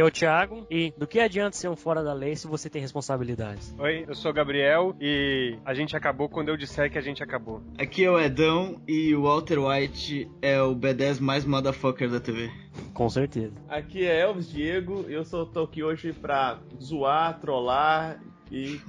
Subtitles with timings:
[0.00, 0.66] que é o Thiago.
[0.70, 3.74] E do que adianta ser um fora da lei se você tem responsabilidades?
[3.78, 7.22] Oi, eu sou o Gabriel e a gente acabou quando eu disser que a gente
[7.22, 7.62] acabou.
[7.78, 12.50] Aqui é o Edão e o Walter White é o B10 mais motherfucker da TV.
[12.94, 13.52] Com certeza.
[13.68, 18.18] Aqui é Elvis Diego e eu só tô aqui hoje pra zoar, trollar
[18.50, 18.80] e.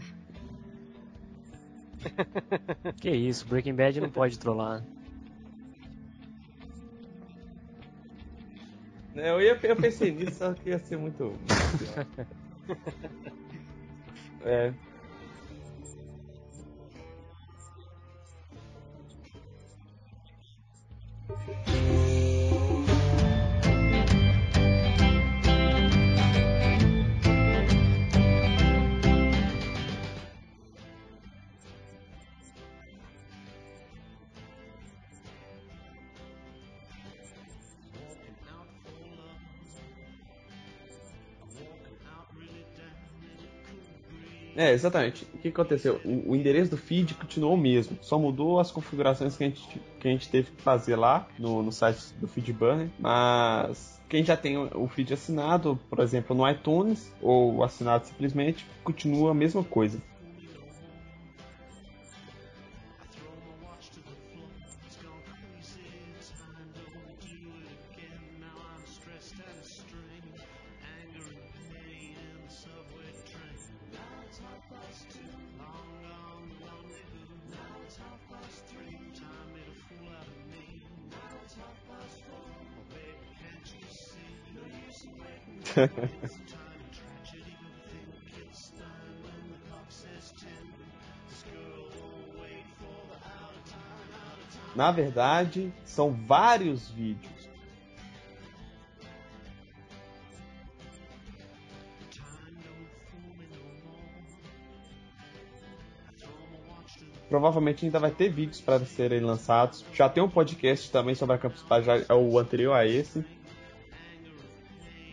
[3.02, 4.82] que isso, Breaking Bad não pode trollar.
[9.16, 11.34] Eu, ia, eu pensei nisso, só que ia ser muito.
[14.46, 14.74] é.
[44.62, 45.26] É, exatamente.
[45.34, 46.00] O que aconteceu?
[46.06, 49.82] O, o, endereço do feed continuou o mesmo, só mudou as configurações que a gente,
[50.00, 54.38] que a gente teve que fazer lá no, no site do FeedBurner, mas quem já
[54.38, 60.00] tem o feed assinado, por exemplo, no iTunes, ou assinado simplesmente, continua a mesma coisa.
[94.76, 97.32] Na verdade, são vários vídeos.
[107.28, 109.86] Provavelmente ainda vai ter vídeos para serem lançados.
[109.94, 111.64] Já tem um podcast também sobre a Campus
[112.10, 113.26] é o anterior a esse.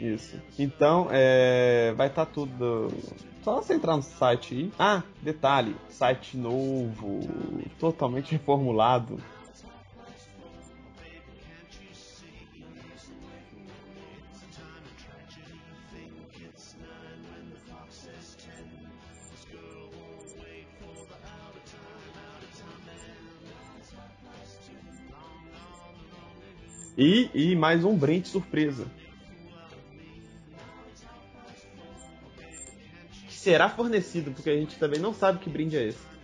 [0.00, 0.40] Isso.
[0.58, 2.88] Então, é, vai estar tá tudo.
[3.42, 4.72] Só você entrar no site aí.
[4.78, 7.20] Ah, detalhe: site novo,
[7.80, 9.18] totalmente reformulado.
[26.96, 28.86] E, e mais um brinde surpresa.
[33.48, 36.17] Será fornecido, porque a gente também não sabe que brinde é esse.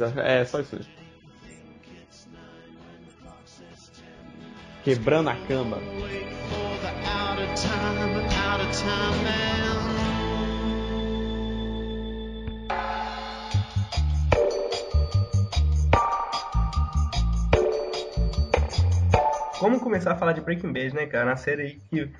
[0.00, 0.20] Beleza.
[0.20, 0.92] É só isso mesmo.
[4.82, 5.78] Quebrando a cama.
[19.60, 21.26] Vamos começar a falar de Breaking Bad, né, cara?
[21.26, 22.10] Uma série aí que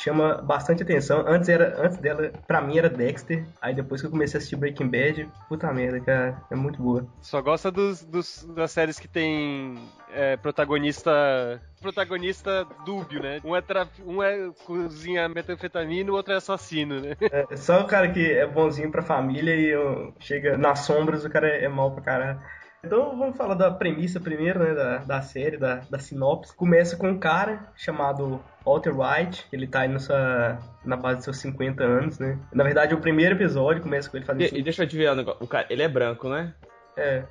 [0.00, 1.24] chama bastante atenção.
[1.26, 3.44] Antes era, antes dela, pra mim era Dexter.
[3.60, 7.06] Aí depois que eu comecei a assistir Breaking Bad, puta merda, cara, é muito boa.
[7.20, 9.74] Só gosta dos, dos das séries que tem
[10.10, 13.40] é, protagonista protagonista dúbio, né?
[13.44, 13.62] Um é,
[14.04, 17.16] um é cozinha metanfetamina, o outro é assassino, né?
[17.30, 21.48] É, só o cara que é bonzinho pra família e chega nas sombras, o cara
[21.48, 22.40] é, é mal pra caralho.
[22.82, 26.54] Então vamos falar da premissa primeiro, né, da, da série, da, da sinopse.
[26.54, 31.36] Começa com um cara chamado Walter White, ele tá aí nessa, na base dos seus
[31.38, 32.38] 50 anos, né?
[32.52, 34.54] Na verdade, o primeiro episódio começa com ele fazendo...
[34.54, 36.54] E, e deixa eu adivinhar um negócio, o cara, ele é branco, né?
[36.96, 37.22] É.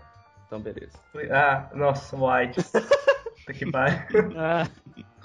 [0.46, 0.98] Então, beleza.
[1.32, 2.60] Ah, nossa, White.
[3.54, 3.98] que pariu.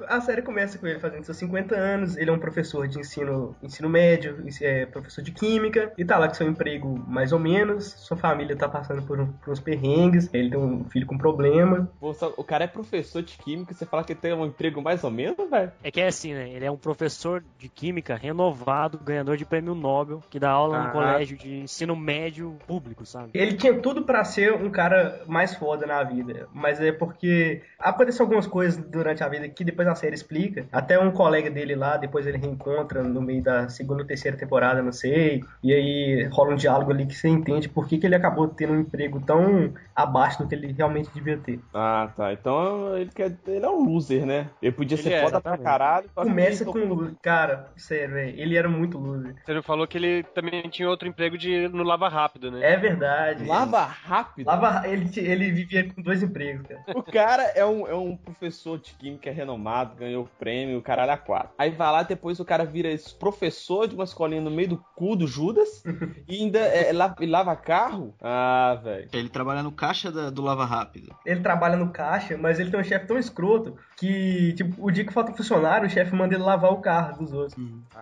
[0.09, 3.55] A série começa com ele fazendo seus 50 anos, ele é um professor de ensino,
[3.63, 7.93] ensino médio, é professor de química, e tá lá com seu emprego mais ou menos,
[7.99, 11.89] sua família tá passando por, por uns perrengues, ele tem um filho com problema.
[12.37, 15.11] o cara é professor de química, você fala que ele tem um emprego mais ou
[15.11, 15.73] menos, velho?
[15.83, 16.49] É que é assim, né?
[16.51, 20.87] Ele é um professor de química renovado, ganhador de prêmio Nobel, que dá aula ah.
[20.87, 23.31] no colégio de ensino médio público, sabe?
[23.35, 28.25] Ele tinha tudo para ser um cara mais foda na vida, mas é porque aconteceu
[28.25, 30.67] algumas coisas durante a vida que depois depois a série explica.
[30.73, 34.83] Até um colega dele lá, depois ele reencontra no meio da segunda ou terceira temporada,
[34.83, 35.45] não sei.
[35.63, 38.73] E aí rola um diálogo ali que você entende por que, que ele acabou tendo
[38.73, 41.61] um emprego tão abaixo do que ele realmente devia ter.
[41.73, 42.33] Ah, tá.
[42.33, 44.49] Então ele, quer, ele é um loser, né?
[44.63, 45.65] Ele podia Ele ser é, foda pra exatamente.
[45.65, 46.11] caralho.
[46.15, 47.15] só que Começa com.
[47.23, 49.35] Cara, sério, velho, ele era muito loser.
[49.45, 52.61] Você não falou que ele também tinha outro emprego de no Lava Rápido, né?
[52.63, 53.45] É verdade.
[53.45, 54.47] Lava rápido.
[54.47, 56.83] Lava, ele, ele vivia com dois empregos, cara.
[56.95, 61.17] O cara é um, é um professor de química renomado, ganhou prêmio, o caralho a
[61.17, 61.51] quatro.
[61.59, 64.85] Aí vai lá, depois o cara vira esse professor de uma escolinha no meio do
[64.95, 65.83] cu do Judas
[66.29, 68.15] e ainda é, la- e lava carro.
[68.23, 69.09] Ah, velho.
[69.13, 71.15] Ele trabalha no caixa da- do Lava Rápido.
[71.25, 75.05] Ele trabalha no caixa, mas ele tem um chefe tão escroto que, tipo, o dia
[75.05, 77.55] que falta funcionário, o chefe manda ele lavar o carro dos outros.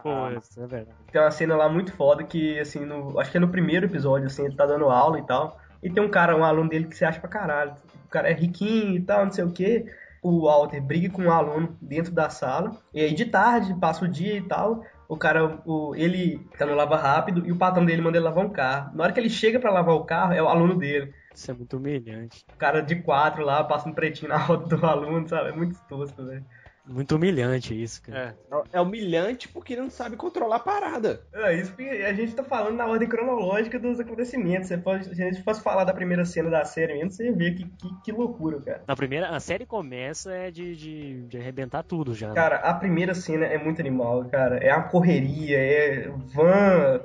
[0.03, 0.97] Pô, isso é verdade.
[1.13, 4.27] Tem uma cena lá muito foda que, assim, no, acho que é no primeiro episódio,
[4.27, 5.59] assim, ele tá dando aula e tal.
[5.83, 7.75] E tem um cara, um aluno dele que se acha pra caralho.
[8.07, 9.87] O cara é riquinho e tal, não sei o quê.
[10.23, 12.79] O Walter briga com um aluno dentro da sala.
[12.95, 14.85] E aí de tarde, passa o dia e tal.
[15.09, 18.45] O cara, o, ele tá no lava rápido e o patrão dele manda ele lavar
[18.45, 18.97] um carro.
[18.97, 21.13] Na hora que ele chega pra lavar o carro, é o aluno dele.
[21.35, 22.47] Isso é muito humilhante.
[22.55, 25.51] O cara de quatro lá, passa um pretinho na roda do aluno, sabe?
[25.51, 26.45] É muito tosco, velho.
[26.87, 28.37] Muito humilhante isso, cara.
[28.50, 28.79] É.
[28.79, 31.23] É humilhante porque ele não sabe controlar a parada.
[31.32, 34.69] É isso que a gente tá falando na ordem cronológica dos acontecimentos.
[34.69, 37.32] Você pode, se a gente fosse falar da primeira cena da série mesmo, você ia
[37.32, 38.82] ver que, que, que loucura, cara.
[38.87, 42.29] Na primeira, a série começa é de, de, de arrebentar tudo já.
[42.29, 42.34] né?
[42.34, 44.56] Cara, a primeira cena é muito animal, cara.
[44.56, 47.00] É uma correria, é van.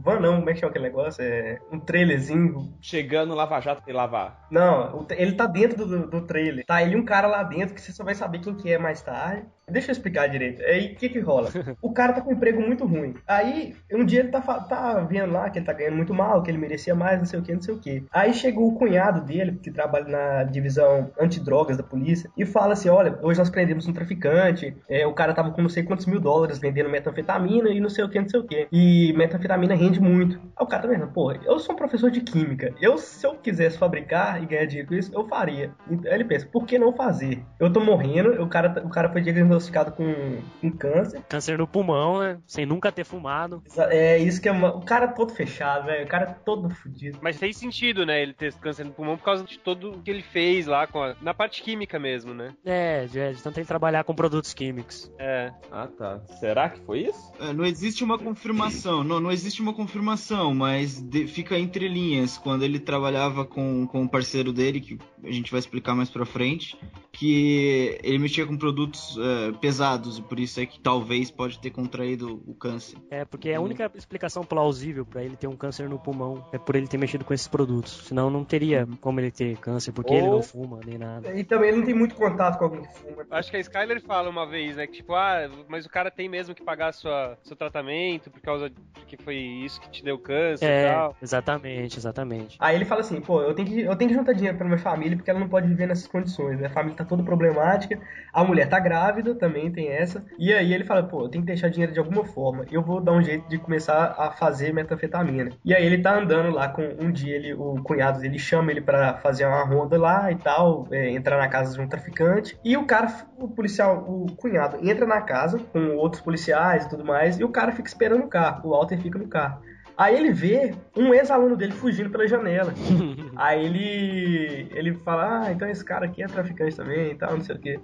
[0.00, 1.22] Van não, como é que chama aquele negócio?
[1.22, 2.76] É um trailerzinho.
[2.80, 4.46] Chegando Lava Jato e lavar.
[4.50, 6.64] Não, ele tá dentro do, do trailer.
[6.66, 9.02] Tá ele um cara lá dentro que você só vai saber quem que é mais
[9.02, 9.46] tarde.
[9.68, 10.62] Deixa eu explicar direito.
[10.62, 11.50] Aí o que que rola?
[11.82, 13.14] O cara tá com um emprego muito ruim.
[13.26, 16.48] Aí um dia ele tá, tá vendo lá que ele tá ganhando muito mal, que
[16.48, 18.04] ele merecia mais, não sei o que, não sei o que.
[18.12, 22.88] Aí chegou o cunhado dele, que trabalha na divisão antidrogas da polícia, e fala assim:
[22.88, 26.20] olha, hoje nós prendemos um traficante, é, o cara tava com não sei quantos mil
[26.20, 28.68] dólares vendendo metanfetamina e não sei o que, não sei o que.
[28.70, 30.36] E metanfetamina rende muito.
[30.56, 32.72] Aí o cara tá vendo, pô, eu sou um professor de química.
[32.80, 35.72] Eu, se eu quisesse fabricar e ganhar dinheiro com isso, eu faria.
[35.90, 37.42] Então, aí ele pensa, por que não fazer?
[37.58, 39.55] Eu tô morrendo, o cara, tá- o cara foi diagnosticado
[39.92, 41.22] com, com câncer.
[41.28, 42.38] Câncer no pulmão, né?
[42.46, 43.62] Sem nunca ter fumado.
[43.90, 46.04] É isso que é uma, o cara todo fechado, velho.
[46.04, 47.18] O cara todo fudido.
[47.22, 50.10] Mas fez sentido, né, ele ter câncer no pulmão por causa de todo o que
[50.10, 52.52] ele fez lá com a- na parte química mesmo, né?
[52.64, 55.10] É, de, de tanto ele trabalhar com produtos químicos.
[55.18, 55.52] É.
[55.70, 56.20] Ah, tá.
[56.40, 57.32] Será que foi isso?
[57.40, 62.36] É, Não existe uma confirmação, não, não existe uma confirmação, mas de- fica entre linhas
[62.38, 66.24] quando ele trabalhava com, com o parceiro dele, que a gente vai explicar mais pra
[66.26, 66.78] frente,
[67.12, 71.70] que ele mexia com produtos é, pesados, e por isso é que talvez pode ter
[71.70, 72.98] contraído o câncer.
[73.10, 76.76] É, porque a única explicação plausível pra ele ter um câncer no pulmão é por
[76.76, 78.06] ele ter mexido com esses produtos.
[78.06, 81.32] Senão não teria como ele ter câncer, porque ele Ou- não fuma nem nada.
[81.36, 83.26] E também ele não tem muito contato com alguém que fuma.
[83.30, 86.28] Acho que a Skyler fala uma vez, né, que tipo, ah, mas o cara tem
[86.28, 88.76] mesmo que pagar sua, seu tratamento por causa de
[89.06, 91.16] que foi isso que te deu câncer e É, tal.
[91.22, 92.56] exatamente, exatamente.
[92.58, 94.78] Aí ele fala assim, pô, eu tenho que, eu tenho que juntar dinheiro pra minha
[94.78, 96.66] família porque ela não pode viver nessas condições, né?
[96.66, 98.00] A família tá toda problemática,
[98.32, 100.24] a mulher tá grávida, também tem essa.
[100.38, 102.64] E aí ele fala, pô, eu tenho que deixar dinheiro de alguma forma.
[102.70, 105.50] Eu vou dar um jeito de começar a fazer metanfetamina.
[105.64, 108.80] E aí ele tá andando lá com um dia ele, o cunhado dele chama ele
[108.80, 112.58] pra fazer uma ronda lá e tal, é, entrar na casa de um traficante.
[112.64, 113.06] E o cara,
[113.38, 117.48] o policial, o cunhado entra na casa com outros policiais e tudo mais, e o
[117.48, 118.68] cara fica esperando o carro.
[118.68, 119.60] O Walter fica no carro.
[119.96, 122.74] Aí ele vê um ex-aluno dele fugindo pela janela.
[123.34, 127.42] Aí ele ele fala, ah, então esse cara aqui é traficante também e tal, não
[127.42, 127.80] sei o quê.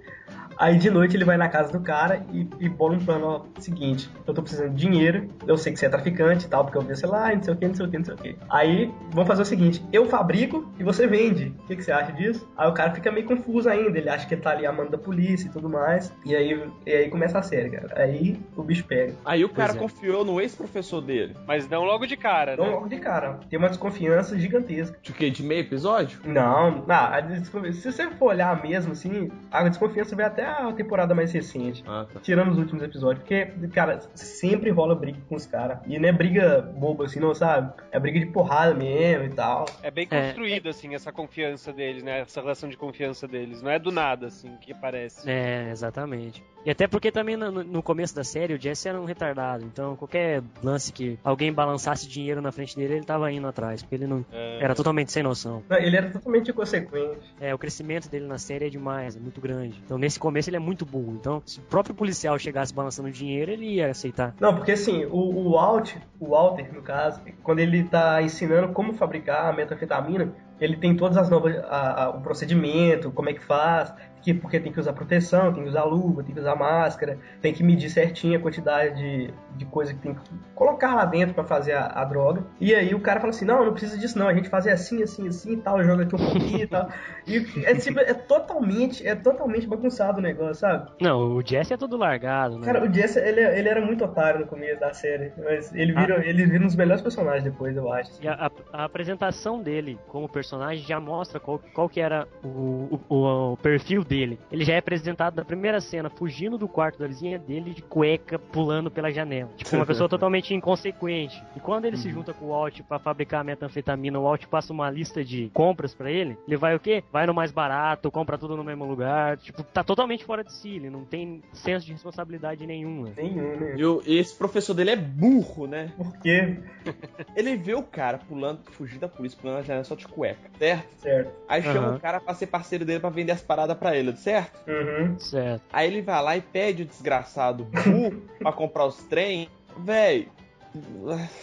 [0.57, 3.41] Aí de noite ele vai na casa do cara e, e bola um plano, ó,
[3.59, 6.77] seguinte, eu tô precisando de dinheiro, eu sei que você é traficante e tal, porque
[6.77, 8.17] eu vi, sei lá, não sei o que, não sei o que, não sei o
[8.17, 8.35] que.
[8.49, 11.53] Aí vamos fazer o seguinte, eu fabrico e você vende.
[11.63, 12.47] O que, que você acha disso?
[12.57, 14.97] Aí o cara fica meio confuso ainda, ele acha que ele tá ali amando da
[14.97, 16.13] polícia e tudo mais.
[16.25, 17.89] E aí, e aí começa a série, cara.
[17.95, 19.15] Aí o bicho pega.
[19.25, 19.75] Aí o cara é.
[19.75, 21.35] confiou no ex-professor dele.
[21.47, 22.71] Mas não logo de cara, Então, né?
[22.71, 24.97] logo de cara, tem uma desconfiança gigantesca.
[25.01, 25.29] De quê?
[25.29, 26.19] De meio episódio?
[26.25, 30.71] Não, não a desconfiança- se você for olhar mesmo, assim, a desconfiança vai até a
[30.73, 31.83] temporada mais recente.
[31.87, 32.19] Ah, tá.
[32.21, 35.79] Tirando os últimos episódios, porque, cara, sempre rola briga com os caras.
[35.85, 37.73] E não é briga boba assim, não, sabe?
[37.91, 39.65] É briga de porrada mesmo e tal.
[39.81, 40.27] É bem É.
[40.27, 42.19] construído, assim, essa confiança deles, né?
[42.21, 43.61] Essa relação de confiança deles.
[43.61, 45.29] Não é do nada, assim, que parece.
[45.29, 46.43] É, exatamente.
[46.65, 49.65] E até porque também no, no começo da série o Jesse era um retardado.
[49.65, 53.81] Então qualquer lance que alguém balançasse dinheiro na frente dele, ele tava indo atrás.
[53.81, 54.25] Porque ele não.
[54.31, 54.59] É.
[54.63, 55.61] Era totalmente sem noção.
[55.69, 57.19] Não, Ele era totalmente inconsequente.
[57.39, 59.81] É, o crescimento dele na série é demais, é muito grande.
[59.85, 61.13] Então nesse começo ele é muito burro.
[61.19, 64.33] Então, se o próprio policial chegasse balançando dinheiro, ele ia aceitar.
[64.39, 68.93] Não, porque assim, o, o Walt, o Walter, no caso, quando ele tá ensinando como
[68.93, 73.43] fabricar a metanfetamina, ele tem todas as novas, a- a- o procedimento, como é que
[73.43, 73.93] faz,
[74.23, 77.53] que porque tem que usar proteção, tem que usar luva, tem que usar máscara, tem
[77.53, 80.21] que medir certinho a quantidade de, de coisa que tem que
[80.55, 82.43] colocar lá dentro para fazer a, a, droga.
[82.59, 85.03] E aí o cara fala assim, não, não precisa disso não, a gente faz assim,
[85.03, 86.89] assim, assim e tal, joga aqui um pouquinho e tal.
[87.25, 90.91] E é, tipo, é totalmente, é totalmente bagunçado o negócio, sabe?
[90.99, 92.65] Não, o Jesse é todo largado, né?
[92.65, 96.19] Cara, o Jesse, ele, ele era muito otário no começo da série, mas ele vira,
[96.19, 96.25] ah.
[96.25, 98.11] ele vira um dos melhores personagens depois, eu acho.
[98.21, 102.99] E a, a, a apresentação dele como personagem já mostra qual, qual que era o,
[103.09, 104.12] o, o, perfil dele.
[104.21, 108.37] Ele já é apresentado na primeira cena, fugindo do quarto da vizinha dele de cueca,
[108.37, 109.49] pulando pela janela.
[109.55, 111.41] Tipo, uma pessoa totalmente inconsequente.
[111.55, 112.01] E quando ele uhum.
[112.01, 115.49] se junta com o Walt para fabricar a metanfetamina, o Walt passa uma lista de
[115.53, 117.03] compras para ele, ele vai o quê?
[117.11, 119.37] Vai no mais barato, compra tudo no mesmo lugar.
[119.37, 123.09] Tipo, tá totalmente fora de si, ele não tem senso de responsabilidade nenhuma.
[123.15, 123.75] Nenhum, né?
[124.05, 125.91] E esse professor dele é burro, né?
[125.97, 126.57] Por quê?
[127.35, 131.01] ele vê o cara pulando, fugindo da polícia, pulando na janela só de cueca, certo?
[131.01, 131.31] Certo.
[131.47, 131.73] Aí uhum.
[131.73, 134.59] chama o cara pra ser parceiro dele pra vender as paradas pra ele, certo?
[134.69, 135.17] Uhum.
[135.17, 135.63] Certo.
[135.71, 139.47] Aí ele vai lá e pede o desgraçado burro pra comprar os trem.
[139.77, 140.27] Véi.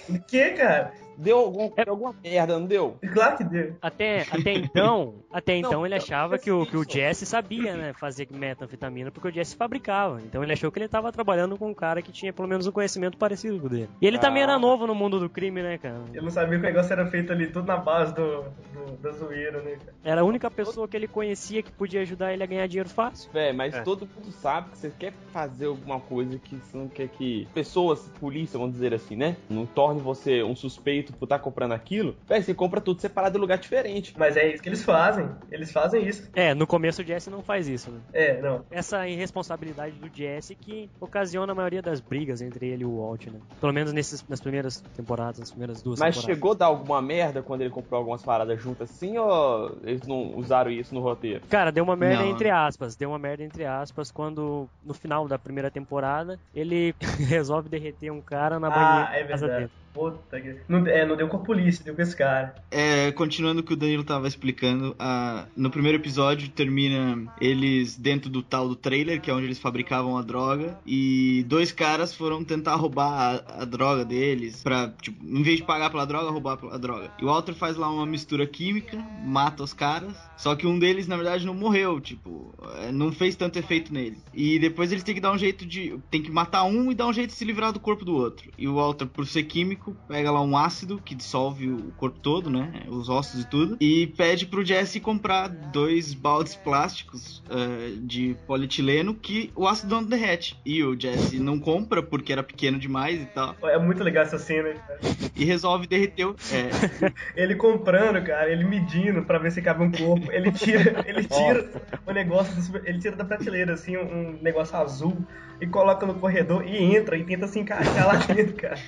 [0.09, 0.93] O que, cara?
[1.21, 1.89] Deu algum, é...
[1.89, 2.97] alguma merda, não deu?
[3.12, 3.77] Claro que deu.
[3.83, 7.93] Até, até então, até então não, ele achava que o, que o Jesse sabia, né,
[7.93, 10.21] fazer metanfetamina, porque o Jesse fabricava.
[10.23, 12.73] Então ele achou que ele estava trabalhando com um cara que tinha pelo menos um
[12.73, 13.91] conhecimento parecido com o dele.
[14.00, 14.21] E ele ah.
[14.21, 16.00] também era novo no mundo do crime, né, cara?
[16.11, 19.11] Ele não sabia que o negócio era feito ali tudo na base do, do da
[19.12, 19.95] zoeira, né, cara?
[20.03, 23.31] Era a única pessoa que ele conhecia que podia ajudar ele a ganhar dinheiro fácil.
[23.35, 23.83] É, mas é.
[23.83, 28.00] todo mundo sabe que você quer fazer alguma coisa que você não quer que pessoas,
[28.21, 32.17] polícia, vamos dizer assim, né, não torne você um suspeito por estar comprando aquilo.
[32.29, 34.14] Véi, você compra tudo separado em lugar diferente.
[34.17, 35.29] Mas é isso que eles fazem.
[35.50, 36.29] Eles fazem isso.
[36.35, 38.00] É, no começo o Jesse não faz isso, né?
[38.12, 38.64] É, não.
[38.71, 43.26] Essa irresponsabilidade do Jesse que ocasiona a maioria das brigas entre ele e o Walt,
[43.26, 43.40] né?
[43.61, 46.37] Pelo menos nesses, nas primeiras temporadas, nas primeiras duas Mas temporadas.
[46.37, 50.37] chegou a dar alguma merda quando ele comprou algumas paradas juntas assim ou eles não
[50.37, 51.43] usaram isso no roteiro?
[51.49, 52.31] Cara, deu uma merda não.
[52.31, 52.97] entre aspas.
[52.97, 58.21] Deu uma merda entre aspas quando no final da primeira temporada ele resolve derreter um
[58.21, 59.71] cara na banheira ah, é casa dele.
[59.92, 60.56] Puta que...
[60.68, 62.54] Não, é, não deu com a polícia, deu com esse cara.
[62.70, 68.30] É, continuando o que o Danilo tava explicando, a, no primeiro episódio termina eles dentro
[68.30, 72.44] do tal do trailer, que é onde eles fabricavam a droga, e dois caras foram
[72.44, 76.59] tentar roubar a, a droga deles, pra, tipo, em vez de pagar pela droga, roubar
[76.70, 77.11] a droga.
[77.20, 81.09] E o Walter faz lá uma mistura química, mata os caras, só que um deles,
[81.09, 84.18] na verdade, não morreu, tipo, é, não fez tanto efeito nele.
[84.32, 85.99] E depois eles têm que dar um jeito de.
[86.11, 88.50] tem que matar um e dar um jeito de se livrar do corpo do outro.
[88.56, 92.19] E o Walter, por ser químico, químico, pega lá um ácido que dissolve o corpo
[92.21, 92.83] todo, né?
[92.89, 93.77] Os ossos e tudo.
[93.81, 100.05] E pede pro Jesse comprar dois baldes plásticos uh, de polietileno que o ácido não
[100.05, 100.61] derrete.
[100.65, 103.57] E o Jesse não compra porque era pequeno demais e tal.
[103.63, 105.01] É muito legal essa cena, cara.
[105.35, 106.37] E resolve derreter o.
[106.53, 107.13] É.
[107.35, 110.31] ele comprando, cara, ele medindo para ver se cabe um corpo.
[110.31, 111.71] Ele tira, ele tira
[112.07, 112.53] o negócio,
[112.85, 115.17] ele tira da prateleira, assim, um negócio azul
[115.61, 118.79] e coloca no corredor e entra e tenta se encaixar lá dentro, cara.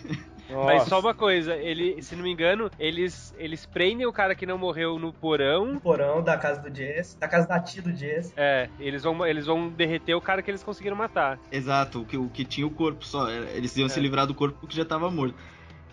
[0.53, 0.67] Nossa.
[0.67, 4.47] Mas só uma coisa, ele, se não me engano, eles, eles prendem o cara que
[4.47, 5.75] não morreu no porão.
[5.75, 8.33] No porão da casa do Jess, da casa da tia do Jess.
[8.37, 11.39] É, eles vão, eles vão derreter o cara que eles conseguiram matar.
[11.51, 13.31] Exato, o que, o que tinha o corpo só.
[13.31, 13.89] Eles iam é.
[13.89, 15.35] se livrar do corpo porque já tava morto.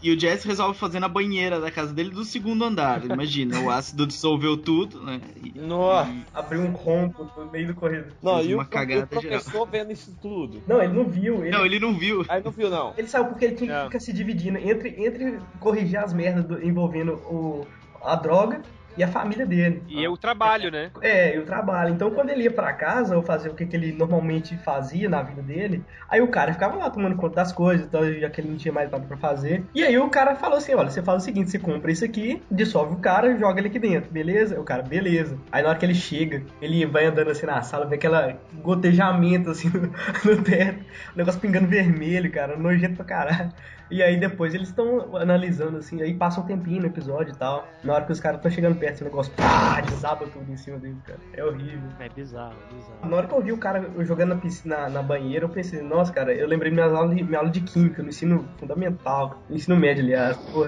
[0.02, 3.04] E o Jesse resolve fazer na banheira da casa dele do segundo andar.
[3.04, 5.20] Imagina, o ácido dissolveu tudo, né?
[5.44, 6.10] E, Nossa!
[6.10, 6.26] E...
[6.34, 8.14] Abriu um rompo no meio do corredor.
[8.22, 9.66] Não, e uma o, cagada o professor geral.
[9.66, 10.62] vendo isso tudo.
[10.66, 11.44] Não, ele não viu.
[11.44, 11.52] Ele...
[11.52, 12.26] Não, ele não viu.
[12.30, 12.94] Aí não viu, não.
[12.98, 16.64] Ele saiu porque ele tinha que ficar se dividindo entre, entre corrigir as merdas do,
[16.64, 17.68] envolvendo o,
[18.02, 18.62] a droga
[18.98, 19.84] e a família dele.
[19.88, 20.92] E o trabalho, né?
[21.02, 21.94] É, e o trabalho.
[21.94, 25.22] Então, quando ele ia para casa ou fazer o que, que ele normalmente fazia na
[25.22, 28.50] vida dele, aí o cara ficava lá tomando conta das coisas, então, já que ele
[28.50, 29.64] não tinha mais nada para fazer.
[29.74, 32.42] E aí o cara falou assim: olha, você faz o seguinte, você compra isso aqui,
[32.52, 34.60] dissolve o cara e joga ele aqui dentro, beleza?
[34.60, 35.38] O cara, beleza.
[35.52, 39.50] Aí na hora que ele chega, ele vai andando assim na sala, vê aquela gotejamento
[39.50, 39.82] assim no,
[40.26, 43.52] no teto, o negócio pingando vermelho, cara, nojento pra caralho.
[43.92, 47.68] E aí depois eles estão analisando, assim, aí passa um tempinho no episódio e tal.
[47.84, 50.78] Na hora que os caras estão chegando perto, o negócio pá, desaba tudo em cima
[50.78, 51.20] dele, cara.
[51.34, 51.90] É horrível.
[52.00, 53.10] É bizarro, bizarro.
[53.10, 56.14] Na hora que eu vi o cara jogando na, piscina, na, banheira, eu pensei, nossa,
[56.14, 59.76] cara, eu lembrei minha aula de, minha aula de química, no ensino fundamental, no ensino
[59.76, 60.38] médio, aliás.
[60.38, 60.68] Pô.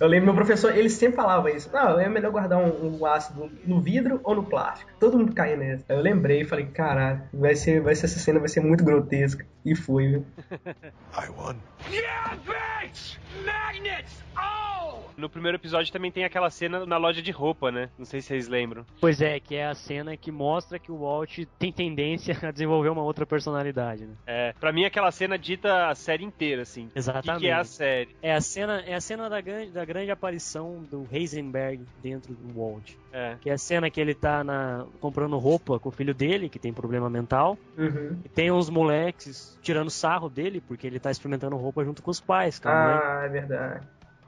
[0.00, 1.68] Eu lembro meu professor, ele sempre falava isso.
[1.70, 4.90] Não, é melhor guardar um, um, ácido no vidro ou no plástico.
[4.98, 5.84] Todo mundo caía nessa.
[5.90, 8.82] Aí eu lembrei e falei, caralho, vai ser, vai ser essa cena vai ser muito
[8.82, 9.44] grotesca.
[9.62, 10.26] E foi, viu?
[10.50, 11.56] I won.
[11.88, 13.18] Yeah, bitch!
[13.44, 14.22] Magnets!
[14.36, 15.10] Oh!
[15.20, 17.90] No primeiro episódio também tem aquela cena na loja de roupa, né?
[17.98, 18.86] Não sei se vocês lembram.
[18.98, 22.88] Pois é, que é a cena que mostra que o Walt tem tendência a desenvolver
[22.88, 24.14] uma outra personalidade, né?
[24.26, 26.90] É, pra mim aquela cena dita a série inteira, assim.
[26.94, 27.28] Exatamente.
[27.28, 28.16] O que, que é a série?
[28.22, 32.58] É a cena, é a cena da grande, da grande aparição do Heisenberg dentro do
[32.58, 32.92] Walt.
[33.12, 33.36] É.
[33.40, 36.58] Que é a cena que ele tá na, comprando roupa com o filho dele, que
[36.58, 37.58] tem problema mental.
[37.76, 38.18] Uhum.
[38.24, 42.20] E tem uns moleques tirando sarro dele, porque ele tá experimentando roupa junto com os
[42.20, 43.00] pais, com a mãe.
[43.02, 43.86] Ah, é verdade.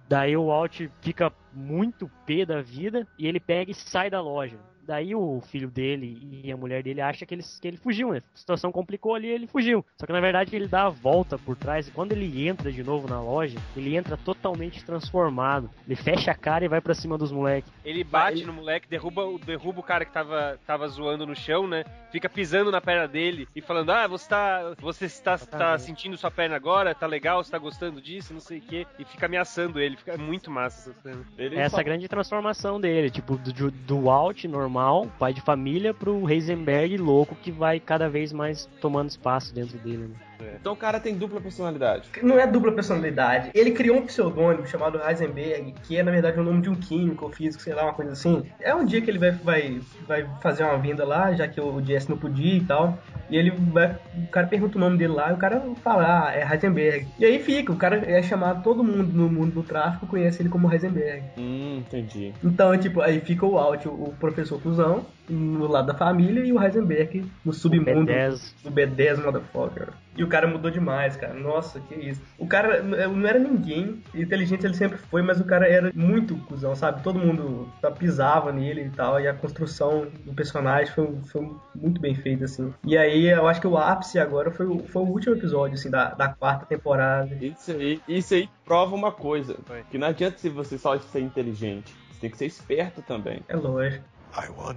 [0.08, 4.58] Daí o Walt fica muito pé da vida e ele pega e sai da loja.
[4.86, 8.22] Daí o filho dele e a mulher dele acham que ele, que ele fugiu, né?
[8.34, 9.84] A situação complicou ali ele fugiu.
[9.96, 12.82] Só que na verdade ele dá a volta por trás e quando ele entra de
[12.82, 15.70] novo na loja, ele entra totalmente transformado.
[15.86, 17.70] Ele fecha a cara e vai pra cima dos moleques.
[17.84, 21.34] Ele bate ele- no moleque, derruba, o- derruba o cara que tava, tava zoando no
[21.36, 21.84] chão, né?
[22.10, 24.74] Fica pisando na perna dele e falando: Ah, você tá.
[24.80, 25.82] Você está, tá Exatamente.
[25.82, 26.94] sentindo sua perna agora?
[26.94, 27.42] Tá legal?
[27.42, 28.32] Você tá gostando disso?
[28.32, 28.86] Não sei o quê.
[28.98, 29.96] E fica ameaçando ele.
[29.96, 31.24] Fica muito massa essa cena.
[31.38, 34.71] Ele Essa é só- grande transformação dele, tipo, do, do Walt normal,
[35.18, 40.08] pai de família, pro Heisenberg louco que vai cada vez mais tomando espaço dentro dele.
[40.08, 40.16] Né?
[40.60, 42.08] Então o cara tem dupla personalidade.
[42.22, 43.50] Não é dupla personalidade.
[43.54, 47.24] Ele criou um pseudônimo chamado Heisenberg, que é na verdade o nome de um químico
[47.24, 48.42] ou físico, sei lá, uma coisa assim.
[48.60, 51.82] É um dia que ele vai, vai, vai fazer uma vinda lá, já que o
[51.84, 52.98] Jesse não podia e tal.
[53.30, 53.96] E ele vai.
[54.16, 57.06] O cara pergunta o nome dele lá e o cara fala, ah, é Heisenberg.
[57.18, 60.48] E aí fica, o cara é chamado, todo mundo no mundo do tráfico conhece ele
[60.48, 61.22] como Heisenberg.
[61.38, 62.32] Hum, entendi.
[62.44, 66.62] Então, tipo, aí fica o Alt, o professor Fusão, no lado da família, e o
[66.62, 68.10] Heisenberg no submundo.
[68.12, 68.54] B10.
[68.64, 69.88] Do B10 Motherfucker.
[70.14, 71.32] E o cara mudou demais, cara.
[71.32, 72.20] Nossa, que isso.
[72.38, 74.02] O cara não era ninguém.
[74.14, 77.02] Inteligente ele sempre foi, mas o cara era muito cuzão, sabe?
[77.02, 77.66] Todo mundo
[77.98, 79.18] pisava nele e tal.
[79.18, 82.74] E a construção do personagem foi, foi muito bem feita, assim.
[82.84, 85.88] E aí eu acho que o ápice agora foi, o- foi o último episódio, assim,
[85.88, 87.34] da, da quarta temporada.
[87.40, 89.56] Isso aí, isso aí prova uma coisa.
[89.90, 91.94] Que não adianta se você só ser inteligente.
[92.12, 93.40] Você tem que ser esperto também.
[93.48, 94.04] É lógico.
[94.34, 94.76] I won.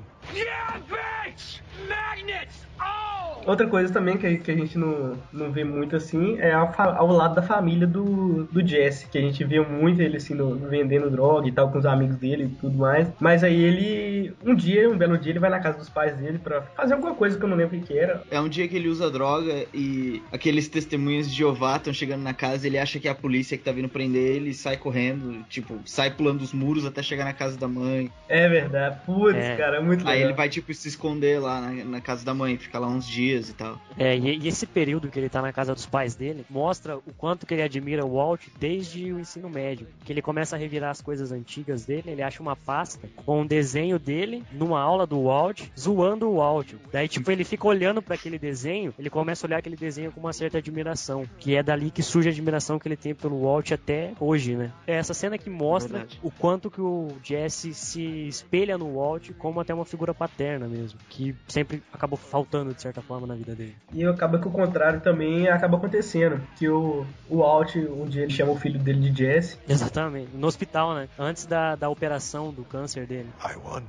[3.46, 7.36] Outra coisa também que, que a gente não, não vê muito assim é ao lado
[7.36, 11.48] da família do, do Jesse, que a gente vê muito ele assim no, vendendo droga
[11.48, 13.08] e tal com os amigos dele e tudo mais.
[13.20, 16.40] Mas aí ele, um dia, um belo dia, ele vai na casa dos pais dele
[16.40, 18.24] pra fazer alguma coisa que eu não lembro o que que era.
[18.32, 22.34] É um dia que ele usa droga e aqueles testemunhas de Jeová estão chegando na
[22.34, 25.46] casa, ele acha que é a polícia que tá vindo prender ele e sai correndo,
[25.48, 28.10] tipo, sai pulando os muros até chegar na casa da mãe.
[28.28, 28.98] É verdade.
[29.06, 29.56] Putz, É.
[29.56, 30.15] cara, é muito legal.
[30.16, 33.08] Aí ele vai, tipo, se esconder lá na, na casa da mãe, fica lá uns
[33.08, 33.80] dias e tal.
[33.98, 37.14] É, e, e esse período que ele tá na casa dos pais dele mostra o
[37.18, 39.88] quanto que ele admira o Walt desde o ensino médio.
[40.04, 43.46] Que ele começa a revirar as coisas antigas dele, ele acha uma pasta com um
[43.46, 46.74] desenho dele numa aula do Walt, zoando o Walt.
[46.92, 50.20] Daí, tipo, ele fica olhando pra aquele desenho, ele começa a olhar aquele desenho com
[50.20, 51.26] uma certa admiração.
[51.40, 54.72] Que é dali que surge a admiração que ele tem pelo Walt até hoje, né?
[54.88, 56.20] É essa cena que mostra Verdade.
[56.24, 61.00] o quanto que o Jesse se espelha no Walt como até uma figura paterna mesmo.
[61.10, 63.76] Que sempre acabou faltando, de certa forma, na vida dele.
[63.94, 66.42] E acaba que o contrário também acaba acontecendo.
[66.58, 69.58] Que o, o Alt, um dia ele chama o filho dele de Jesse.
[69.68, 70.30] Exatamente.
[70.36, 71.08] No hospital, né?
[71.18, 73.30] Antes da, da operação do câncer dele.
[73.44, 73.82] I won.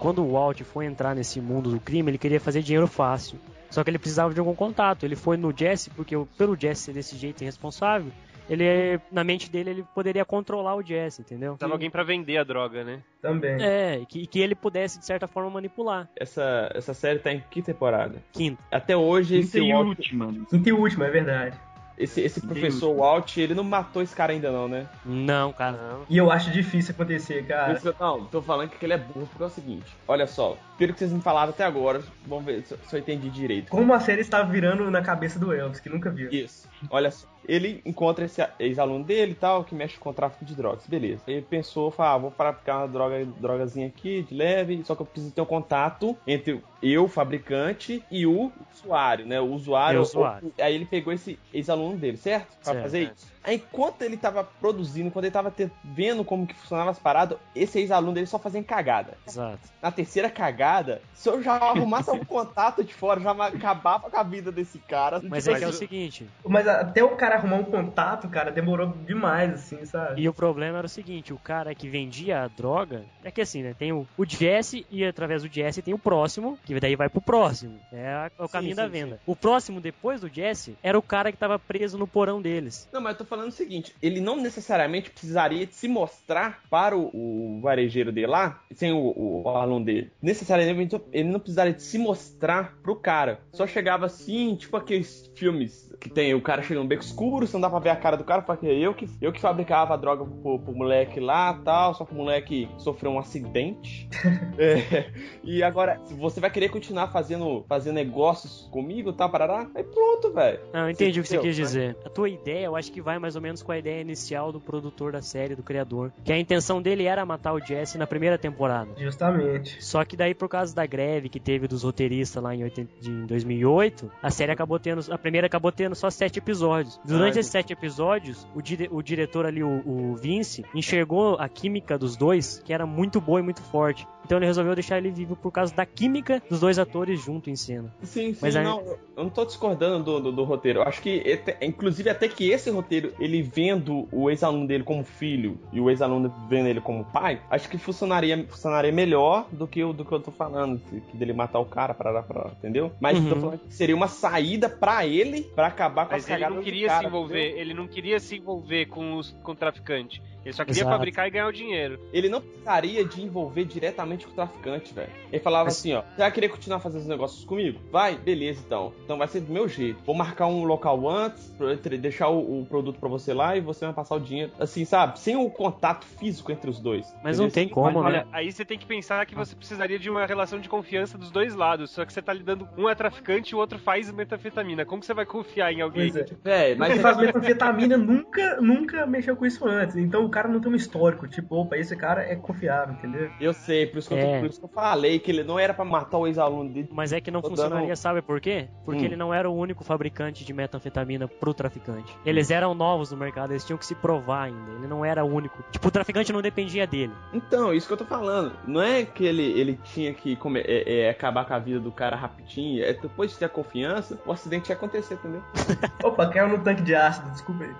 [0.00, 3.38] Quando o Walt foi entrar nesse mundo do crime, ele queria fazer dinheiro fácil.
[3.70, 5.04] Só que ele precisava de algum contato.
[5.04, 8.12] Ele foi no Jesse, porque o- pelo Jesse ser desse jeito irresponsável,
[8.48, 11.56] ele, na mente dele, ele poderia controlar o Jesse, entendeu?
[11.56, 13.00] Tava alguém pra vender a droga, né?
[13.20, 13.56] Também.
[13.60, 16.08] É, e que, que ele pudesse, de certa forma, manipular.
[16.16, 18.22] Essa, essa série tá em que temporada?
[18.32, 18.62] Quinto.
[18.70, 20.34] Até hoje, esse, Quinta e Walt, última.
[20.48, 21.56] Quinta e última, é verdade.
[21.98, 24.86] esse, esse professor Walt, ele não matou esse cara ainda não, né?
[25.04, 25.76] Não, cara.
[25.76, 26.02] Não.
[26.08, 27.72] E eu acho difícil acontecer, cara.
[27.72, 29.86] isso não, tô falando que ele é burro porque é o seguinte.
[30.06, 33.70] Olha só, pelo que vocês me falaram até agora, vamos ver se, eu entendi direito.
[33.70, 36.30] Como a série está virando na cabeça do Elvis, que nunca viu.
[36.30, 36.68] Isso.
[36.90, 37.26] Olha só.
[37.48, 40.84] Ele encontra esse ex-aluno dele e tal, que mexe com tráfico de drogas.
[40.86, 41.22] Beleza.
[41.28, 45.06] Ele pensou, falou, ah, vou fabricar uma droga, drogazinha aqui, de leve, só que eu
[45.06, 49.40] preciso ter um contato entre eu, fabricante, e o usuário, né?
[49.40, 49.98] O usuário.
[49.98, 50.52] É o usuário.
[50.60, 52.48] Aí ele pegou esse ex-aluno dele, certo?
[52.62, 52.82] Pra Certo.
[52.82, 53.35] fazer isso.
[53.46, 57.38] Aí, enquanto ele tava produzindo, quando ele tava te- vendo como que funcionava as paradas,
[57.54, 59.14] esse ex-aluno dele só fazia cagada.
[59.26, 59.60] Exato.
[59.80, 64.22] Na terceira cagada, se eu já arrumasse algum contato de fora, já acabava com a
[64.22, 65.20] vida desse cara.
[65.28, 68.50] Mas Tipo é que é o seguinte, Mas até o cara arrumar um contato, cara,
[68.50, 70.20] demorou demais, assim, sabe?
[70.22, 73.62] E o problema era o seguinte, o cara que vendia a droga, é que assim,
[73.62, 77.08] né, tem o, o Jesse e através do Jesse tem o próximo, que daí vai
[77.08, 77.78] pro próximo.
[77.92, 79.20] É, a- é o Sim, caminho sim, da venda.
[79.26, 82.88] O próximo depois do Jesse era o cara que tava preso no porão deles.
[82.92, 87.10] Não, mas eu tô falando o seguinte: ele não necessariamente precisaria se mostrar para o,
[87.12, 90.10] o varejeiro dele lá, sem o, o, o aluno dele.
[90.20, 93.40] Necessariamente ele não precisaria de se mostrar pro cara.
[93.52, 97.54] Só chegava assim, tipo aqueles filmes que tem o cara chega num beco escuro, você
[97.54, 99.96] não dá pra ver a cara do cara, porque eu que, eu que fabricava a
[99.96, 104.08] droga pro, pro moleque lá tal, só que o moleque sofreu um acidente.
[104.58, 105.10] É,
[105.44, 109.68] e agora, se você vai querer continuar fazendo, fazendo negócios comigo, tá, parará?
[109.74, 110.60] Aí pronto, velho.
[110.72, 111.64] Não, eu entendi o que você quis né?
[111.64, 111.96] dizer.
[112.04, 114.60] A tua ideia, eu acho que vai mais ou menos com a ideia inicial do
[114.60, 116.12] produtor da série, do criador.
[116.24, 118.90] Que a intenção dele era matar o Jesse na primeira temporada.
[118.96, 119.82] Justamente.
[119.82, 123.10] Só que daí, por causa da greve que teve dos roteiristas lá em, 80 de-
[123.10, 125.00] em 2008, a série acabou tendo.
[125.12, 127.00] A primeira acabou tendo só sete episódios.
[127.04, 131.48] Durante Ah, esses sete episódios, o, dire- o diretor ali, o, o Vince, enxergou a
[131.48, 134.06] química dos dois, que era muito boa e muito forte.
[134.26, 137.54] Então ele resolveu deixar ele vivo por causa da química dos dois atores junto em
[137.54, 137.94] cena.
[138.02, 140.80] Sim, sim, Mas aí- não, eu não tô discordando do, do, do roteiro.
[140.80, 141.22] Eu acho que,
[141.62, 146.32] inclusive, até que esse roteiro, ele vendo o ex-aluno dele como filho e o ex-aluno
[146.48, 150.18] vendo ele como pai, acho que funcionaria, funcionaria melhor do que, o- do que eu
[150.20, 152.90] tô falando, que dele matar o cara, para, para, entendeu?
[153.00, 153.28] Mas Uhum.
[153.28, 156.54] tô falando que seria uma saída pra ele, pra acabar com Mas as ele cagadas
[156.56, 157.60] não do queria cara, se envolver, entendeu?
[157.60, 160.20] ele não queria se envolver com, os, com o traficante.
[160.46, 160.96] Ele só queria Exato.
[160.96, 161.98] fabricar e ganhar o dinheiro.
[162.12, 165.10] Ele não precisaria de envolver diretamente com o traficante, velho.
[165.32, 167.80] Ele falava Mas- assim, ó, você vai querer continuar fazendo os negócios comigo?
[167.90, 168.92] Vai, beleza então.
[169.04, 169.98] Então vai ser do meu jeito.
[170.04, 171.52] Vou marcar um local antes,
[172.00, 174.52] deixar o, o produto pra você lá e você vai passar o dinheiro.
[174.58, 175.18] Assim, sabe?
[175.18, 177.12] Sem o contato físico entre os dois.
[177.24, 177.66] Mas não Entendeu?
[177.66, 178.26] tem como, Olha, né?
[178.32, 181.54] aí você tem que pensar que você precisaria de uma relação de confiança dos dois
[181.54, 181.90] lados.
[181.90, 184.84] Só que você tá lidando, um é traficante e o outro faz metanfetamina.
[184.84, 186.12] Como que você vai confiar em alguém?
[186.12, 186.74] Pois é.
[186.76, 189.96] Mas ele faz metanfetamina, nunca, nunca mexeu com isso antes.
[189.96, 191.26] Então o cara não tem um histórico.
[191.26, 193.30] Tipo, opa, esse cara é confiável, entendeu?
[193.40, 194.34] eu sei, por isso, que eu, É.
[194.34, 196.88] tô- por isso que eu falei que ele não era pra matar o ex-aluno dele.
[196.92, 198.68] Mas é que não Tô funcionaria, dando- sabe por quê?
[198.84, 199.04] Porque Hum.
[199.06, 202.14] ele não era o único fabricante de metanfetamina pro traficante.
[202.24, 204.70] Eles eram novos no mercado, eles tinham que se provar ainda.
[204.72, 205.62] Ele não era o único.
[205.70, 207.12] Tipo, o traficante não dependia dele.
[207.32, 208.52] Então, isso que eu tô falando.
[208.66, 211.90] Não é que ele, ele tinha que come- é- é, acabar com a vida do
[211.92, 212.84] cara rapidinho.
[212.84, 215.42] É depois de ter a confiança, o acidente ia acontecer, entendeu?
[216.04, 217.70] Opa, caiu no tanque de ácido, desculpa aí.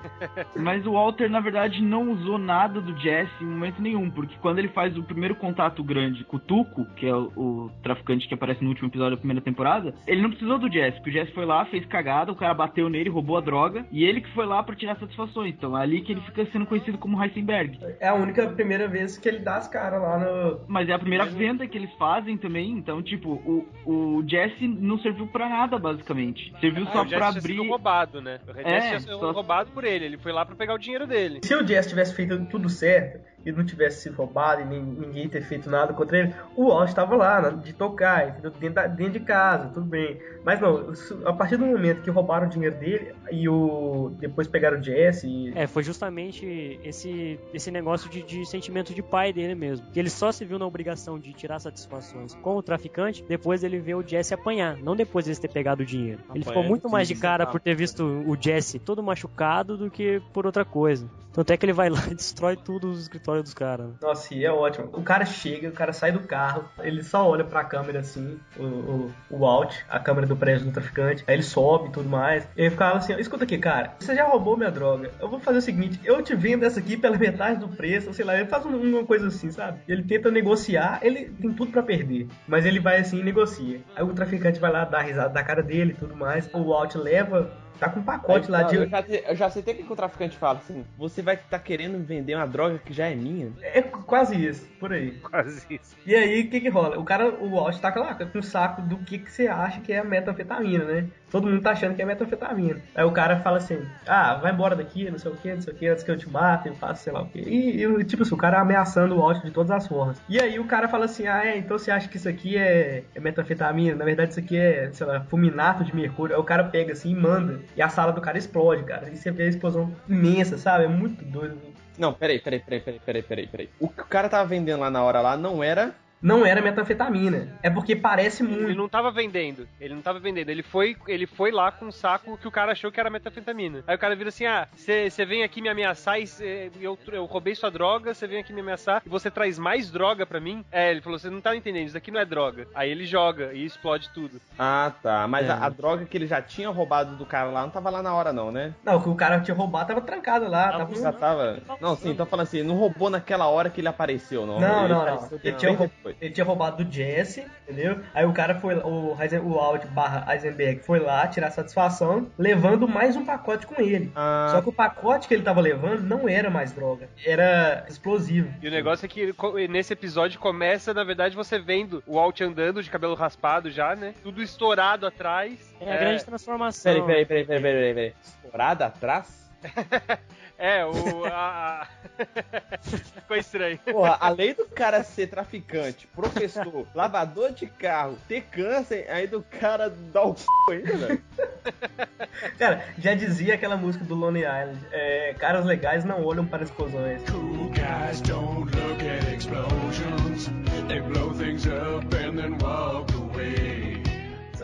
[0.56, 4.58] Mas o Walter, na verdade, não usou nada do Jesse em momento nenhum, porque quando
[4.58, 8.34] ele faz o primeiro contato grande com o Tuco, que é o, o traficante que
[8.34, 11.32] aparece no último episódio da primeira temporada, ele não precisou do Jesse, porque o Jesse
[11.32, 14.46] foi lá, fez cagada, o cara bateu nele, roubou a droga, e ele que foi
[14.46, 15.54] lá pra tirar satisfações.
[15.54, 17.78] Então é ali que ele fica sendo conhecido como Heisenberg.
[18.00, 20.60] É a única primeira vez que ele dá as caras lá no.
[20.68, 24.98] Mas é a primeira venda que eles fazem também, então, tipo, o, o Jesse não
[24.98, 26.52] serviu pra nada, basicamente.
[26.60, 27.68] Serviu Ah, só Jesse sido abrir.
[27.68, 28.38] roubado, né?
[28.48, 30.04] O Jesse É, tinha sido só- roubado por ele.
[30.04, 31.40] Ele foi lá pra pegar o dinheiro dele.
[31.42, 35.28] Se o Jess tivesse feito tudo certo e não tivesse sido roubado e nem, ninguém
[35.28, 38.50] ter feito nada contra ele, o Walt estava lá né, de tocar, entendeu?
[38.50, 40.20] Dentro, da- dentro de casa, tudo bem.
[40.44, 40.92] Mas não,
[41.24, 45.28] a partir do momento que roubaram o dinheiro dele e o depois pegaram o Jesse
[45.28, 49.86] e É, foi justamente esse, esse negócio de, de sentimento de pai dele mesmo.
[49.92, 53.78] Que ele só se viu na obrigação de tirar satisfações com o traficante depois ele
[53.78, 56.20] vê o Jesse apanhar, não depois de ele ter pegado o dinheiro.
[56.34, 57.52] Ele ficou muito mais de cara tá.
[57.52, 61.08] por ter visto o Jesse todo machucado do que por outra coisa.
[61.36, 63.86] Tanto é que ele vai lá e destrói tudo os escritórios dos caras.
[63.88, 63.92] né?
[64.02, 64.88] Nossa, e é ótimo.
[64.92, 68.64] O cara chega, o cara sai do carro, ele só olha pra câmera assim, o,
[68.64, 72.44] o, o Walt, a câmera do prédio do traficante, aí ele sobe e tudo mais.
[72.56, 75.10] E ele ficava assim, escuta aqui, cara, você já roubou minha droga.
[75.20, 78.24] Eu vou fazer o seguinte, eu te vendo essa aqui pela metade do preço, sei
[78.24, 79.80] lá, ele faz um- uma coisa assim, sabe?
[79.86, 82.26] Ele tenta negociar, ele tem tudo pra perder.
[82.48, 83.80] Mas ele vai assim e negocia.
[83.94, 86.48] Aí o traficante vai lá dar risada da cara dele e tudo mais.
[86.54, 87.50] O Walt leva.
[87.78, 88.76] Tá com um pacote lá Aí, de.
[88.76, 91.98] eu, já, eu já sei até que o traficante fala assim: você vai estar querendo
[91.98, 93.52] me vender uma droga que já é minha?
[93.60, 95.12] É quase isso, por aí.
[95.18, 95.96] Quase isso.
[96.06, 96.98] E aí, o que que rola?
[96.98, 99.92] O cara, o Walt tá lá com um saco do que que você acha que
[99.92, 101.08] é metanfetamina, né?
[101.30, 102.80] Todo mundo tá achando que é metanfetamina.
[102.94, 105.72] Aí o cara fala assim, ah, vai embora daqui, não sei o que, não sei
[105.72, 107.40] o que, antes que eu te mate, eu faço sei lá o que.
[107.40, 110.20] E, e, tipo assim, o cara ameaçando o Walt de todas as formas.
[110.28, 113.04] E aí o cara fala assim, ah, é, então você acha que isso aqui é,
[113.14, 113.96] é metanfetamina?
[113.96, 116.34] Na verdade isso aqui é, sei lá, fulminato de mercúrio.
[116.34, 117.60] Aí o cara pega assim e manda.
[117.76, 119.08] E a sala do cara explode, cara.
[119.10, 120.84] E você vê a explosão imensa, sabe?
[120.84, 121.56] É muito doido.
[121.98, 123.70] Não, peraí, peraí, peraí, peraí, peraí, peraí, peraí.
[123.80, 125.94] O que o cara tava vendendo lá na hora lá não era.
[126.22, 127.48] Não era metanfetamina.
[127.62, 128.76] É porque parece Ele muito.
[128.78, 129.68] não tava vendendo.
[129.80, 130.48] Ele não tava vendendo.
[130.48, 133.84] Ele foi, ele foi lá com um saco que o cara achou que era metanfetamina.
[133.86, 137.24] Aí o cara vira assim: ah, você vem aqui me ameaçar e cê- eu, eu
[137.26, 140.64] roubei sua droga, você vem aqui me ameaçar e você traz mais droga pra mim?
[140.72, 142.66] É, ele falou: você não tá entendendo, isso aqui não é droga.
[142.74, 144.40] Aí ele joga e explode tudo.
[144.58, 145.26] Ah, tá.
[145.28, 145.50] Mas É.
[145.50, 148.14] a, a droga que ele já tinha roubado do cara lá não tava lá na
[148.14, 148.74] hora, não, né?
[148.84, 150.72] Não, que o cara tinha roubado tava trancado lá.
[150.72, 151.58] Não, tava Já tava.
[151.80, 154.58] Não, sim, tô falando assim, não roubou naquela hora que ele apareceu, não.
[154.58, 155.14] Não, ele não, não.
[155.14, 155.90] apareceu Ele tinha, rou-
[156.20, 158.00] ele tinha roubado do Jesse, entendeu?
[158.14, 162.88] Aí o cara foi, o, Heisen, o Alt barra Eisenberg foi lá tirar satisfação, levando
[162.88, 164.10] mais um pacote com ele.
[164.14, 168.52] Ah, Só que o pacote que ele tava levando não era mais droga, era explosivo.
[168.62, 169.34] E o negócio é que
[169.68, 174.14] nesse episódio começa, na verdade, você vendo o Alt andando de cabelo raspado já, né?
[174.22, 175.74] Tudo estourado atrás.
[175.80, 177.06] É a grande transformação.
[177.06, 178.14] Peraí, peraí, peraí, peraí, peraí, peraí.
[178.22, 179.50] Estourada atrás?
[180.58, 181.24] É, o.
[181.26, 181.86] A.
[182.80, 183.78] Ficou estranho.
[183.78, 189.90] Porra, além do cara ser traficante, professor, lavador de carro, ter câncer, aí do cara
[189.90, 191.22] dar o c ainda, velho.
[192.58, 197.22] Cara, já dizia aquela música do Lonely Island: é, caras legais não olham para explosões.
[197.30, 200.50] Cool guys don't look at explosions.
[200.88, 203.95] They blow things up and then walk away.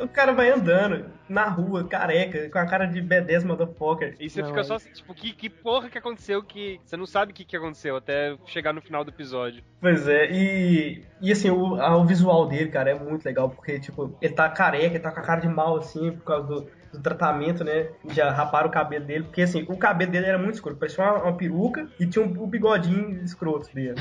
[0.02, 4.16] O cara vai andando na rua, careca, com a cara de B10 motherfucker.
[4.18, 6.80] E você Não, fica é- só assim, tipo, que, que porra que aconteceu que.
[6.84, 9.62] Você não sabe o que, que aconteceu até chegar no final do episódio.
[9.80, 13.78] Pois é, e, e assim, o, a- o visual dele, cara, é muito legal, porque,
[13.80, 16.66] tipo, ele tá careca, ele tá com a cara de mal, assim, por causa do,
[16.92, 17.88] do tratamento, né?
[18.10, 21.22] Já raparam o cabelo dele, porque, assim, o cabelo dele era muito escuro, parecia uma,
[21.22, 23.94] uma peruca e tinha um, o bigodinho escroto dele.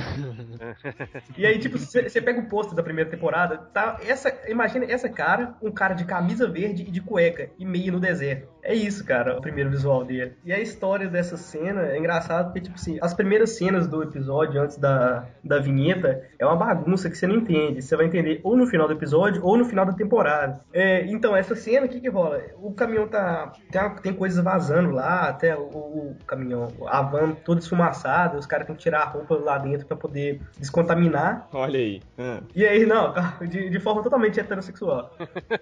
[1.38, 5.56] e aí, tipo, você pega o pôster da primeira temporada, tá, essa, imagina essa cara,
[5.62, 8.48] um cara de camisa verde e de cueca, e meio no deserto.
[8.64, 10.34] É isso, cara, o primeiro visual dele.
[10.46, 14.62] E a história dessa cena é engraçada porque, tipo assim, as primeiras cenas do episódio,
[14.62, 17.82] antes da, da vinheta, é uma bagunça que você não entende.
[17.82, 20.62] Você vai entender ou no final do episódio ou no final da temporada.
[20.72, 22.42] É, então, essa cena, o que que rola?
[22.62, 23.52] O caminhão tá...
[23.72, 28.68] Tem, tem coisas vazando lá, até o, o caminhão, a van toda esfumaçada, os caras
[28.68, 31.48] têm que tirar a roupa lá dentro pra poder descontaminar.
[31.54, 32.02] Olha aí.
[32.18, 33.14] Ah, E aí, não,
[33.48, 35.16] de, de forma totalmente heterossexual.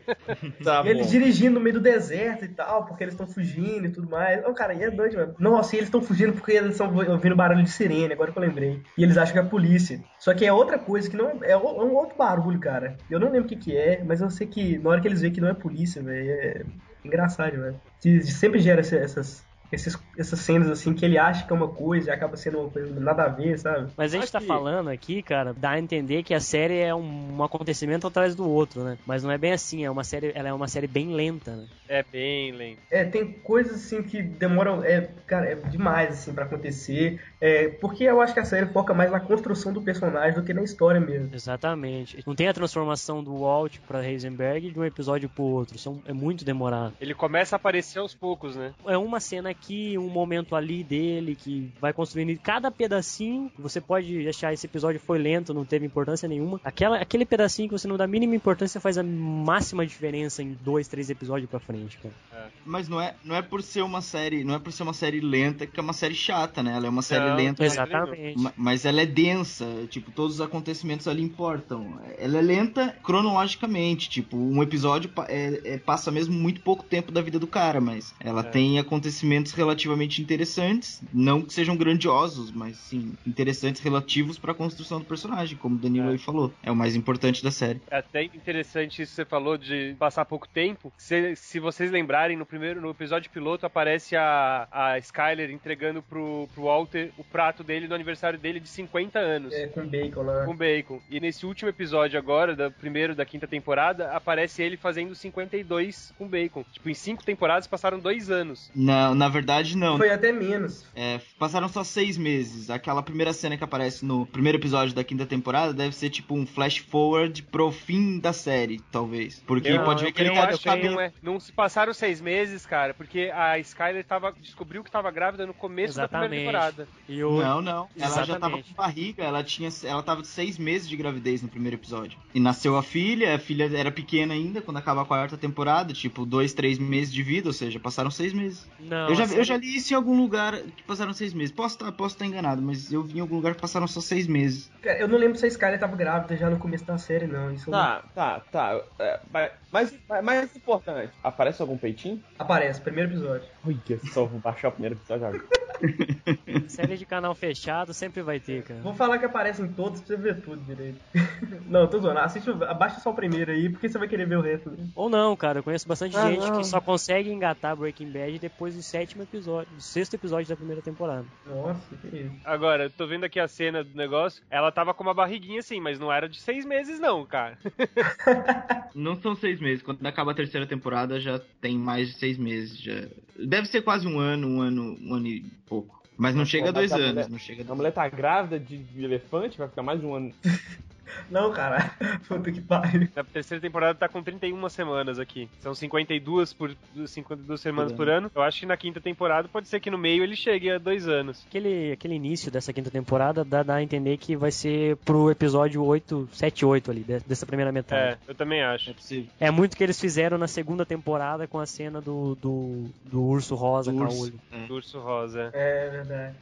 [0.64, 1.12] tá E eles bom.
[1.12, 4.44] dirigindo no meio do deserto e tal, porque eles estão fugindo e tudo mais.
[4.46, 5.36] Ô, cara, e é doido, mano.
[5.40, 8.42] Nossa, e eles estão fugindo porque eles estão ouvindo barulho de sirene, agora que eu
[8.44, 8.82] lembrei.
[8.98, 10.02] E eles acham que é a polícia.
[10.18, 12.96] Só que é outra coisa que não é, é é um outro barulho, cara.
[13.10, 15.22] Eu não lembro o que que é, mas eu sei que na hora que eles
[15.22, 16.64] veem que não é polícia, velho, é
[17.04, 17.82] engraçado, velho.
[18.24, 22.14] Sempre gera essas, esses, essas cenas assim que ele acha que é uma coisa e
[22.14, 23.92] acaba sendo uma coisa nada a ver, sabe?
[23.96, 24.48] Mas a gente tá Aqui.
[24.48, 28.48] falando aqui, cara, dá a entender que a série é um, um acontecimento atrás do
[28.48, 28.98] outro, né?
[29.06, 31.66] Mas não é bem assim, é uma série, ela é uma série bem lenta, né?
[31.88, 32.80] É bem lento.
[32.90, 37.20] É, tem coisas assim que demoram, é, cara, é demais assim para acontecer.
[37.42, 40.54] É, porque eu acho que a série foca mais na construção do personagem do que
[40.54, 41.30] na história mesmo.
[41.34, 42.24] Exatamente.
[42.26, 45.78] Não tem a transformação do Walt pra Heisenberg de um episódio pro outro.
[45.78, 46.94] São, é muito demorado.
[47.00, 48.74] Ele começa a aparecer aos poucos, né?
[48.86, 53.52] É uma cena aqui, um momento ali dele que vai construindo e cada pedacinho.
[53.60, 56.60] Você pode achar esse episódio foi lento, não teve importância nenhuma.
[56.64, 60.58] Aquela, aquele pedacinho que você não dá a mínima importância faz a máxima diferença em
[60.64, 62.50] dois, três episódios pra frente, cara.
[62.66, 65.20] Mas não é, não é por ser uma série, não é por ser uma série
[65.20, 66.76] lenta que é uma série chata, né?
[66.76, 68.38] Ela é uma série Não, lenta, Exatamente.
[68.40, 72.00] ma- mas ela é densa, tipo, todos os acontecimentos ali importam.
[72.18, 77.22] Ela é lenta cronologicamente, tipo, um episódio é- é- passa mesmo muito pouco tempo da
[77.22, 83.14] vida do cara, mas ela tem acontecimentos relativamente interessantes, não que sejam grandiosos, mas sim
[83.26, 86.12] interessantes relativos pra construção do personagem, como o Danilo É.
[86.12, 86.52] aí falou.
[86.64, 87.82] É o mais importante da série.
[87.90, 90.92] É até interessante isso que você falou de passar pouco tempo.
[90.98, 96.48] Se, se vocês lembrarem, no primeiro no episódio piloto aparece a, a Skyler entregando pro,
[96.54, 99.54] pro Walter o prato dele no aniversário dele de 50 anos.
[99.54, 100.46] É, com bacon lá.
[100.46, 101.02] Com bacon.
[101.10, 106.28] E nesse último episódio agora, da primeiro da quinta temporada, aparece ele fazendo 52 com
[106.28, 106.64] bacon.
[106.72, 108.72] Tipo, em cinco temporadas passaram dois anos.
[108.76, 109.39] Na, na verdade,
[109.76, 109.98] não.
[109.98, 110.86] Foi até menos.
[110.96, 112.70] É, passaram só seis meses.
[112.70, 116.46] Aquela primeira cena que aparece no primeiro episódio da quinta temporada deve ser tipo um
[116.46, 119.42] flash forward pro fim da série, talvez.
[119.46, 120.96] Porque Eu- pode ver que ele tá creio- cabelo.
[120.96, 125.10] Não, é, não se passaram seis meses, cara, porque a Skyler tava, descobriu que tava
[125.12, 126.46] grávida no começo da primeira Exatamente.
[126.76, 126.88] temporada.
[127.08, 127.88] E o, Não, não.
[127.98, 128.24] Ela já tava
[128.58, 128.70] Exatamente.
[128.70, 129.70] com barriga, ela tinha.
[129.84, 132.18] Ela tava de seis meses de gravidez no primeiro episódio.
[132.34, 136.26] E nasceu a filha, a filha era pequena ainda, quando acaba a quarta temporada, tipo,
[136.26, 138.68] dois, três meses de vida, ou seja, passaram seis meses.
[138.80, 141.54] Não, eu, já, série- eu já li isso em algum lugar que passaram seis meses.
[141.54, 144.28] Posso estar posso tá enganado, mas eu vi em algum lugar que passaram só seis
[144.28, 144.72] meses.
[144.82, 147.52] Cara, eu não lembro se a Skyler tava grávida já no começo da série, não.
[147.54, 148.82] Isso não Tá, tá, tá.
[149.00, 152.22] É, mas, mas, mas mais importante, aparece algum peitinho?
[152.38, 153.48] aparece, primeiro episódio.
[153.66, 155.44] Olha só, vou baixar o primeiro episódio agora.
[156.68, 158.82] série de canal fechado sempre vai ter, cara.
[158.82, 161.00] Vou falar que aparece em todos pra você ver tudo direito.
[161.68, 162.20] não, tô zoando.
[162.20, 164.70] Assiste, abaixa só o primeiro aí, porque você vai querer ver o resto.
[164.70, 164.88] Né?
[164.96, 166.58] Ou não, cara, eu conheço bastante Ah, gente não.
[166.58, 170.82] que só consegue engatar Breaking Bad depois do sétimo episódio, do sexto episódio da primeira
[170.82, 171.26] temporada.
[171.46, 172.32] Nossa, que isso.
[172.44, 174.44] Agora, eu tô vendo aqui a cena do negócio.
[174.50, 177.58] Ela tava com uma barriguinha assim, mas não era de seis meses, não, cara.
[178.96, 179.84] Não são seis meses.
[179.84, 182.78] Quando acaba a terceira temporada já tem mais de seis meses.
[182.80, 183.08] Já...
[183.38, 186.00] Deve ser quase um ano, um ano, um ano e pouco.
[186.18, 188.60] Mas não chega a dois anos, mulher- não chega a A dois mulher tá grávida
[188.60, 190.34] de, de elefante, vai ficar mais de um ano.
[191.30, 191.92] Não, cara.
[192.28, 193.08] Puta que pariu.
[193.16, 195.50] A terceira temporada tá com 31 semanas aqui.
[195.60, 198.32] São 52 por 52 semanas por ano.
[198.34, 201.08] Eu acho que na quinta temporada pode ser que no meio ele chegue a dois
[201.08, 201.46] anos.
[201.48, 205.84] Aquele, aquele início dessa quinta temporada dá, dá a entender que vai ser pro episódio
[205.84, 208.02] 8, 7 8 ali, de- dessa primeira metade.
[208.14, 208.90] É, eu também acho.
[208.92, 209.30] É possível.
[209.40, 213.56] É muito que eles fizeram na segunda temporada com a cena do, do, do urso
[213.56, 214.24] rosa Do com a urso.
[214.24, 214.68] olho.
[214.68, 215.50] Do Urso Rosa.
[215.54, 216.36] É verdade.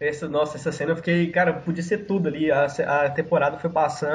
[0.00, 2.50] Essa, nossa, essa cena eu fiquei, cara, podia ser tudo ali.
[2.50, 4.13] A, a temporada foi passando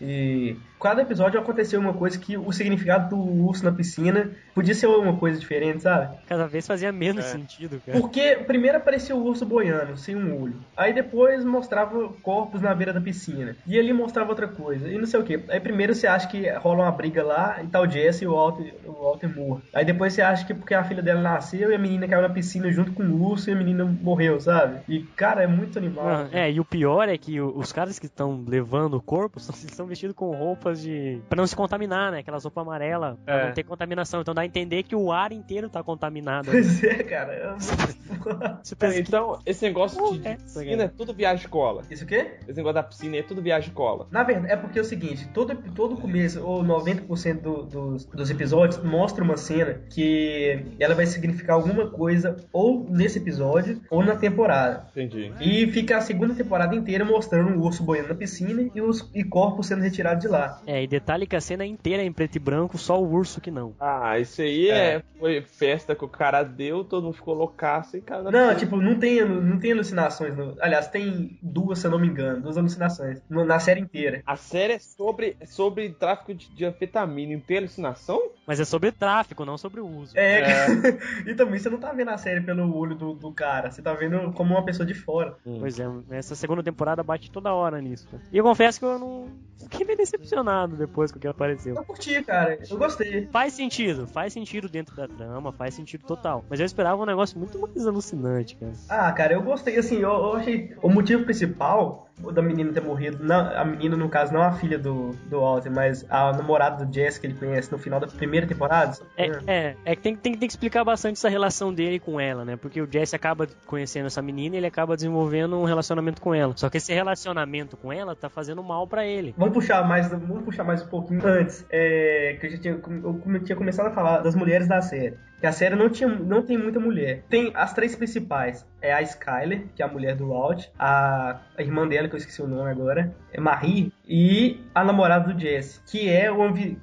[0.00, 4.86] e cada episódio aconteceu uma coisa que o significado do urso na piscina podia ser
[4.88, 6.16] uma coisa diferente, sabe?
[6.26, 7.28] Cada vez fazia menos É.
[7.28, 7.98] sentido, cara.
[8.00, 10.56] Porque primeiro apareceu o urso boiando, sem um olho.
[10.76, 13.56] Aí depois mostrava corpos na beira da piscina.
[13.66, 14.88] E ali mostrava outra coisa.
[14.88, 15.40] E não sei o que.
[15.48, 18.34] Aí primeiro você acha que rola uma briga lá e tá o Jesse e o
[18.34, 19.62] Walter, o Walter morto.
[19.74, 22.28] Aí depois você acha que porque a filha dela nasceu e a menina caiu na
[22.28, 24.80] piscina junto com o urso e a menina morreu, sabe?
[24.88, 26.06] E cara, é muito animal.
[26.08, 29.86] Ah, é, e o pior é que os caras que estão levando o corpo estão
[29.86, 30.30] vestidos com
[30.72, 31.20] roupas de.
[31.28, 32.18] pra não se contaminar, né?
[32.18, 33.46] Aquelas roupas amarelas, pra É.
[33.46, 34.20] não ter contaminação.
[34.20, 36.50] Então dá a entender que o ar inteiro tá contaminado.
[36.50, 37.32] Pois é, cara.
[37.32, 37.54] é
[38.98, 41.82] Então, esse negócio de É, piscina é tudo viagem de cola.
[41.90, 42.32] Isso o quê?
[42.42, 44.06] Esse negócio da piscina é tudo viagem de cola.
[44.10, 48.30] Na verdade, é porque é o seguinte, todo, todo começo, ou 90% do, dos, dos
[48.30, 54.16] episódios, mostra uma cena que ela vai significar alguma coisa ou nesse episódio ou na
[54.16, 54.86] temporada.
[54.96, 55.32] Entendi.
[55.40, 59.24] E fica a segunda temporada inteira mostrando um urso boiando na piscina e os e
[59.24, 60.61] corpos sendo retirados de lá.
[60.66, 63.40] É, e detalhe que a cena é inteira em preto e branco, só o urso
[63.40, 63.74] que não.
[63.80, 64.94] Ah, isso aí é.
[64.94, 65.02] É.
[65.18, 68.30] foi festa que o cara deu, todo mundo ficou loucaço e cara.
[68.30, 70.36] Não, tipo, não tem, não tem alucinações.
[70.36, 74.22] no- aliás, tem duas, se eu não me engano, duas alucinações no- na série inteira.
[74.26, 77.32] A série é sobre, é sobre tráfico de, de anfetamina.
[77.34, 78.20] Não tem alucinação?
[78.46, 80.16] Mas é sobre tráfico, não sobre o uso.
[80.18, 80.42] É,
[81.26, 83.94] e também você não tá vendo a série pelo olho do, do cara, você tá
[83.94, 85.36] vendo como uma pessoa de fora.
[85.44, 88.08] Pois é, essa segunda temporada bate toda hora nisso.
[88.32, 89.28] E eu confesso que eu não.
[89.70, 91.74] Fiquei meio decepcionado depois com o que apareceu.
[91.76, 93.26] Eu curti, cara, eu gostei.
[93.26, 96.44] Faz sentido, faz sentido dentro da trama, faz sentido total.
[96.48, 98.72] Mas eu esperava um negócio muito mais alucinante, cara.
[98.88, 99.78] Ah, cara, eu gostei.
[99.78, 100.74] Assim, eu, eu achei.
[100.82, 104.78] O motivo principal da menina ter morrido, não, a menina, no caso, não a filha
[104.78, 108.46] do, do Walter, mas a namorada do Jess que ele conhece no final da primeira
[108.46, 108.96] temporada.
[109.16, 112.44] É, é, é que tem, tem, tem que explicar bastante essa relação dele com ela,
[112.44, 112.56] né?
[112.56, 116.52] Porque o Jesse acaba conhecendo essa menina e ele acaba desenvolvendo um relacionamento com ela.
[116.56, 119.34] Só que esse relacionamento com ela tá fazendo mal pra ele.
[119.36, 123.44] Vamos puxar mais, vamos puxar mais um pouquinho antes, é, que eu já tinha, eu
[123.44, 125.16] tinha começado a falar das mulheres da série.
[125.42, 127.24] Que a série não, tinha, não tem muita mulher.
[127.28, 128.64] Tem as três principais.
[128.80, 132.18] É a Skyler, que é a mulher do Walt, a, a irmã dela, que eu
[132.18, 136.36] esqueci o nome agora, é Marie, e a namorada do Jesse, que é o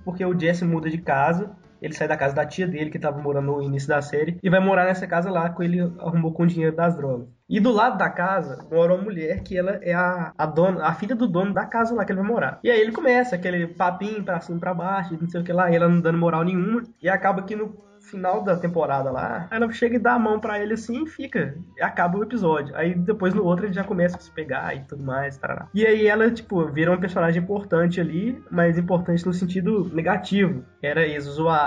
[0.04, 1.52] porque o Jesse muda de casa.
[1.82, 4.50] Ele sai da casa da tia dele, que tava morando no início da série, e
[4.50, 7.30] vai morar nessa casa lá, que ele arrumou com o dinheiro das drogas.
[7.48, 10.94] E do lado da casa mora uma mulher que ela é a, a dona, a
[10.94, 12.60] filha do dono da casa lá que ele vai morar.
[12.62, 15.72] E aí ele começa aquele papinho pra cima pra baixo, não sei o que lá,
[15.72, 16.84] e ela não dando moral nenhuma.
[17.02, 20.60] E acaba que no final da temporada lá, ela chega e dá a mão pra
[20.60, 21.56] ele assim e fica.
[21.80, 22.76] Acaba o episódio.
[22.76, 25.38] Aí depois no outro ele já começa a se pegar e tudo mais.
[25.38, 25.68] Tarará.
[25.74, 30.64] E aí ela, tipo, vira uma personagem importante ali, mas importante no sentido negativo.
[30.82, 31.02] Era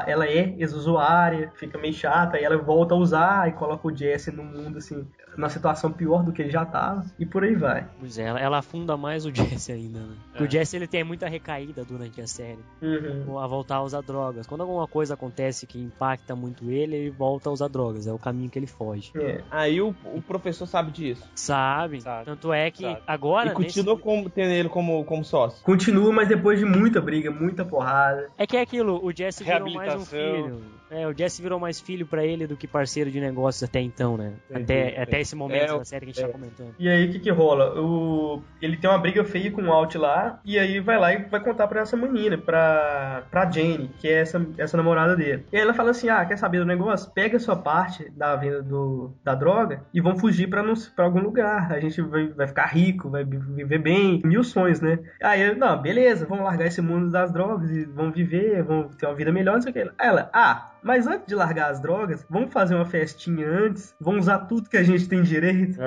[0.07, 4.31] ela é ex-usuária, fica meio chata, e ela volta a usar e coloca o Jesse
[4.31, 7.87] no mundo assim, numa situação pior do que ele já tava, e por aí vai.
[8.01, 10.15] Pois é, ela, ela afunda mais o Jesse ainda, né?
[10.31, 12.59] Porque o Jesse ele tem muita recaída durante a série.
[12.81, 13.39] Uhum.
[13.39, 14.47] a voltar a usar drogas.
[14.47, 18.07] Quando alguma coisa acontece que impacta muito ele, ele volta a usar drogas.
[18.07, 19.13] É o caminho que ele foge.
[19.15, 19.41] É.
[19.51, 21.23] Aí o, o professor sabe disso.
[21.35, 22.01] Sabe?
[22.01, 22.25] Sabe.
[22.27, 23.01] Tanto é que Sabe.
[23.07, 23.51] agora.
[23.51, 25.63] e continua como, tendo ele como, como sócio.
[25.65, 28.23] Continua, mas depois de muita briga, muita porrada.
[28.23, 30.63] nesse- É que é aquilo, o Jesse virou mais um filho.
[30.91, 34.17] É, o Jesse virou mais filho pra ele do que parceiro de negócios até então,
[34.19, 34.35] né?
[34.53, 36.75] Até, até esse momento É, da série que a gente tá comentando.
[36.79, 37.81] E aí, o que que rola?
[37.81, 38.43] O...
[38.61, 41.43] Ele tem uma briga feia com o Alt lá, e aí vai lá e vai
[41.43, 45.47] contar pra essa menina, pra, pra Jane, que é essa, essa namorada dele.
[45.53, 47.11] E aí ela fala assim, ah, quer saber do negócio?
[47.13, 51.05] Pega a sua parte da venda do, da droga e vão fugir pra, não, pra
[51.05, 51.73] algum lugar.
[51.73, 54.99] A gente vai, vai ficar rico, vai vi- viver bem, mil sonhos, né?
[55.23, 59.07] Aí, eu, não, beleza, vamos largar esse mundo das drogas e vamos viver, vamos ter
[59.07, 59.81] uma vida melhor, não sei o que.
[59.81, 64.23] Aí Ela, ah, mas antes de largar as drogas, vamos fazer uma festinha antes, vamos
[64.23, 65.81] usar tudo que a gente tem direito.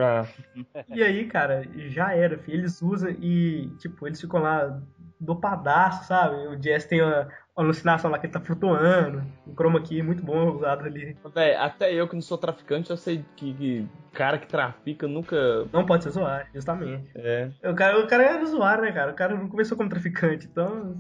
[0.90, 2.60] E aí, cara, já era, filho.
[2.60, 4.82] Eles usam e, tipo, eles ficam lá
[5.20, 6.36] dopadaço, sabe?
[6.48, 9.24] O Jess tem uma, alucinação lá que ele tá flutuando.
[9.48, 11.16] O chroma key muito bom usado ali.
[11.34, 15.66] Véi, até eu que não sou traficante, eu sei que, que cara que trafica nunca.
[15.72, 17.10] Não pode ser usuário, justamente.
[17.16, 17.50] É.
[17.64, 19.12] O cara, o cara era usuário, né, cara?
[19.12, 20.96] O cara não começou como traficante, então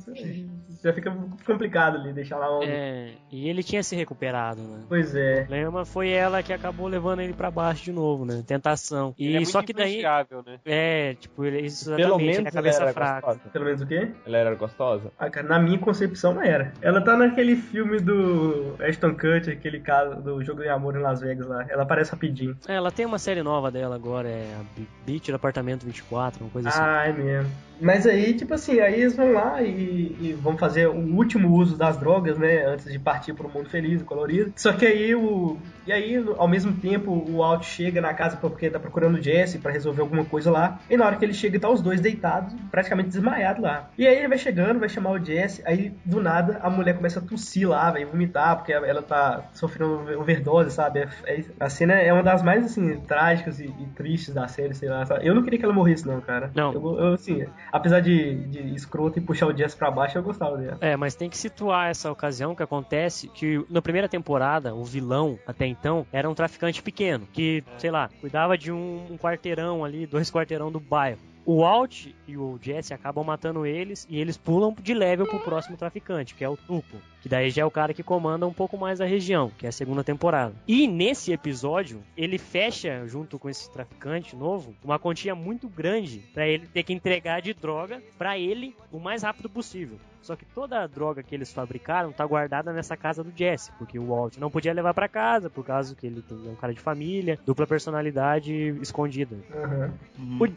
[0.84, 1.12] já fica
[1.46, 2.64] complicado ali deixar lá um.
[2.64, 4.84] É, e ele tinha se recuperado, né?
[4.88, 5.34] Pois é.
[5.44, 8.44] O problema foi ela que acabou levando ele pra baixo de novo, né?
[8.46, 9.14] Tentação.
[9.18, 10.04] E Ele é muito só que daí.
[10.04, 10.60] né?
[10.66, 13.28] É, tipo, ele, isso Pelo exatamente, menos ele é ela cabeça era fraca.
[13.28, 13.50] gostosa.
[13.52, 14.12] Pelo menos o quê?
[14.26, 15.12] Ela era gostosa?
[15.18, 16.72] Ah, cara, na minha concepção era.
[16.82, 21.22] Ela tá naquele filme do Ashton Kutcher, aquele caso do Jogo de Amor em Las
[21.22, 21.66] Vegas lá.
[21.70, 22.56] Ela aparece rapidinho.
[22.68, 26.44] É, ela tem uma série nova dela agora, é a Be- Beat do Apartamento 24,
[26.44, 26.80] uma coisa assim.
[26.82, 27.52] Ah, é mesmo.
[27.82, 31.76] Mas aí, tipo assim, aí eles vão lá e, e vão fazer o último uso
[31.78, 32.66] das drogas, né?
[32.66, 34.54] Antes de partir pro mundo feliz, colorido.
[34.56, 35.58] Só que aí o.
[35.86, 39.60] E aí, ao mesmo tempo, o Alt chega na casa porque tá procurando o Jesse
[39.60, 40.80] pra resolver alguma coisa lá.
[40.90, 43.90] E na hora que ele chega, tá os dois deitados, praticamente desmaiados lá.
[43.98, 45.62] E aí ele vai chegando, vai chamar o Jesse.
[45.66, 50.20] Aí, do nada, a mulher começa a tossir lá, vai vomitar, porque ela tá sofrendo
[50.20, 51.00] overdose, sabe?
[51.00, 51.10] É-
[51.40, 54.90] é- a cena é uma das mais, assim, trágicas e, e tristes da série, sei
[54.90, 55.06] lá.
[55.06, 55.26] sabe?
[55.28, 56.52] Eu não queria que ela morresse, não, cara.
[56.56, 56.74] Não.
[56.74, 60.58] Eu, eu, assim, apesar de, de escroto e puxar o Jesse pra baixo, eu gostava
[60.58, 60.78] dela.
[60.82, 65.38] É, mas tem que situar essa ocasião que acontece que na primeira temporada, o vilão,
[65.48, 70.06] até então, era um traficante pequeno, que, sei lá, cuidava de um, um quarteirão ali,
[70.06, 71.20] dois quarteirão do bairro.
[71.46, 75.78] O Alt e o Jesse acabam matando eles e eles pulam de level pro próximo
[75.78, 76.98] traficante, que é o Tuco.
[77.22, 79.70] Que daí já é o cara que comanda um pouco mais a região, que é
[79.70, 80.56] a segunda temporada.
[80.68, 86.48] E nesse episódio, ele fecha, junto com esse traficante novo, uma quantia muito grande pra
[86.48, 90.00] ele ter que entregar de droga pra ele o mais rápido possível.
[90.26, 94.00] Só que toda a droga que eles fabricaram tá guardada nessa casa do Jesse, porque
[94.00, 96.74] o Walt não podia levar pra casa, por causa que ele tem é um cara
[96.74, 98.52] de família, dupla personalidade
[98.82, 99.38] escondida.
[99.54, 99.94] Aham.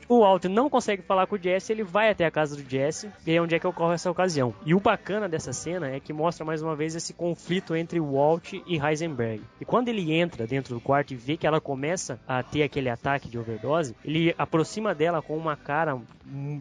[0.09, 2.63] O, o Walt não consegue falar com o Jesse, ele vai até a casa do
[2.67, 4.55] Jesse, e é onde é que ocorre essa ocasião.
[4.65, 8.13] E o bacana dessa cena é que mostra mais uma vez esse conflito entre o
[8.13, 9.43] Walt e Heisenberg.
[9.61, 12.89] E quando ele entra dentro do quarto e vê que ela começa a ter aquele
[12.89, 16.01] ataque de overdose, ele aproxima dela com uma cara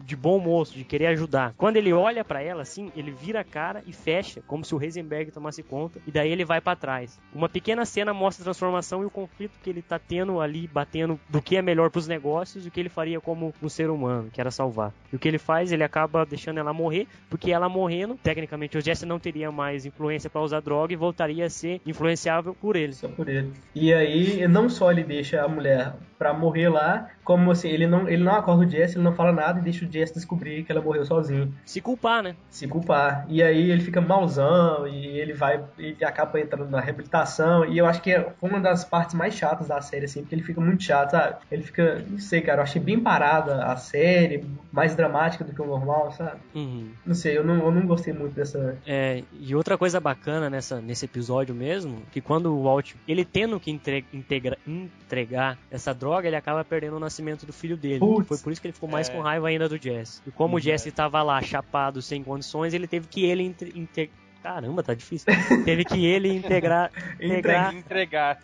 [0.04, 1.54] de bom moço, de querer ajudar.
[1.56, 4.82] Quando ele olha pra ela assim, ele vira a cara e fecha, como se o
[4.82, 7.18] Heisenberg tomasse conta, e daí ele vai pra trás.
[7.34, 11.18] Uma pequena cena mostra a transformação e o conflito que ele tá tendo ali, batendo
[11.28, 14.30] do que é melhor pros negócios e o que ele faria como um ser humano,
[14.32, 14.92] que era salvar.
[15.12, 18.80] E o que ele faz, ele acaba deixando ela morrer, porque ela morrendo, tecnicamente o
[18.80, 22.92] Jesse não teria mais influência pra usar droga e voltaria a ser influenciável por ele.
[22.92, 23.52] Só por ele.
[23.74, 28.08] E aí, não só ele deixa a mulher pra morrer lá, como assim, ele não,
[28.08, 30.72] ele não acorda o Jesse, ele não fala nada e deixa o Jesse descobrir que
[30.72, 31.52] ela morreu sozinho.
[31.64, 32.36] Se culpar, né?
[32.50, 33.26] Se culpar.
[33.28, 37.64] E aí ele fica malzão e ele vai ele acaba entrando na reabilitação.
[37.64, 40.42] E eu acho que é uma das partes mais chatas da série, assim, porque ele
[40.42, 41.36] fica muito chato, sabe?
[41.50, 45.60] Ele fica, não sei, cara, eu achei bem parada a série, mais dramática do que
[45.62, 46.38] o normal, sabe?
[46.54, 46.90] Uhum.
[47.04, 48.76] Não sei, eu não, eu não gostei muito dessa.
[48.86, 53.58] É, e outra coisa bacana nessa, nesse episódio mesmo, que quando o Walt, ele tendo
[53.58, 57.98] que entre- integra- entregar essa droga, ele acaba perdendo o nascimento do filho dele.
[58.00, 58.28] Putz.
[58.28, 59.12] Foi por isso que ele ficou mais É.
[59.12, 60.20] com raiva ainda do Jesse.
[60.26, 64.10] E como o Jesse tava lá, chapado, sem condições, ele teve que ele inte- inte-
[64.42, 65.26] Caramba, tá difícil.
[65.64, 66.90] teve que ele integrar,
[67.20, 68.38] integrar, Entregar.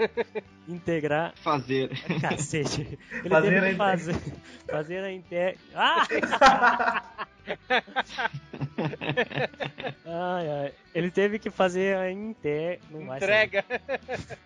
[0.69, 1.89] integrar, Fazer.
[2.21, 2.99] cacete.
[3.21, 4.17] Ele Fazer teve que fazer,
[4.69, 5.57] fazer a inte...
[5.75, 6.05] Ah!
[10.07, 10.73] ai, ai.
[10.95, 12.79] Ele teve que fazer a inte...
[12.91, 13.47] Não vai sair.
[13.47, 13.65] Entrega.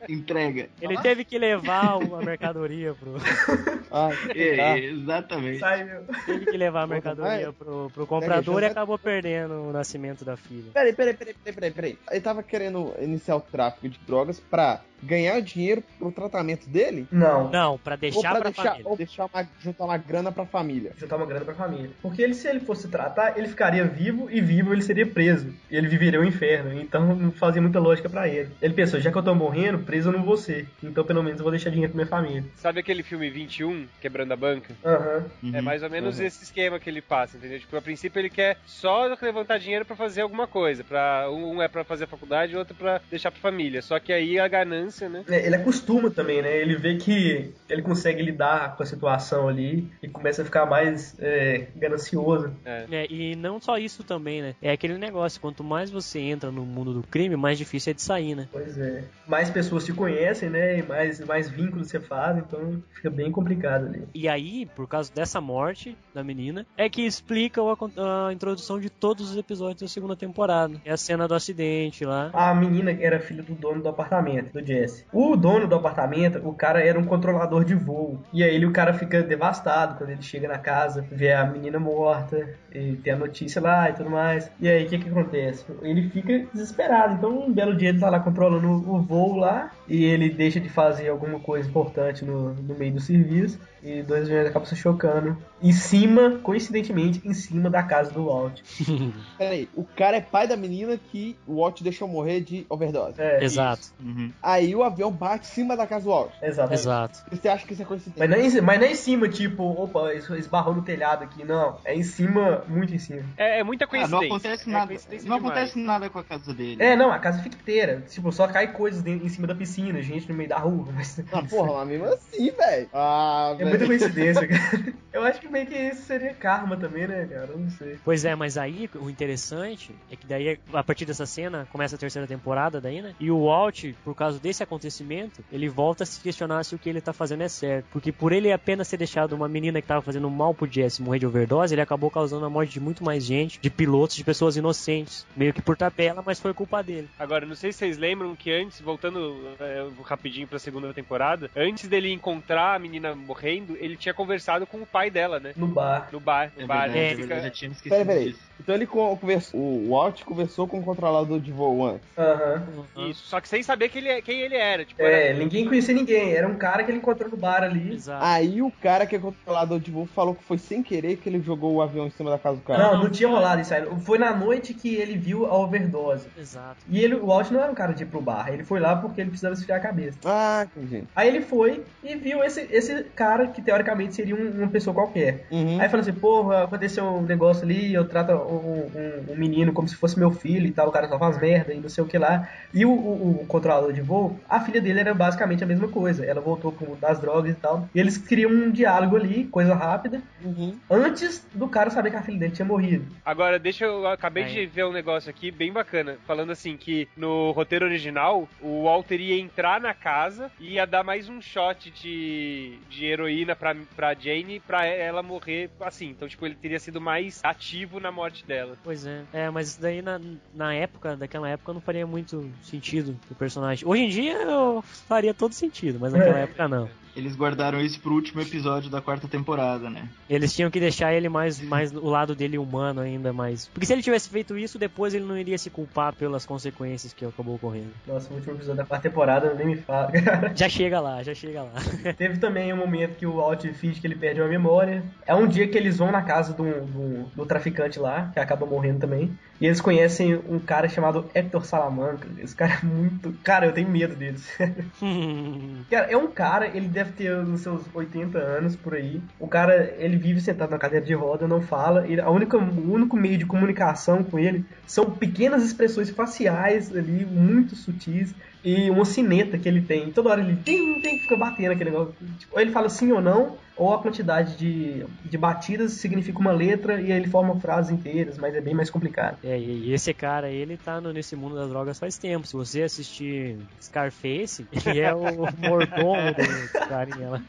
[0.08, 0.68] Entrega.
[0.80, 3.16] Ele teve que levar uma mercadoria pro.
[3.90, 5.60] Ah, É, exatamente.
[5.60, 6.04] Sai, meu.
[6.26, 10.70] Teve que levar a mercadoria pro, pro comprador e acabou perdendo o nascimento da filha.
[10.74, 11.98] Peraí, peraí, peraí, peraí, peraí, peraí.
[12.10, 17.06] Ele tava querendo iniciar o tráfico de drogas pra ganhar dinheiro pro tratamento dele?
[17.10, 17.50] Não.
[17.50, 18.88] Não, pra ou deixar pra pra deixar, família.
[18.90, 20.92] ou deixar uma, juntar uma grana pra família?
[20.96, 21.90] juntar uma grana pra família.
[22.02, 25.52] Porque ele, se ele fosse tratar, ele ficaria vivo e vivo ele seria preso.
[25.70, 26.78] E ele viveria o inferno.
[26.80, 28.50] Então não fazia muita lógica pra ele.
[28.60, 30.68] Ele pensou, já que eu tô morrendo, preso eu não vou ser.
[30.82, 32.44] Então pelo menos eu vou deixar dinheiro pra minha família.
[32.56, 34.74] Sabe aquele filme 21, Quebrando a Banca?
[34.84, 35.24] Aham.
[35.52, 36.26] É mais ou menos Uhum.
[36.26, 37.58] esse esquema que ele passa, entendeu?
[37.60, 40.82] Tipo, a princípio ele quer só levantar dinheiro pra fazer alguma coisa.
[40.84, 43.82] Pra, um é pra fazer a faculdade, outro pra deixar pra família.
[43.82, 45.24] Só que aí a ganância, né?
[45.28, 46.56] É, Ele acostuma também, né?
[46.56, 51.14] Ele vê que ele consegue lidar com a situação ali e começa a ficar mais
[51.18, 52.50] é, ganancioso.
[52.64, 54.54] É, e não só isso também, né?
[54.62, 58.02] É aquele negócio, quanto mais você entra no mundo do crime, mais difícil é de
[58.02, 58.48] sair, né?
[58.52, 59.04] Pois é.
[59.26, 60.78] Mais pessoas te conhecem, né?
[60.78, 64.02] E mais, mais vínculos você faz, então fica bem complicado ali.
[64.14, 68.90] E aí, por causa dessa morte da menina, é que explica acon- a introdução de
[68.90, 70.80] todos os episódios da segunda temporada.
[70.84, 72.30] É a cena do acidente lá.
[72.32, 75.04] A menina era filha do dono do apartamento, do Jesse.
[75.12, 78.18] O dono do apartamento, o cara era um controlador de voo.
[78.32, 81.78] E aí ele, o cara fica devastado quando ele chega na casa, vê a menina
[81.78, 84.50] morta, e tem a notícia lá e tudo mais.
[84.60, 85.64] E aí o que que acontece?
[85.82, 87.14] Ele fica desesperado.
[87.14, 90.68] Então, um belo dia ele tá lá controlando o voo lá e ele deixa de
[90.68, 95.36] fazer alguma coisa importante no, no meio do serviço e dois aviões acabam se chocando
[95.62, 98.60] em cima, coincidentemente, em cima da casa do Walt.
[99.38, 103.20] Peraí, o cara é pai da menina que o Walt deixou morrer de overdose.
[103.20, 104.32] É, Exato, Uhum.
[104.42, 106.30] Aí o avião bate em cima da casa do Walt.
[106.42, 106.80] exatamente.
[106.80, 107.24] exato.
[107.30, 108.18] Você acha que isso é coincidência?
[108.26, 111.44] Mas não, é em, mas não é em cima, tipo, opa, esbarrou no telhado aqui,
[111.44, 111.78] não.
[111.84, 113.22] É em cima, muito em cima.
[113.36, 114.20] É, é muita Ah, coincidência.
[114.28, 114.86] não acontece É nada.
[114.86, 115.56] coincidência não demais.
[115.56, 116.82] acontece nada com a casa dele.
[116.82, 118.02] É, não, a casa fica inteira.
[118.08, 120.86] Tipo, só cai coisas dentro, em cima da piscina, gente no meio da rua.
[120.94, 122.88] Mas Ah, porra, mas mesmo assim, velho.
[122.92, 123.86] Ah, é muita velho.
[123.88, 124.92] coincidência, cara.
[125.12, 127.48] Eu acho que meio que isso seria karma também, né, cara?
[127.48, 127.98] Eu não sei.
[128.04, 131.98] Pois é, mas aí o interessante é que daí, a partir dessa cena, começa a
[131.98, 133.14] terceira temporada daí, né?
[133.18, 136.88] E o Walt, por causa desse acontecimento, ele volta a se questionar se o que
[136.88, 137.86] ele tá fazendo é certo.
[137.92, 141.18] Porque por ele apenas ter deixado uma menina que tava fazendo mal pro Jesse morrer
[141.18, 144.56] de overdose, ele acabou causando a morte de muito mais gente, de pilotos, de pessoas
[144.56, 145.26] inocentes.
[145.36, 147.08] Meio que por tabela, mas foi culpa dele.
[147.18, 151.88] Agora, não sei se vocês lembram que antes, voltando é, rapidinho pra segunda temporada, antes
[151.88, 155.52] dele encontrar a menina morrendo, ele tinha conversado com o pai dela, né?
[155.56, 156.08] No bar.
[156.12, 156.52] No bar.
[156.56, 156.88] No É bar.
[156.90, 158.24] verdade, ele é fica- eu já tinha me Peraí, esquecido peraí.
[158.32, 158.48] disso.
[158.60, 159.60] Então ele con- conversou.
[159.60, 162.02] O Walt conversou com o controlador de voo antes.
[162.18, 162.66] Aham.
[163.08, 164.84] Isso, só que sem saber que ele, é- quem ele era.
[164.84, 166.32] Tipo, É, era- ninguém conhecia ninguém.
[166.34, 167.94] Era um cara que ele encontrou no bar ali.
[167.94, 168.24] Exato.
[168.24, 171.40] Aí o cara que é controlador de voo falou que foi sem querer que ele
[171.40, 172.78] jogou o avião em cima da casa do cara.
[172.92, 173.84] Não, não tinha rolado isso aí.
[174.00, 176.28] Foi na noite que ele viu a overdose.
[176.36, 176.78] Exato.
[176.88, 178.48] E ele, o Walt não era um cara de ir pro bar.
[178.52, 180.18] Ele foi lá porque ele precisava esfriar a cabeça.
[180.24, 181.04] Ah, entendi.
[181.14, 185.46] Aí ele foi e viu esse, esse cara que teoricamente seria um- uma pessoa qualquer.
[185.50, 185.80] Uhum.
[185.80, 189.88] Aí falou assim, porra, aconteceu um negócio ali, eu trato um, um- um menino como
[189.88, 192.06] se fosse meu filho e tal, o cara só faz merda e não sei o
[192.06, 192.48] que lá.
[192.72, 196.24] E o, o- o controlador de voo, a filha dele era basicamente a mesma coisa.
[196.24, 197.88] Ela voltou mundo das drogas e tal.
[197.94, 200.78] E eles criam um diálogo ali, coisa rápida, Uhum.
[200.90, 203.06] antes do cara saber que a filha dele tinha morrido.
[203.24, 204.00] Agora, deixa eu.
[204.02, 204.52] eu Acabei Aí.
[204.52, 206.18] de ver um negócio aqui bem bacana.
[206.26, 211.02] Falando assim que no roteiro original, o Walter ia entrar na casa e ia dar
[211.04, 216.10] mais um shot de, de heroína pra, pra Jane pra ela morrer assim.
[216.10, 218.76] Então, tipo, ele teria sido mais ativo na morte dela.
[218.82, 219.22] Pois é.
[219.32, 220.20] É, mas isso daí na,
[220.54, 223.86] na época, daquela época, não faria muito sentido pro personagem.
[223.86, 226.42] Hoje em dia eu faria todo sentido, mas naquela É.
[226.42, 226.92] época não.
[227.18, 230.08] Eles guardaram isso pro último episódio da quarta temporada, né?
[230.30, 233.66] Eles tinham que deixar ele mais, mais o lado dele humano ainda mais.
[233.66, 237.24] Porque se ele tivesse feito isso, depois ele não iria se culpar pelas consequências que
[237.24, 237.90] acabou ocorrendo.
[238.06, 240.52] Nossa, o último episódio da quarta temporada, nem me fala, cara.
[240.54, 241.72] Já chega lá, já chega lá.
[242.16, 245.02] Teve também um momento que o Walt finge que ele perde uma memória.
[245.26, 248.64] É um dia que eles vão na casa do, do, do traficante lá, que acaba
[248.64, 249.36] morrendo também.
[249.60, 252.28] E eles conhecem um cara chamado Hector Salamanca.
[252.38, 253.32] Esse cara é muito.
[253.42, 254.38] Cara, eu tenho medo dele.
[255.90, 259.20] Cara, é um cara, ele deve ter uns seus 80 anos por aí.
[259.38, 262.06] O cara, ele vive sentado na cadeira de roda, não fala.
[262.06, 267.24] Ele, a única, o único meio de comunicação com ele são pequenas expressões faciais ali,
[267.24, 268.34] muito sutis.
[268.62, 270.12] E uma sineta que ele tem.
[270.12, 272.14] Toda hora ele tem, tem, fica batendo aquele negócio.
[272.38, 276.50] Tipo, ou ele fala sim ou não, ou a quantidade de, de batidas significa uma
[276.52, 279.38] letra e aí ele forma frases inteiras, mas é bem mais complicado.
[279.44, 282.46] É, e esse cara, ele tá no- nesse mundo das drogas faz tempo.
[282.46, 285.20] Se você assistir Scarface, ele é o
[285.56, 287.42] mordomo do carinha lá.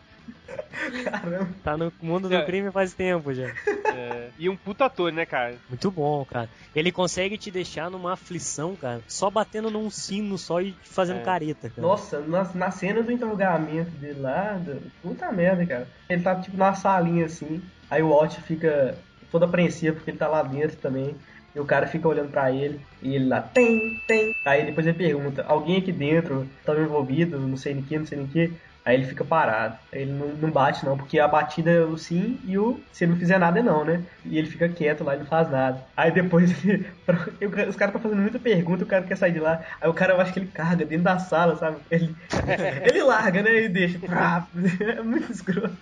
[1.03, 1.49] Caramba.
[1.63, 2.45] Tá no mundo do É.
[2.45, 3.47] crime faz tempo já.
[3.93, 5.55] É, e um puta ator, né, cara?
[5.67, 6.49] Muito bom, cara.
[6.75, 11.23] Ele consegue te deixar numa aflição, cara, só batendo num sino só e fazendo É.
[11.23, 11.81] careta, cara.
[11.81, 15.87] Nossa, na, na cena do interrogamento dele lá, do- puta merda, cara.
[16.09, 18.95] Ele tá tipo na salinha assim, aí o Walt fica
[19.31, 21.15] todo apreensivo porque ele tá lá dentro também.
[21.55, 24.35] E o cara fica olhando pra ele e ele lá, tem, tem.
[24.45, 28.19] Aí depois ele pergunta, alguém aqui dentro tá envolvido, não sei nem que, não sei
[28.19, 28.53] nem que.
[28.89, 29.77] Aí ele fica parado.
[29.93, 33.11] Ele não, não bate não, porque a batida é o sim e o se ele
[33.11, 34.03] não fizer nada é não, né?
[34.25, 35.85] E ele fica quieto lá, ele não faz nada.
[35.95, 36.89] Aí depois ele,
[37.69, 39.63] os caras tá fazendo muita pergunta, o cara quer sair de lá.
[39.79, 41.77] Aí o cara eu acho que ele carga dentro da sala, sabe?
[41.91, 42.15] Ele,
[42.83, 43.65] ele larga, né?
[43.65, 43.99] E deixa.
[43.99, 44.47] Prá.
[44.79, 45.77] É muito escroto.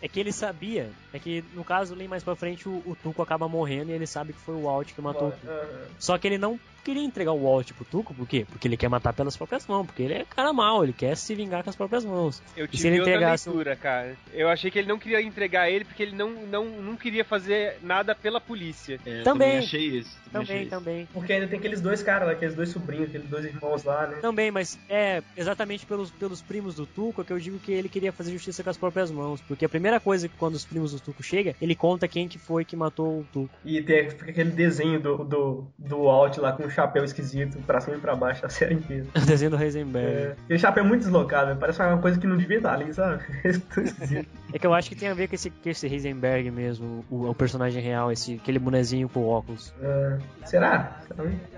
[0.00, 3.22] É que ele sabia, é que no caso, ali mais pra frente, o, o Tuco
[3.22, 5.52] acaba morrendo e ele sabe que foi o Walt que matou o Tuco.
[5.98, 8.44] Só que ele não queria entregar o Walt pro Tuco, por quê?
[8.48, 11.34] Porque ele quer matar pelas próprias mãos, porque ele é cara mau, ele quer se
[11.34, 12.42] vingar com as próprias mãos.
[12.56, 14.16] Eu E se tive ele outra entregasse um- leitura, cara.
[14.32, 17.76] Eu achei que ele não queria entregar ele porque ele não, não, não queria fazer
[17.82, 18.98] nada pela polícia.
[19.06, 19.58] É, eu Também.
[19.58, 20.16] achei isso.
[20.32, 20.70] Também, achei Também, isso.
[20.70, 21.08] também.
[21.12, 24.16] Porque ainda tem aqueles dois caras lá, aqueles dois sobrinhos, aqueles dois irmãos lá, né?
[24.20, 28.12] Também, mas é exatamente pelos, pelos primos do Tuco que eu digo que ele queria
[28.12, 29.40] fazer justiça com as próprias mãos.
[29.42, 32.38] Porque a primeira coisa que quando os primos do Tuco chegam, ele conta quem que
[32.38, 33.50] foi que matou o Tuco.
[33.64, 37.96] E tem fica aquele desenho do, do, do Walt lá com, chapéu esquisito pra cima
[37.96, 39.06] e pra baixo a série inteira.
[39.14, 40.06] O desenho do Heisenberg.
[40.06, 43.22] É, aquele chapéu é muito deslocado, parece uma coisa que não devia estar ali, sabe?
[43.44, 44.28] Esquisito.
[44.52, 47.28] É que eu acho que tem a ver com esse, com esse Heisenberg mesmo, o,
[47.30, 49.72] o personagem real, esse, aquele bonezinho com óculos.
[49.80, 50.18] É?
[50.44, 51.00] Será?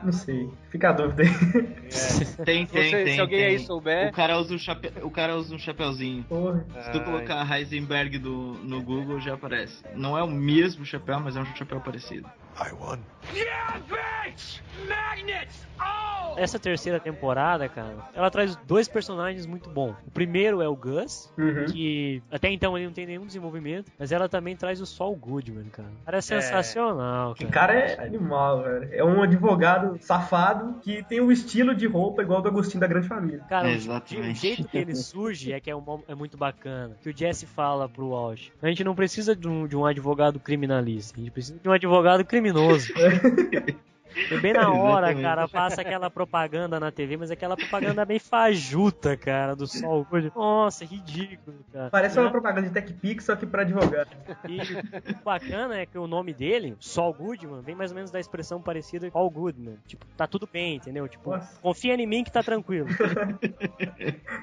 [0.03, 0.49] Não sei.
[0.75, 1.29] Fica a dúvida aí.
[2.45, 3.15] Tem, tem, Você- tem.
[3.15, 3.47] se alguém tem.
[3.47, 4.93] aí souber- O cara usa um, chape...
[5.03, 6.25] o cara usa um chapeuzinho.
[6.25, 6.67] Porra.
[6.83, 9.85] Se tu colocar Heisenberg do, no Google, já aparece.
[9.95, 12.29] Não é o mesmo chapéu, mas é um chapéu parecido.
[12.59, 12.99] I won.
[16.37, 19.95] Essa terceira temporada, cara, ela traz dois personagens muito bons.
[20.05, 21.67] O primeiro é o Gus, Uhum.
[21.67, 25.67] que até então ele não tem nenhum desenvolvimento, mas ela também traz o Saul Goodman,
[25.71, 25.89] cara.
[26.03, 27.73] O cara é sensacional, Que cara.
[27.75, 28.89] cara é animal, velho.
[28.93, 33.07] É um advogado safado que tem o estilo de roupa igual do Agostinho da Grande
[33.09, 33.41] Família.
[33.49, 34.31] Cara, o- Exatamente.
[34.33, 36.97] o jeito que ele surge é que é, uma- é muito bacana.
[37.03, 38.51] Que o Jesse fala pro Walsh.
[38.63, 41.73] A gente não precisa de um, de um advogado criminalista, a gente precisa de um
[41.73, 42.93] advogado criminoso.
[44.31, 45.23] E bem na hora, Exatamente.
[45.23, 50.33] cara, passa aquela propaganda na TV, mas aquela propaganda bem fajuta, cara, do Sol Goodman.
[50.35, 51.91] Nossa, ridículo, cara.
[51.91, 52.31] Parece uma Né?
[52.31, 54.09] propaganda de TechPix, só que pra advogado.
[54.49, 58.21] E o bacana é que o nome dele, Sol Goodman, vem mais ou menos da
[58.21, 59.77] expressão parecida com All Goodman.
[59.87, 61.09] Tipo, tá tudo bem, entendeu?
[61.09, 61.61] Tipo, Nossa.
[61.61, 62.89] confia em mim que tá tranquilo.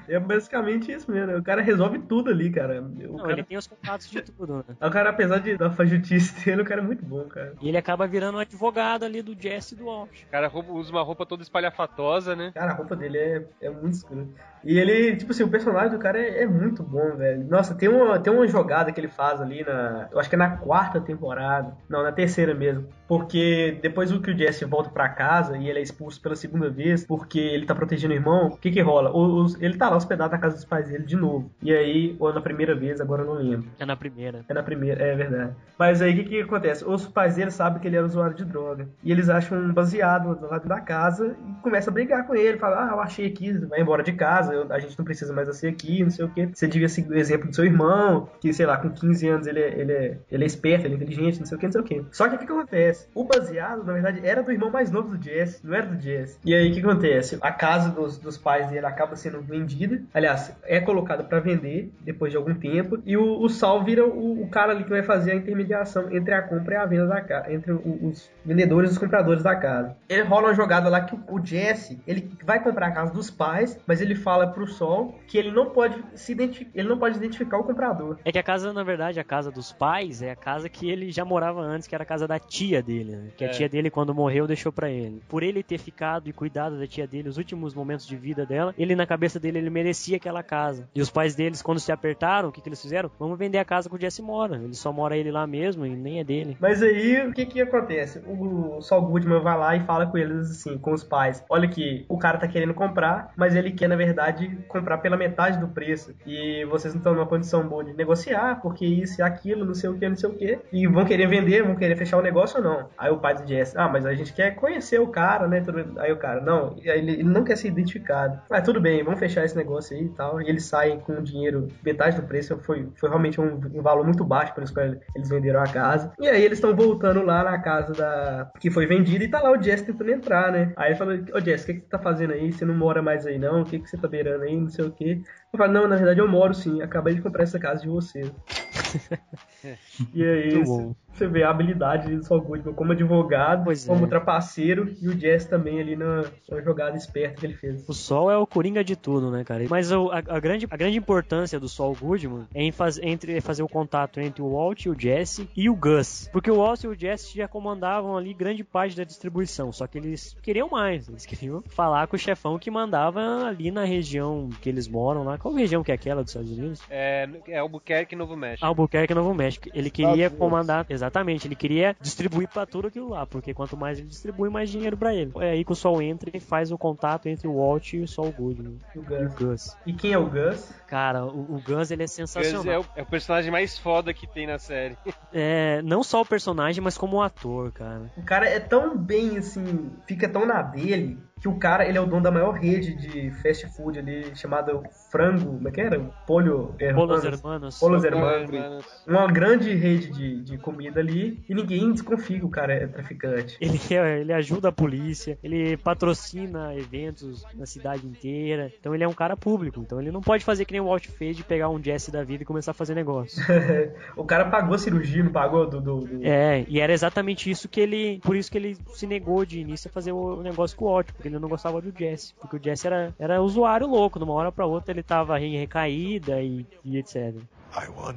[0.08, 1.36] É basicamente isso mesmo.
[1.36, 2.80] O cara resolve tudo ali, cara.
[2.82, 4.76] O Não, cara, ele tem os contatos de tudo, né?
[4.80, 7.54] o cara, apesar de da fajutice dele, o cara é muito bom, cara.
[7.60, 10.24] E ele acaba virando um advogado ali do Jesse e do Walsh.
[10.26, 12.50] O cara usa uma roupa toda espalhafatosa, né?
[12.54, 14.26] Cara, a roupa dele é, é muito escura.
[14.64, 17.44] E ele, tipo assim, o personagem do cara é, é muito bom, velho.
[17.48, 20.08] Nossa, tem uma, tem uma jogada que ele faz ali na.
[20.12, 21.74] Eu acho que é na quarta temporada.
[21.88, 22.86] Não, na terceira mesmo.
[23.08, 27.04] Porque depois que o Jesse volta pra casa e ele é expulso pela segunda vez,
[27.04, 29.10] porque ele tá protegendo o irmão, o que que rola?
[29.14, 31.50] Os- ele tá lá hospedado na casa dos pais dele de novo.
[31.60, 33.68] E aí, ou na primeira vez, agora eu não lembro.
[33.78, 34.44] É na primeira.
[34.48, 35.52] É na primeira, é verdade.
[35.78, 36.84] Mas aí o que, que acontece?
[36.84, 38.88] Os pais dele sabem que ele era usuário de droga.
[39.02, 42.58] E eles acham um baseado do lado da casa e começam a brigar com ele.
[42.58, 45.48] Falam, ah, eu achei aqui, vai embora de casa, eu- a gente não precisa mais
[45.48, 46.48] você aqui, não sei o quê.
[46.52, 49.60] Você devia seguir o exemplo do seu irmão, que, sei lá, com 15 anos ele
[49.60, 51.80] é, ele é, ele é esperto, ele é inteligente, não sei o que, não sei
[51.80, 52.04] o que.
[52.12, 53.08] Só que o que, que acontece?
[53.14, 56.38] O baseado, na verdade, era do irmão mais novo do Jesse, não era do Jesse.
[56.44, 57.38] E aí o que acontece?
[57.40, 60.00] A casa dos, dos pais dele acaba sendo vendida.
[60.14, 62.98] Aliás, é colocada pra vender depois de algum tempo.
[63.04, 66.34] E o, o Sal vira o, o cara ali que vai fazer a intermediação entre
[66.34, 67.52] a compra e a venda da casa.
[67.52, 69.96] Entre os vendedores e os compradores da casa.
[70.08, 73.78] Ele rola uma jogada lá que o, Jesse, ele vai comprar a casa dos pais,
[73.86, 77.58] mas ele fala pro Sol que ele não pode se identificar, ele não pode identificar
[77.58, 78.18] o comprador.
[78.24, 81.10] É que a casa, na verdade, a casa dos pais é a casa que ele
[81.10, 83.28] já morava antes, que era a casa da tia dele, né?
[83.36, 83.50] Que a É.
[83.50, 85.22] tia dele, quando morreu, deixou pra ele.
[85.28, 88.74] Por ele ter ficado e cuidado da tia dele os últimos momentos de vida dela,
[88.78, 90.88] ele, na cabeça dele, ele merecia aquela casa.
[90.94, 93.10] E os pais deles, quando se apertaram, o que, que eles fizeram?
[93.18, 94.56] Vamos vender a casa que o Jesse mora.
[94.56, 96.56] Ele só mora ele lá mesmo e nem é dele.
[96.60, 98.20] Mas aí, o que que acontece?
[98.26, 101.44] O Saul Goodman vai lá e fala com eles assim, com os pais.
[101.48, 105.58] Olha que o cara tá querendo comprar, mas ele quer, na verdade, comprar pela metade
[105.58, 106.14] do preço.
[106.26, 109.90] E vocês não estão numa condição boa de negociar, porque isso e aquilo, não sei
[109.90, 110.58] o que, não sei o que.
[110.72, 112.88] E vão querer vender, vão querer fechar o negócio ou não.
[112.98, 115.62] Aí o pai do Jesse, ah, mas a gente quer conhecer o cara, né?
[115.98, 118.40] Aí o cara, não, ele, não quer ser identificado.
[118.50, 120.40] Ah, tudo bem, vamos fechar esse negócio aí e tal.
[120.40, 124.04] E eles saem com o dinheiro, metade do preço, foi, foi realmente um, um valor
[124.04, 126.12] muito baixo, que eles venderam a casa.
[126.18, 129.50] E aí eles estão voltando lá na casa da que foi vendida e tá lá
[129.50, 130.72] o Jess tentando entrar, né?
[130.76, 132.52] Aí ele falou, ô Jess, o que, que você tá fazendo aí?
[132.52, 133.62] Você não mora mais aí não?
[133.62, 134.56] O que, que você tá beirando aí?
[134.56, 135.22] Não sei o que.
[135.52, 138.22] Eu falo, não, na verdade eu moro sim, acabei de comprar essa casa de você.
[140.14, 140.94] e aí, Muito bom.
[141.12, 144.08] você vê a habilidade do Saul Goodman como advogado, Pois como é.
[144.08, 147.86] trapaceiro, e o Jess também ali na, na jogada esperta que ele fez.
[147.86, 149.62] O Sol é o coringa de tudo, né, cara?
[149.68, 153.62] Mas a, a grande, a grande importância do Sol Goodman é em faz, entre fazer
[153.62, 156.30] o contato entre o Walt e o Jesse e o Gus.
[156.32, 159.98] Porque o Walt e o Jesse já comandavam ali grande parte da distribuição, só que
[159.98, 161.10] eles queriam mais.
[161.10, 165.38] Eles queriam falar com o chefão que mandava ali na região que eles moram lá.
[165.42, 166.80] Qual região que é aquela dos Estados Unidos?
[166.88, 168.64] É, é Albuquerque, Novo México.
[168.64, 169.68] Albuquerque, Novo México.
[169.74, 170.38] Ele queria Estados Unidos.
[170.38, 174.70] comandar, exatamente, ele queria distribuir pra tudo aquilo lá, porque quanto mais ele distribui, mais
[174.70, 175.32] dinheiro pra ele.
[175.40, 178.06] É aí que o Sol entra e faz o contato entre o Walt e o
[178.08, 178.78] Sol Goodman.
[178.94, 179.34] O E o Gus.
[179.34, 179.76] Gus.
[179.84, 180.72] E quem é o Gus?
[180.86, 182.72] Cara, o, o Gus ele é Gus sensacional.
[182.72, 184.96] é o, é o personagem mais foda que tem na série.
[185.34, 188.12] É, não só o personagem, mas como o ator, cara.
[188.18, 192.00] O cara é tão bem assim, fica tão na dele, que o cara, ele é
[192.00, 194.80] o dono da maior rede de fast food ali, chamada
[195.10, 195.98] Frango, como é que era?
[196.24, 197.24] Polho Polos Hermanos.
[197.24, 197.78] Hermanos.
[197.80, 198.86] Polos Mano, Hermanos.
[199.06, 203.56] Uma grande rede de, de comida ali e ninguém desconfia que o cara é traficante.
[203.60, 208.72] Ele, é- ele ajuda a polícia, ele patrocina eventos na cidade inteira.
[208.78, 209.80] Então ele é um cara público.
[209.80, 212.22] Então ele não pode fazer que nem o Walt fez de pegar um Jesse da
[212.22, 213.42] vida e começar a fazer negócio.
[214.16, 215.80] o cara pagou a cirurgia, não pagou do.
[215.80, 218.20] do- do- É, e era exatamente isso que ele.
[218.22, 221.08] Por isso que ele se negou de início a fazer o negócio com o Walt,
[221.12, 222.34] porque ele não gostava do Jesse.
[222.34, 225.56] Porque o Jesse era, era usuário louco, de uma hora pra outra ele tava em
[225.56, 227.34] recaída e, e etc.
[227.74, 228.14] I won.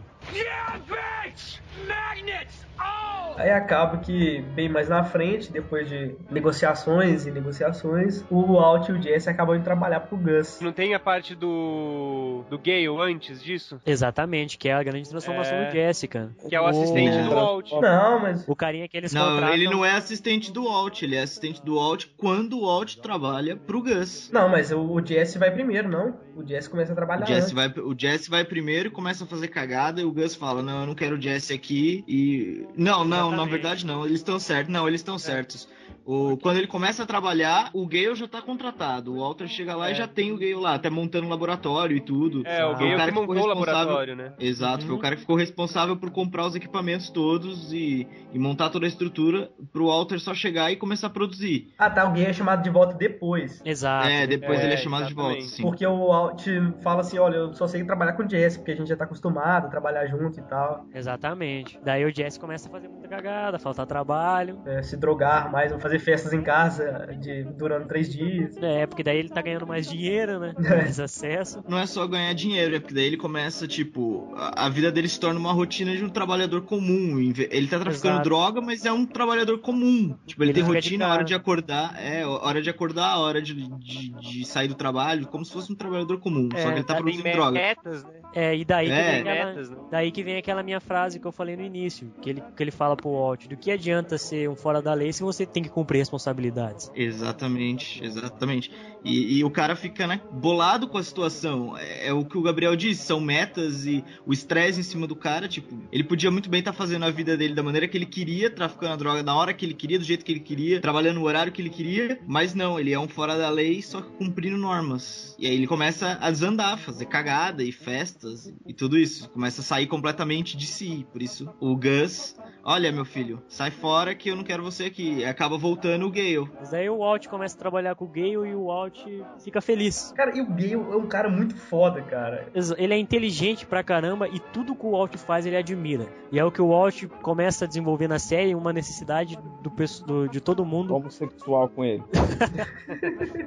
[3.38, 8.94] Aí acaba que, bem mais na frente, depois de negociações e negociações, o Walt e
[8.94, 10.62] o Jesse acabam indo trabalhar pro Gus.
[10.62, 12.46] Não tem a parte do.
[12.50, 13.78] do Gale antes disso?
[13.86, 15.66] Exatamente, que é a grande transformação É.
[15.66, 16.32] do Jesse, cara.
[16.48, 17.72] Que é o assistente do Walt.
[17.74, 18.48] Não, mas.
[18.48, 19.54] O carinha que eles Não, contratam.
[19.54, 23.58] ele não é assistente do Walt, ele é assistente do Walt quando o Walt trabalha
[23.58, 24.30] pro Gus.
[24.32, 26.18] Não, mas o, o Jesse vai primeiro, não?
[26.38, 27.24] O Jesse começa a trabalhar.
[27.26, 27.52] O Jesse, antes.
[27.52, 30.82] vai, o Jesse vai primeiro e começa a fazer cagada e o Gus fala, não,
[30.82, 32.66] eu não quero o Jesse aqui e...
[32.76, 33.50] Não, não, na Exatamente.
[33.52, 34.72] verdade não, eles estão certos.
[34.72, 35.68] Não, eles estão certos.
[36.06, 39.14] O, quando ele começa a trabalhar, o Gale já tá contratado.
[39.14, 39.92] O Walter chega lá É.
[39.92, 42.44] e já tem o Gale lá, até montando laboratório e tudo.
[42.46, 44.34] É, o Gale cara que montou o responsável- laboratório, né?
[44.40, 48.70] Exato, foi o cara que ficou responsável por comprar os equipamentos todos e, e montar
[48.70, 51.74] toda a estrutura pro Walter só chegar e começar a produzir.
[51.78, 52.04] Ah, tá.
[52.04, 53.62] Alguém é chamado de volta depois.
[53.66, 54.08] Exato.
[54.08, 55.56] é, depois é, ele é chamado de volta, exatamente.
[55.56, 55.64] sim.
[55.64, 56.46] Porque o Walt
[56.84, 59.06] fala assim: olha, eu só sei trabalhar com o Jesse, porque a gente já tá
[59.06, 60.86] acostumado a trabalhar junto e tal.
[60.94, 61.80] Exatamente.
[61.84, 64.60] Daí o Jesse começa a fazer muita cagada, faltar trabalho.
[64.66, 68.56] É, se drogar mais, fazer festas em casa de, durante três dias.
[68.62, 70.54] É, porque daí ele tá ganhando mais dinheiro, né?
[70.76, 71.64] Mais acesso.
[71.68, 75.08] não é só ganhar dinheiro, é porque daí ele começa, tipo, a, a vida dele
[75.08, 77.20] se torna uma rotina de um trabalhador comum.
[77.20, 78.30] Ele tá traficando Exato.
[78.30, 80.16] droga, mas é um trabalhador comum.
[80.26, 81.14] Tipo, ele, Ele tem rotina, cara.
[81.16, 85.46] hora de acordar, é, hora de acordar, hora de, de, de sair do trabalho, como
[85.46, 86.50] se fosse um trabalhador comum.
[86.52, 87.52] só que ele tá Tem produzindo droga.
[87.52, 88.10] metas, né?
[88.36, 88.96] É, e daí, É.
[88.98, 89.78] que vem aquela, metas, né?
[89.90, 92.72] daí que vem aquela minha frase que eu falei no início, que ele, que ele
[92.72, 95.70] fala pro Walt, do que adianta ser um fora da lei se você tem que
[95.70, 96.92] cumprir responsabilidades.
[96.94, 98.72] Exatamente, exatamente.
[99.06, 101.78] E, e o cara fica né, bolado com a situação.
[101.78, 105.16] É, é o que o Gabriel disse, são metas e o estresse em cima do
[105.16, 108.06] cara, tipo, ele podia muito bem estar fazendo a vida dele da maneira que ele
[108.06, 111.20] queria, traficando a droga na hora que ele queria, do jeito que ele queria, trabalhando
[111.20, 114.10] no horário que ele queria, mas não, ele é um fora da lei, só que
[114.12, 115.36] cumprindo normas.
[115.38, 119.30] E aí ele começa a desandar, fazer cagada e festas e tudo isso.
[119.30, 121.06] Começa a sair completamente de si.
[121.12, 125.20] Por isso, o Gus, olha meu filho, sai fora que eu não quero você aqui.
[125.20, 126.50] E acaba voltando o Gale.
[126.58, 128.95] Mas daí o Walt começa a trabalhar com o Gale e o Walt
[129.44, 130.12] fica feliz.
[130.16, 132.48] Cara, e o Gale é um cara muito foda, cara.
[132.78, 136.08] Ele é inteligente pra caramba e tudo que o Walt faz ele admira.
[136.32, 139.70] E é o que o Walt começa a desenvolver na série, uma necessidade do,
[140.06, 142.04] do- de todo mundo Homossexual com ele.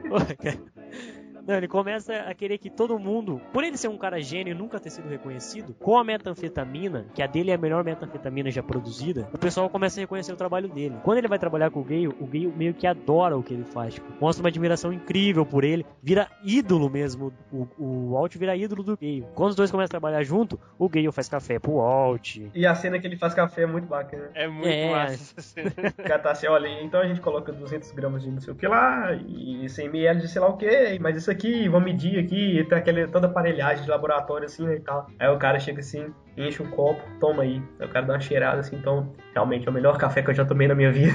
[1.48, 4.54] Não, ele começa a querer que todo mundo, por ele ser um cara gênio e
[4.54, 8.62] nunca ter sido reconhecido, com a metanfetamina, que a dele é a melhor metanfetamina já
[8.62, 10.96] produzida, o pessoal começa a reconhecer o trabalho dele.
[11.02, 13.64] Quando ele vai trabalhar com o Gale, o Gale meio que adora o que ele
[13.64, 17.32] faz, tipo, mostra uma admiração incrível por ele, vira ídolo mesmo.
[17.50, 19.24] O, o Walt vira ídolo do Gale.
[19.34, 22.36] Quando os dois começam a trabalhar junto, o Gale faz café pro Walt.
[22.54, 24.30] E a cena que ele faz café é muito bacana.
[24.34, 24.90] É muito É.
[24.90, 25.72] massa essa cena.
[26.18, 29.14] Tá assim, olha, então a gente coloca 200 gramas de não sei o que lá,
[29.14, 31.37] e 100 ml de sei lá o que, mas isso aqui,
[31.68, 35.06] vamos medir aqui, tem aquele, toda aparelhagem de laboratório assim, né, e tal.
[35.18, 37.62] Aí o cara chega assim, enche um copo, toma aí.
[37.78, 40.34] Aí o cara dá uma cheirada assim, então, realmente é o melhor café que eu
[40.34, 41.12] já tomei na minha vida.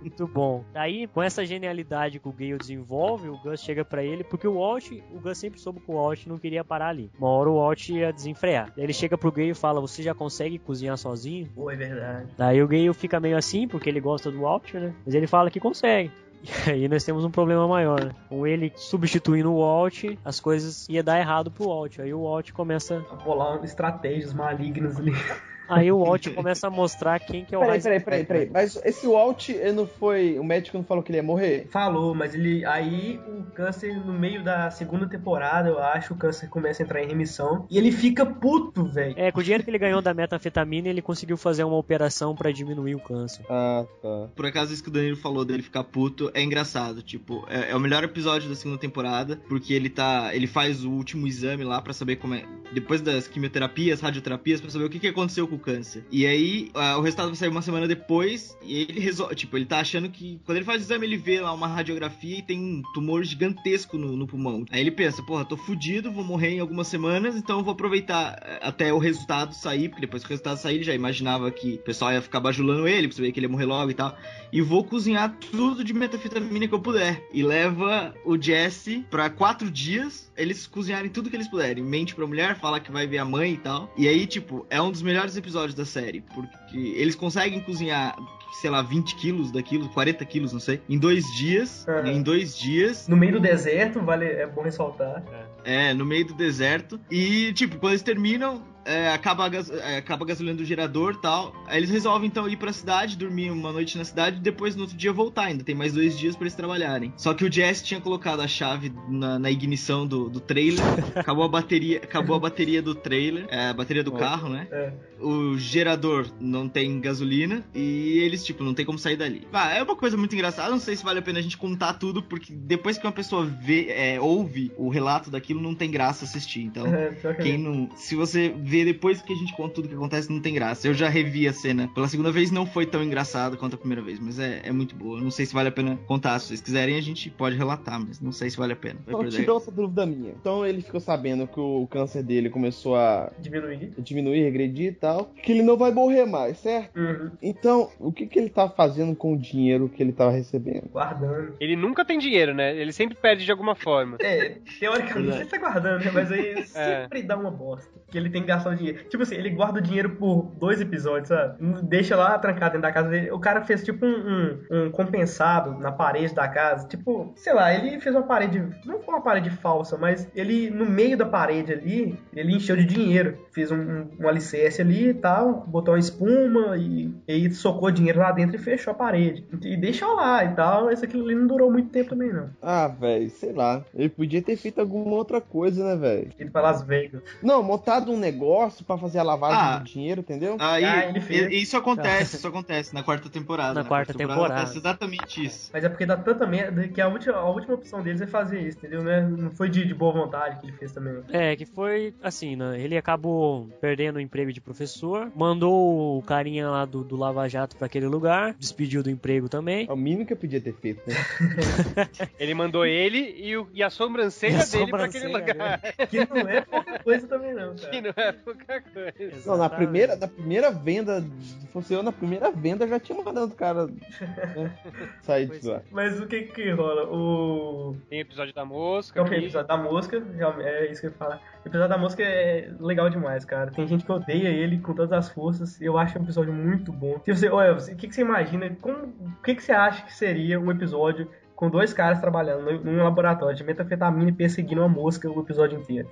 [0.00, 0.64] Muito bom.
[0.72, 4.54] Daí, com essa genialidade que o Gale desenvolve, o Gus chega pra ele, porque o
[4.54, 7.10] Walt, o Gus sempre soube que o Walt não queria parar ali.
[7.18, 8.72] Uma hora o Walt ia desenfrear.
[8.74, 11.48] Daí ele chega pro Gale e fala: Você já consegue cozinhar sozinho?
[11.54, 12.28] Pô, é verdade.
[12.36, 14.94] Daí o Gale fica meio assim, porque ele gosta do Walt, né?
[15.04, 16.10] Mas ele fala que consegue.
[16.66, 18.10] E aí nós temos um problema maior, né?
[18.28, 21.98] Com ele substituindo o Walt, as coisas ia dar errado pro Walt.
[21.98, 23.04] Aí o Walt começa.
[23.10, 25.12] A bolar estratégias malignas ali.
[25.68, 27.82] Aí o Walt começa a mostrar quem que é o Peraí, mais.
[27.82, 28.50] peraí, peraí, peraí.
[28.52, 30.38] Mas esse Walt, ele não foi.
[30.38, 31.66] O médico não falou que ele ia morrer?
[31.70, 32.64] Falou, mas ele.
[32.64, 37.02] Aí o câncer, no meio da segunda temporada, eu acho, o câncer começa a entrar
[37.02, 37.66] em remissão.
[37.70, 39.14] E ele fica puto, velho.
[39.16, 42.50] É, com o dinheiro que ele ganhou da metanfetamina, ele conseguiu fazer uma operação pra
[42.50, 43.44] diminuir o câncer.
[43.48, 44.28] Ah, tá.
[44.34, 47.02] Por acaso, isso que o Danilo falou dele ficar puto é engraçado.
[47.02, 50.34] Tipo, é, é o melhor episódio da segunda temporada, porque ele tá.
[50.34, 52.44] Ele faz o último exame lá pra saber como é.
[52.72, 56.04] depois das quimioterapias, radioterapias, pra saber o que, que aconteceu com câncer.
[56.10, 59.80] E aí, o resultado vai sair uma semana depois, e ele resolve, tipo, ele tá
[59.80, 62.82] achando que, quando ele faz o exame, ele vê lá uma radiografia e tem um
[62.94, 64.64] tumor gigantesco no, no pulmão.
[64.70, 68.58] Aí ele pensa, porra, tô fudido, vou morrer em algumas semanas, então vou aproveitar eh,
[68.62, 71.78] até o resultado sair, porque depois que o resultado sair, ele já imaginava que o
[71.78, 74.16] pessoal ia ficar bajulando ele, pra saber que ele ia morrer logo e tal.
[74.52, 77.22] E vou cozinhar tudo de metafetamina que eu puder.
[77.32, 81.82] E leva o Jesse pra quatro dias, eles cozinharem tudo que eles puderem.
[81.82, 83.92] Mente pra mulher, fala que vai ver a mãe e tal.
[83.96, 88.16] E aí, tipo, é um dos melhores episódios da série, porque eles conseguem cozinhar
[88.60, 91.86] sei lá, 20 quilos daquilo, 40 quilos, não sei, em dois dias.
[91.86, 92.08] Aham.
[92.10, 95.22] Em dois dias, No meio do deserto, vale, é bom ressaltar.
[95.64, 96.98] é, no meio do deserto.
[97.10, 101.14] E, tipo, quando eles terminam, é, acaba, a gas- é, acaba a gasolina do gerador
[101.18, 101.54] e tal.
[101.66, 104.82] Aí eles resolvem, então, ir pra cidade, dormir uma noite na cidade e depois no
[104.82, 105.42] outro dia voltar.
[105.44, 107.12] Ainda tem mais dois dias pra eles trabalharem.
[107.18, 110.80] Só que o Jess tinha colocado a chave na, na ignição do, do trailer.
[111.14, 114.18] acabou a bateria, acabou a bateria do trailer, é, a bateria do É.
[114.18, 114.66] carro, né?
[114.72, 114.92] É.
[115.20, 119.46] O gerador não tem gasolina e eles, tipo, não tem como sair dali.
[119.52, 120.70] Ah, é uma coisa muito engraçada.
[120.70, 123.44] Não sei se vale a pena a gente contar tudo, porque depois que uma pessoa
[123.44, 126.62] vê, é, ouve o relato daquilo, não tem graça assistir.
[126.62, 126.86] Então.
[126.98, 127.34] É, é.
[127.34, 127.88] Quem não.
[127.94, 130.88] Se você vê depois que a gente conta tudo que acontece, não tem graça.
[130.88, 134.02] Eu já revi a cena pela segunda vez, não foi tão engraçado quanto a primeira
[134.02, 135.20] vez, mas é, é muito boa.
[135.20, 136.38] Não sei se vale a pena contar.
[136.38, 138.98] Se vocês quiserem, a gente pode relatar, mas não sei se vale a pena.
[139.06, 140.32] Vai Então tirou essa dúvida minha.
[140.40, 143.92] Então ele ficou sabendo que o câncer dele começou a Diminuir.
[143.98, 145.30] diminuir, regredir e tal.
[145.42, 146.98] Que ele não vai morrer mais, certo?
[146.98, 147.30] Uhum.
[147.42, 150.88] Então, o que, que ele tá fazendo com o dinheiro que ele tava recebendo?
[150.90, 151.54] Guardando.
[151.58, 152.76] Ele nunca tem dinheiro, né?
[152.76, 154.18] Ele sempre perde de alguma forma.
[154.20, 156.10] É, teoricamente ele tá guardando, né?
[156.12, 157.90] Mas aí sempre dá uma bosta.
[158.10, 159.04] Que ele tem que gastar o dinheiro.
[159.08, 161.56] Tipo assim, ele guarda o dinheiro por dois episódios, sabe?
[161.82, 163.30] Deixa lá trancado dentro da casa dele.
[163.30, 166.86] O cara fez tipo um, um, um compensado na parede da casa.
[166.88, 168.62] Tipo, sei lá, ele fez uma parede.
[168.84, 172.84] Não foi uma parede falsa, mas ele, no meio da parede ali, ele encheu de
[172.84, 173.38] dinheiro.
[173.52, 177.90] Fez um, um, um alicerce ali e tal, botou uma espuma e, e aí socou
[177.90, 179.44] dinheiro lá dentro e fechou a parede.
[179.62, 180.90] E deixou lá e tal.
[180.90, 182.50] Esse aquilo ali não durou muito tempo também, não.
[182.62, 183.84] Ah, velho, sei lá.
[183.94, 186.30] Ele podia ter feito alguma outra coisa, né, velho?
[186.38, 187.22] Ido pra Las Vegas.
[187.42, 189.78] Não, montado um negócio pra fazer a lavagem Ah.
[189.78, 190.56] do dinheiro, entendeu?
[190.58, 191.50] Aí, Ah, ele fez.
[191.50, 193.74] e- isso acontece, isso acontece na quarta temporada.
[193.74, 194.54] Na quarta temporada.
[194.54, 195.70] acontece exatamente isso.
[195.72, 198.60] Mas é porque dá tanta merda que a última, a última opção deles é fazer
[198.60, 199.02] isso, entendeu?
[199.02, 199.20] Né?
[199.20, 201.18] Não foi de, de boa vontade que ele fez também.
[201.30, 202.80] É, que foi assim, né?
[202.80, 204.87] Ele acabou perdendo o emprego de professor,
[205.34, 209.86] mandou o carinha lá do, do Lava Jato pra aquele lugar, despediu do emprego também.
[209.88, 211.14] É o mínimo que eu podia ter feito, né?
[212.38, 215.80] Ele mandou ele e, o- e a sobrancelha E a dele pra aquele lugar.
[216.08, 218.02] Que não é pouca coisa também, não, Que cara.
[218.16, 219.32] não é pouca coisa.
[219.46, 223.52] Não, na primeira, na primeira venda, se fosse eu, na primeira venda já tinha mandado
[223.52, 223.94] o cara né,
[225.22, 225.82] sair Pois de lá.
[225.90, 227.04] Mas o que que rola?
[227.10, 227.96] O.
[228.08, 229.18] Tem episódio da mosca.
[229.18, 230.16] É o episódio da mosca,
[230.60, 231.40] é isso que eu ia falar.
[231.68, 233.70] Episódio da mosca é legal demais, cara.
[233.70, 235.78] Tem gente que odeia ele com todas as forças.
[235.80, 237.20] Eu acho um episódio muito bom.
[237.26, 238.74] Se você, olha, o que, que você imagina?
[238.80, 241.28] Como, o que, que você acha que seria um episódio
[241.58, 246.08] com dois caras trabalhando num laboratório de metafetamina e perseguindo uma mosca o episódio inteiro?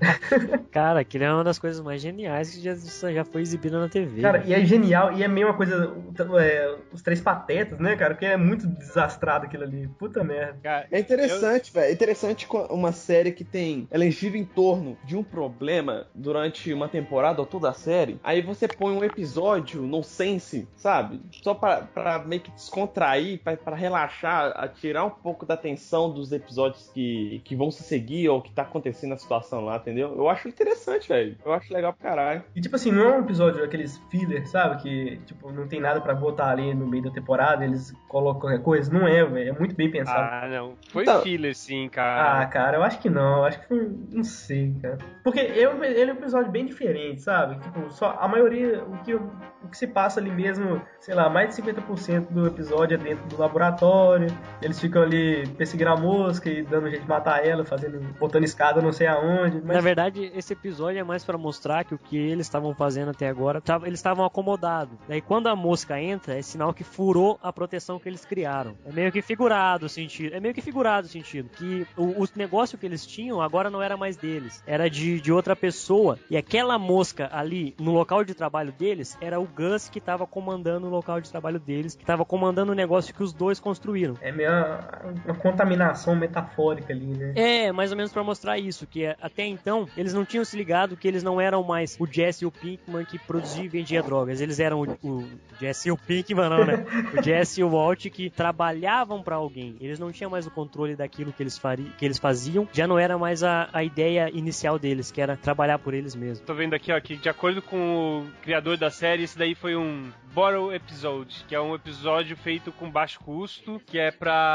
[0.72, 2.74] Cara, aquilo é uma das coisas mais geniais que já,
[3.12, 4.22] já foi exibida na TV.
[4.22, 5.94] Cara, e é genial, e é meio uma coisa.
[6.40, 8.14] é, os três patetas, né, cara?
[8.14, 9.88] Porque é muito desastrado aquilo ali.
[9.98, 10.56] Puta merda.
[10.62, 11.90] Cara, É interessante, velho.
[11.90, 13.86] É interessante uma série que tem.
[13.90, 18.18] Ela gira em torno de um problema durante uma temporada ou toda a série.
[18.24, 21.20] Aí você põe um episódio no sense, sabe?
[21.30, 26.10] Só pra, pra meio que descontrair, pra, pra relaxar, a tirar um pouco da tensão
[26.10, 30.14] dos episódios que, que vão se seguir ou que tá acontecendo na situação lá, entendeu?
[30.16, 31.36] Eu acho interessante, velho.
[31.44, 32.44] Eu acho legal pra caralho.
[32.54, 34.82] E tipo assim, não é um episódio aqueles filler, sabe?
[34.82, 38.62] Que, tipo, não tem nada pra botar ali no meio da temporada, eles colocam qualquer
[38.62, 38.92] coisa.
[38.92, 39.50] Não é, velho.
[39.50, 40.18] É muito bem pensado.
[40.18, 40.74] ah, não.
[40.90, 42.46] Foi Então- filler, sim, Ah, cara.
[42.46, 43.38] cara, eu acho que não.
[43.38, 43.90] Eu acho que foi.
[44.12, 44.98] Não sei, cara.
[45.24, 47.58] Porque ele é um episódio bem diferente, sabe?
[47.60, 48.82] Tipo, só a maioria.
[48.84, 49.30] O que, o
[49.70, 53.38] que se passa ali mesmo, sei lá, mais de 50% do episódio é dentro do
[53.38, 54.28] laboratório.
[54.68, 58.00] Eles ficam ali perseguindo a mosca e dando jeito de matar ela, fazendo.
[58.18, 59.60] botando escada não sei aonde.
[59.64, 63.10] Mas Na verdade, esse episódio é mais pra mostrar que o que eles estavam fazendo
[63.10, 64.96] até agora, tava- eles estavam acomodados.
[65.08, 68.74] Daí quando a mosca entra, é sinal que furou a proteção que eles criaram.
[68.86, 70.34] É meio que figurado o sentido.
[70.34, 71.48] É meio que figurado o sentido.
[71.48, 74.62] Que o, o negócio que eles tinham agora não era mais deles.
[74.66, 76.18] Era de, de outra pessoa.
[76.30, 80.86] E aquela mosca ali, no local de trabalho deles, era o Gus que tava comandando
[80.86, 84.14] o local de trabalho deles, que tava comandando o negócio que os dois construíram.
[84.20, 87.32] É meio uma, uma contaminação metafórica ali, né?
[87.36, 90.56] É, mais ou menos pra mostrar isso, que é, até então eles não tinham se
[90.56, 94.02] ligado que eles não eram mais o Jesse e o Pinkman que produzia e vendia
[94.02, 94.40] drogas.
[94.40, 95.28] Eles eram o, o
[95.60, 96.84] Jesse e o Pinkman, não, né?
[97.18, 99.76] O Jesse e o Walt que trabalhavam pra alguém.
[99.80, 102.68] Eles não tinham mais o controle daquilo que eles, fari, que eles faziam.
[102.72, 106.40] Já não era mais a, a ideia inicial deles, que era trabalhar por eles mesmos.
[106.40, 109.76] Tô vendo aqui, ó, que de acordo com o criador da série, esse daí foi
[109.76, 114.47] um Bottle Episode, que é um episódio feito com baixo custo, que é pra.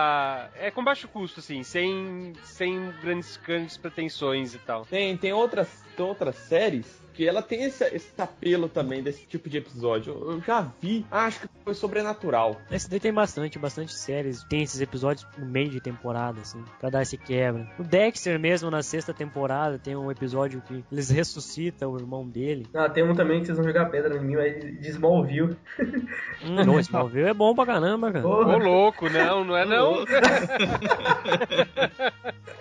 [0.56, 4.86] É com baixo custo, assim, sem, sem grandes, grandes pretensões e tal.
[4.86, 9.50] Tem, tem, outras, tem outras séries que ela tem esse, esse apelo também desse tipo
[9.50, 10.14] de episódio.
[10.14, 12.58] Eu, eu já vi, acho que foi sobrenatural.
[12.72, 14.44] Esse daí tem bastante, bastante séries.
[14.44, 17.70] Tem esses episódios no meio de temporada, assim, pra dar esse quebra.
[17.80, 22.68] O Dexter mesmo, na sexta temporada, tem um episódio que eles ressuscitam o irmão dele.
[22.74, 25.56] Ah, tem um também que vocês vão jogar pedra em mim, mas de Smallville.
[26.44, 28.28] Hum, não, Smallville é bom pra caramba, cara.
[28.28, 30.04] Ô, louco, não, não é não.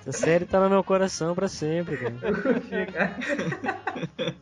[0.00, 2.12] Essa série tá no meu coração pra sempre, cara.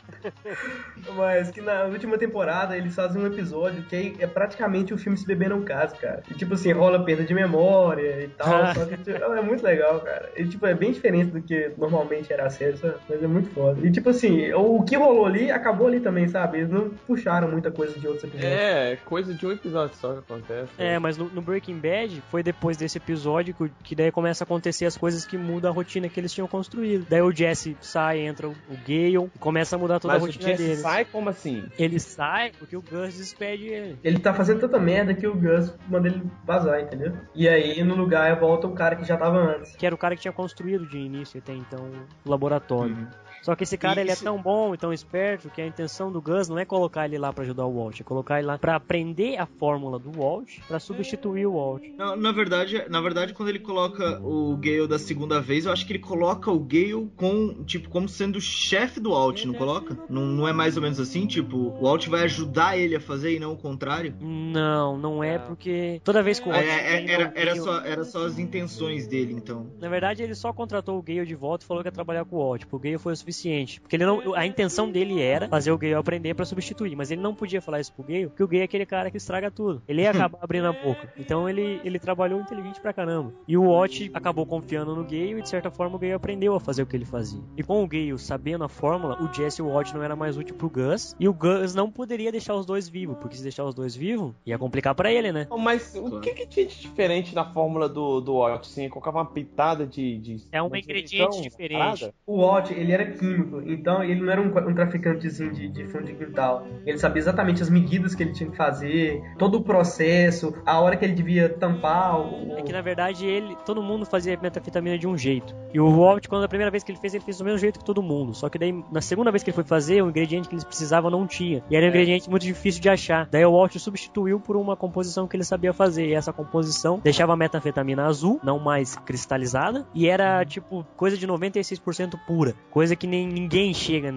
[1.15, 5.25] Mas que na última temporada eles fazem um episódio que é praticamente o filme Se
[5.25, 6.23] Beber Não Caso, cara.
[6.29, 8.73] E tipo assim, rola perda de memória e tal.
[8.73, 10.29] só que tipo, é muito legal, cara.
[10.35, 12.95] E tipo, é bem diferente do que normalmente era a série, sabe?
[13.09, 13.85] mas é muito foda.
[13.85, 16.59] E tipo assim, o que rolou ali acabou ali também, sabe?
[16.59, 18.53] Eles não puxaram muita coisa de outros episódios.
[18.53, 20.69] É, coisa de um episódio só que acontece.
[20.77, 24.45] É, mas no, no Breaking Bad foi depois desse episódio que, que daí começa a
[24.45, 27.05] acontecer as coisas que mudam a rotina que eles tinham construído.
[27.09, 28.55] Daí o Jesse sai, entra o,
[28.87, 30.79] Gale, começa a mudar toda Mas a o rotina deles.
[30.79, 31.63] sai como assim?
[31.77, 33.99] Ele sai porque o Gus despede ele.
[34.03, 37.13] Ele tá fazendo tanta merda que o Gus manda ele vazar, entendeu?
[37.35, 39.75] E aí no lugar volta o cara que já tava antes.
[39.75, 41.89] Que era o cara que tinha construído de início até então
[42.25, 43.07] o laboratório.
[43.41, 44.23] Só que esse cara ele é Isso.
[44.23, 47.33] tão bom e tão esperto que a intenção do Gus não é colocar ele lá
[47.33, 50.79] pra ajudar o Walt, é colocar ele lá pra aprender a fórmula do Walt pra
[50.79, 51.81] substituir o Walt.
[51.97, 55.85] Na, na verdade, na verdade, quando ele coloca o Gale da segunda vez, eu acho
[55.87, 59.97] que ele coloca o Gale com, tipo, como sendo o chefe do Alt, não coloca?
[60.09, 61.25] Não, não é mais ou menos assim?
[61.25, 64.13] Tipo, o Alt vai ajudar ele a fazer e não o contrário?
[64.21, 67.45] Não, não é porque toda vez que o Ah, Walt é- é- era, o era,
[67.45, 69.67] Gale- só, era só as intenções dele, então.
[69.79, 72.35] Na verdade, ele só contratou o Gale de volta e falou que ia trabalhar com
[72.35, 72.61] o Walt.
[72.61, 73.81] Tipo, o Gale foi o suficiente.
[73.81, 76.95] Porque ele não, a intenção dele era fazer o Gale aprender pra substituir.
[76.95, 79.17] Mas ele não podia falar isso pro Gale, porque o Gale é aquele cara que
[79.17, 79.81] estraga tudo.
[79.87, 81.11] Ele ia acabar abrindo a boca.
[81.17, 83.33] Então ele, ele trabalhou inteligente pra caramba.
[83.47, 86.59] E o Walt acabou confiando no Gale e de certa forma o Gale aprendeu a
[86.59, 87.41] fazer o que ele fazia.
[87.57, 90.37] E com o Gale sabendo a fórmula, o Jesse e o Walt não era mais
[90.37, 91.15] útil pro Gus.
[91.19, 93.17] E o Gus não poderia deixar os dois vivos.
[93.17, 95.47] Porque se deixar os dois vivos, ia complicar pra ele, né?
[95.57, 98.61] Mas o que, que tinha de diferente na fórmula do, do Walt?
[98.61, 100.17] Assim, colocava uma pitada de.
[100.17, 101.77] de É um ingrediente diferente.
[101.77, 102.13] parada?
[102.25, 106.05] O Walt, ele era químico, então ele não era um, um traficantezinho de, de fundo
[106.05, 106.67] de quintal.
[106.85, 110.97] Ele sabia exatamente as medidas que ele tinha que fazer, todo o processo, a hora
[110.97, 112.57] que ele devia tampar o...
[112.57, 115.55] É que na verdade ele, todo mundo fazia metafetamina de um jeito.
[115.71, 117.79] E o Walt, quando a primeira vez que ele fez, ele fez do mesmo jeito
[117.79, 118.33] que todo mundo.
[118.33, 121.11] Só que daí, na segunda vez que ele foi fazer, o ingrediente que eles precisavam
[121.11, 121.63] não tinha.
[121.69, 123.27] E era um ingrediente muito difícil de achar.
[123.29, 126.07] Daí o Walt substituiu por uma composição que ele sabia fazer.
[126.07, 129.85] E essa composição deixava a metafetamina azul, não mais cristalizada.
[129.93, 132.55] E era, tipo, coisa de 96% pura.
[132.69, 134.11] Coisa que nem ninguém chega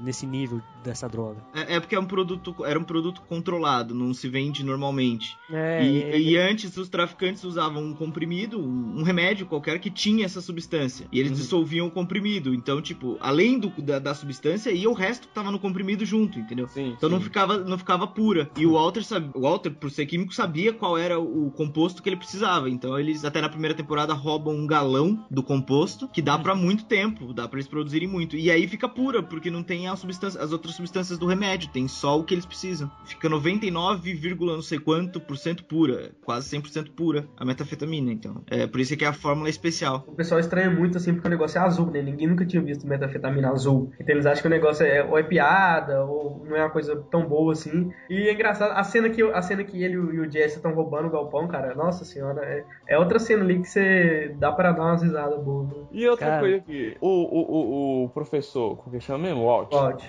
[0.00, 1.40] nesse nível dessa droga.
[1.54, 5.36] É, é porque é um produto, era um produto controlado, não se vende normalmente.
[5.50, 9.88] É, e, é- e antes os traficantes usavam um comprimido, um um remédio qualquer que
[9.90, 11.06] tinha essa substância.
[11.12, 12.52] E eles dissolviam o comprimido.
[12.54, 16.38] Então, tipo, além do, da, da substância, ia o resto que tava no comprimido junto,
[16.38, 16.66] entendeu?
[16.68, 17.24] Sim, Então não sim.
[17.24, 18.50] ficava, não ficava pura.
[18.58, 22.08] E o Walter, sabe, o Walter, por ser químico, sabia qual era o composto que
[22.08, 22.68] ele precisava.
[22.68, 26.84] Então eles, até na primeira temporada, roubam um galão do composto, que dá pra muito
[26.84, 28.36] tempo, dá pra eles produzirem muito.
[28.40, 31.86] E aí fica pura, porque não tem a substância, as outras substâncias do remédio, tem
[31.86, 32.90] só o que eles precisam.
[33.04, 38.42] Fica 99, não sei quanto por cento pura, quase 100% pura a metafetamina, então.
[38.46, 40.04] É por isso que a fórmula é especial.
[40.06, 42.00] O pessoal estranha muito assim porque o negócio é azul, né?
[42.00, 43.92] Ninguém nunca tinha visto metafetamina azul.
[44.00, 46.96] Então eles acham que o negócio é ou é piada ou não é uma coisa
[47.10, 47.92] tão boa assim.
[48.08, 51.08] E é engraçado, a cena que, a cena que ele e o Jesse estão roubando
[51.08, 54.82] o galpão, cara, nossa senhora, é, é outra cena ali que você dá pra dar
[54.82, 55.68] umas risadas boas.
[55.68, 55.74] né?
[55.92, 56.40] E outra Cara.
[56.40, 56.96] coisa que.
[57.00, 59.44] O, o, o, o professor, como que chama mesmo?
[59.44, 59.72] Walt.
[59.72, 60.02] Walt.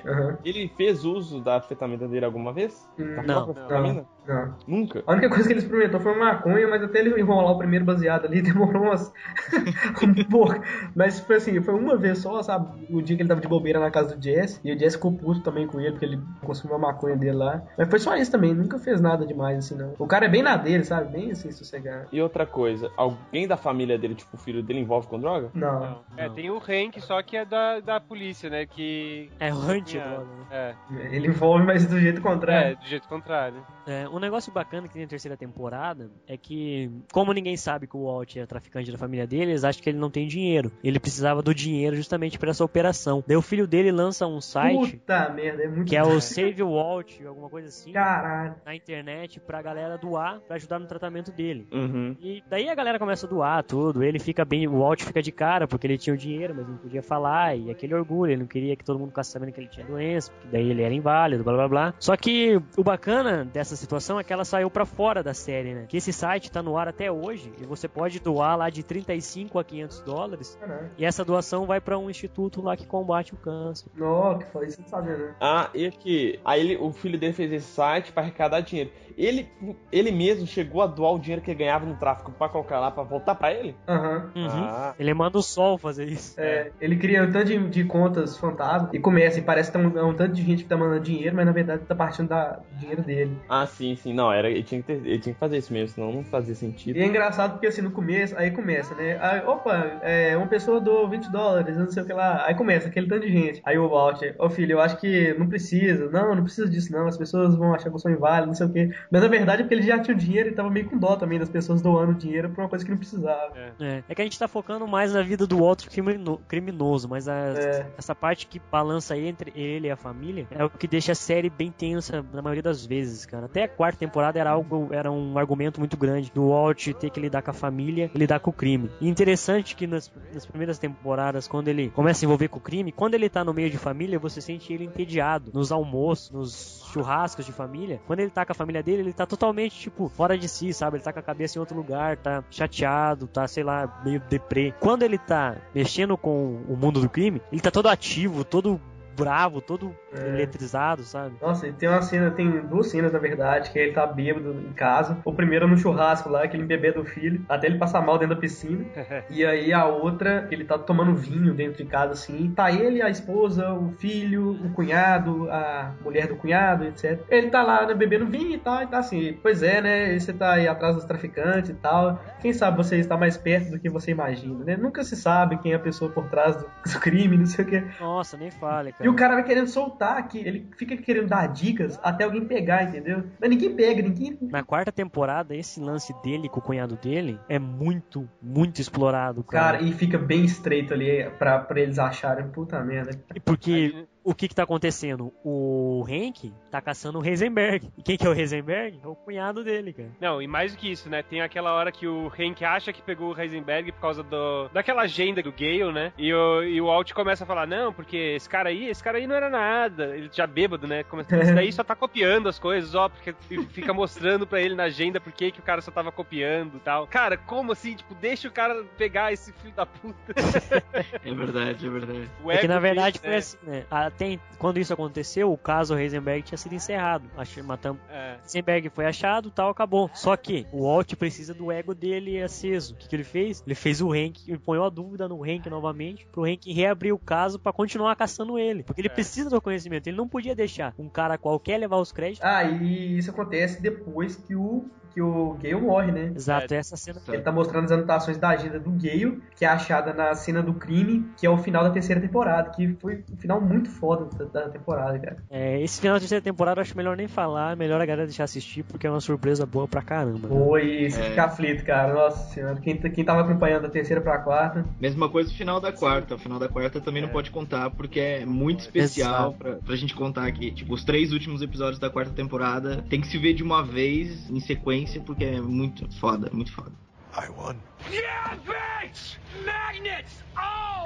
[0.46, 2.88] Ele fez uso da fetamina dele alguma vez?
[2.98, 4.06] Hum, Da Não, fetamina?
[4.28, 4.56] Não.
[4.68, 5.04] Nunca.
[5.06, 8.26] A única coisa que ele experimentou foi maconha, mas até ele enrolar o primeiro baseado
[8.26, 9.12] ali demorou umas.
[10.04, 10.56] um pouco.
[10.96, 12.86] Mas foi assim, foi uma vez só, sabe?
[12.90, 14.60] O dia que ele tava de bobeira na casa do Jess.
[14.64, 17.62] E o Jess ficou puto também com ele, porque ele consumiu a maconha dele lá.
[17.78, 19.94] Mas foi só isso também, nunca fez nada demais assim, não.
[19.98, 21.12] O cara é bem na dele, sabe?
[21.12, 22.08] Bem assim, sossegado.
[22.12, 25.50] E outra coisa, alguém da família dele, tipo o filho dele, envolve com droga?
[25.54, 25.80] Não.
[25.82, 26.02] Não.
[26.18, 28.66] É, tem o Hank, só que é da, da polícia, né?
[28.66, 29.30] Que.
[29.40, 30.00] É o Hunt, É.
[30.00, 30.26] né?
[30.52, 30.76] É,
[31.12, 32.78] Ele envolve, mas do jeito é, contrário.
[32.78, 33.58] do jeito contrário.
[33.86, 37.98] É, um negócio bacana que tem na terceira temporada é que, como ninguém sabe que
[37.98, 40.72] o Walt é traficante da família dele, eles acham que ele não tem dinheiro.
[40.84, 43.24] Ele precisava do dinheiro justamente para essa operação.
[43.28, 46.22] Daí o filho dele lança um site Puta merda, é muito que é o.
[46.22, 48.56] Save Walt, alguma coisa assim, Caralho.
[48.66, 51.68] na internet pra galera doar pra ajudar no tratamento dele.
[51.72, 52.16] Uhum.
[52.22, 55.32] E daí a galera começa a doar tudo, ele fica bem, o Walt fica de
[55.32, 58.48] cara porque ele tinha o dinheiro, mas não podia falar, e aquele orgulho, ele não
[58.48, 61.44] queria que todo mundo ficasse sabendo que ele tinha doença, porque daí ele era inválido,
[61.44, 61.94] blá blá blá.
[62.00, 65.86] Só que o bacana dessa situação é que ela saiu pra fora da série, né?
[65.88, 69.60] Que esse site tá no ar até hoje, e você pode doar lá de 35
[69.60, 70.92] a 500 dólares, Caralho.
[70.98, 73.90] e essa doação vai pra um instituto lá que combate o câncer.
[73.96, 75.36] Nossa, que foi isso, sabia, né?
[75.40, 76.40] Ah, e aqui.
[76.44, 78.92] Aí ele, o filho dele fez esse site pra arrecadar dinheiro.
[79.18, 79.48] Ele,
[79.92, 82.90] ele mesmo chegou a doar o dinheiro que ele ganhava no tráfico pra colocar lá
[82.90, 83.76] pra voltar pra ele?
[83.88, 84.32] Aham.
[84.36, 84.48] Uhum.
[84.48, 84.96] Ah.
[84.98, 86.40] Ele manda o sol fazer isso.
[86.40, 89.84] É, ele cria um tanto de, de contas fantasma e começa, e parece que tá
[89.84, 92.54] um, um tanto de gente que tá mandando dinheiro, mas na verdade tá partindo da,
[92.72, 93.38] do dinheiro dele.
[93.50, 94.14] Ah, sim, sim.
[94.14, 96.56] Não, era, ele, tinha que ter- ele tinha que fazer isso mesmo, senão não fazia
[96.56, 96.98] sentido.
[96.98, 99.18] E é engraçado porque assim, no começo, aí começa, né?
[99.22, 102.46] Aí, opa, é, uma pessoa doou 20 dólares, não sei o que lá.
[102.46, 103.62] Aí começa aquele tanto de gente.
[103.66, 106.10] Aí o Walter, ô filho, eu acho que não precisa.
[106.10, 107.08] Não, não precisa disso não.
[107.08, 108.90] As pessoas vão achar que eu sou inválido, não sei o que.
[109.12, 111.16] Mas na verdade é porque ele já tinha o dinheiro e tava meio com dó
[111.16, 113.54] também das pessoas doando dinheiro pra uma coisa que não precisava.
[113.80, 117.28] É, é que a gente tá focando mais na vida do Walter crimino- criminoso, mas
[117.28, 117.86] a- É.
[117.98, 121.50] essa parte que balança entre ele e a família é o que deixa a série
[121.50, 123.48] bem tensa na maioria das vezes, cara.
[123.52, 127.20] Até a quarta temporada era algo, era um argumento muito grande do Walt ter que
[127.20, 128.90] lidar com a família e lidar com o crime.
[129.02, 132.62] E interessante que nas, nas primeiras temporadas, quando ele começa a se envolver com o
[132.62, 136.90] crime, quando ele tá no meio de família, você sente ele entediado nos almoços, nos
[136.94, 138.00] churrascos de família.
[138.08, 140.96] Quando ele tá com a família dele, ele tá totalmente, tipo, fora de si, sabe?
[140.96, 144.74] Ele tá com a cabeça em outro lugar, tá chateado, tá, sei lá, meio deprê.
[144.80, 148.80] Quando ele tá mexendo com o mundo do crime, ele tá todo ativo, todo
[149.18, 150.30] bravo, todo É.
[150.30, 151.36] eletrizado, sabe?
[151.42, 154.74] Nossa, e tem uma cena, tem duas cenas na verdade, que ele tá bêbado em
[154.74, 155.18] casa.
[155.24, 158.36] O primeiro no churrasco lá, que ele embebê do filho, até ele passar mal dentro
[158.36, 158.86] da piscina.
[159.30, 162.52] E aí a outra, ele tá tomando vinho dentro de casa, assim.
[162.56, 167.22] Tá ele, a esposa, o filho, o cunhado, a mulher do cunhado, etc.
[167.30, 170.20] Ele tá lá, né, bebendo vinho e tal, e tá assim, pois é, né?
[170.20, 172.20] Você tá aí atrás dos traficantes e tal.
[172.42, 174.76] Quem sabe você está mais perto do que você imagina, né?
[174.78, 177.84] Nunca se sabe quem é a pessoa por trás do, crime, não sei o quê.
[178.00, 179.01] Nossa, nem fale, cara.
[179.04, 182.84] E o cara vai querendo soltar aqui, ele fica querendo dar dicas até alguém pegar,
[182.84, 183.24] entendeu?
[183.40, 184.38] Mas ninguém pega, ninguém.
[184.42, 189.78] Na quarta temporada, esse lance dele com o cunhado dele é muito, muito explorado, cara.
[189.78, 193.12] Cara, e fica bem estreito ali pra, pra eles acharem, puta merda.
[193.36, 195.32] E Porque o que que tá acontecendo?
[195.44, 197.92] O Hank tá caçando o Heisenberg.
[197.98, 199.00] E quem que é o Heisenberg?
[199.04, 200.10] É o cunhado dele, cara.
[200.20, 201.24] Não, e mais do que isso, né?
[201.24, 205.04] Tem aquela hora que o Hank acha que pegou o Heisenberg por causa do, daquela
[205.04, 206.14] agenda do Gale, né?
[206.18, 209.18] E o, e o Alt começa a falar, não, porque esse cara aí, esse cara
[209.18, 210.16] aí não era nada.
[210.16, 211.04] Ele já bêbado, né?
[211.04, 213.34] Começa, esse daí só tá copiando as coisas, ó, porque
[213.70, 216.80] fica mostrando pra ele na agenda por que que o cara só tava copiando e
[216.80, 217.08] tal.
[217.08, 217.96] Cara, como assim?
[217.96, 220.34] Tipo, deixa o cara pegar esse filho da puta.
[221.24, 222.30] É verdade, é verdade.
[222.44, 223.38] O É que na verdade dele, foi né?
[223.38, 223.86] assim, né?
[224.16, 227.30] Até quando isso aconteceu, o caso Heisenberg tinha sido encerrado.
[227.38, 227.98] Ach- Matam...
[228.10, 228.38] É.
[228.44, 230.10] Heisenberg foi achado, tal, acabou.
[230.14, 232.94] Só que o Walt precisa do ego dele aceso.
[232.94, 233.64] O que, que ele fez?
[233.66, 237.20] Ele fez o Hank, ele põe a dúvida no Hank novamente, pro Hank reabrir o
[237.20, 238.84] caso pra continuar caçando ele.
[238.84, 239.12] Porque ele É.
[239.12, 240.08] precisa do conhecimento.
[240.08, 242.44] Ele não podia deixar um cara qualquer levar os créditos.
[242.44, 246.32] Ah, e isso acontece depois que o, que o Gale morre, né?
[246.36, 247.20] Exato, essa cena.
[247.28, 250.74] Ele tá mostrando as anotações da agenda do Gale, que é achada na cena do
[250.74, 254.62] crime, que é o final da terceira temporada, que foi um final muito foda da,
[254.62, 255.38] da temporada, cara.
[255.50, 258.44] É, esse final da terceira temporada eu acho melhor nem falar, melhor a galera deixar
[258.46, 260.48] assistir, porque é uma surpresa boa pra caramba.
[260.48, 260.56] né?
[260.56, 261.30] Foi, você É.
[261.30, 262.14] fica aflito, cara.
[262.14, 262.76] Nossa senhora.
[262.80, 264.86] Quem, quem tava acompanhando da terceira pra quarta.
[265.00, 266.36] Mesma coisa no final da quarta.
[266.36, 270.16] O final da quarta também não pode contar, porque é muito especial pra, pra gente
[270.16, 270.72] contar aqui.
[270.72, 274.50] Tipo, os três últimos episódios da quarta temporada tem que se ver de uma vez,
[274.50, 276.96] em sequência, porque é muito foda, muito foda.
[277.34, 277.91] I won.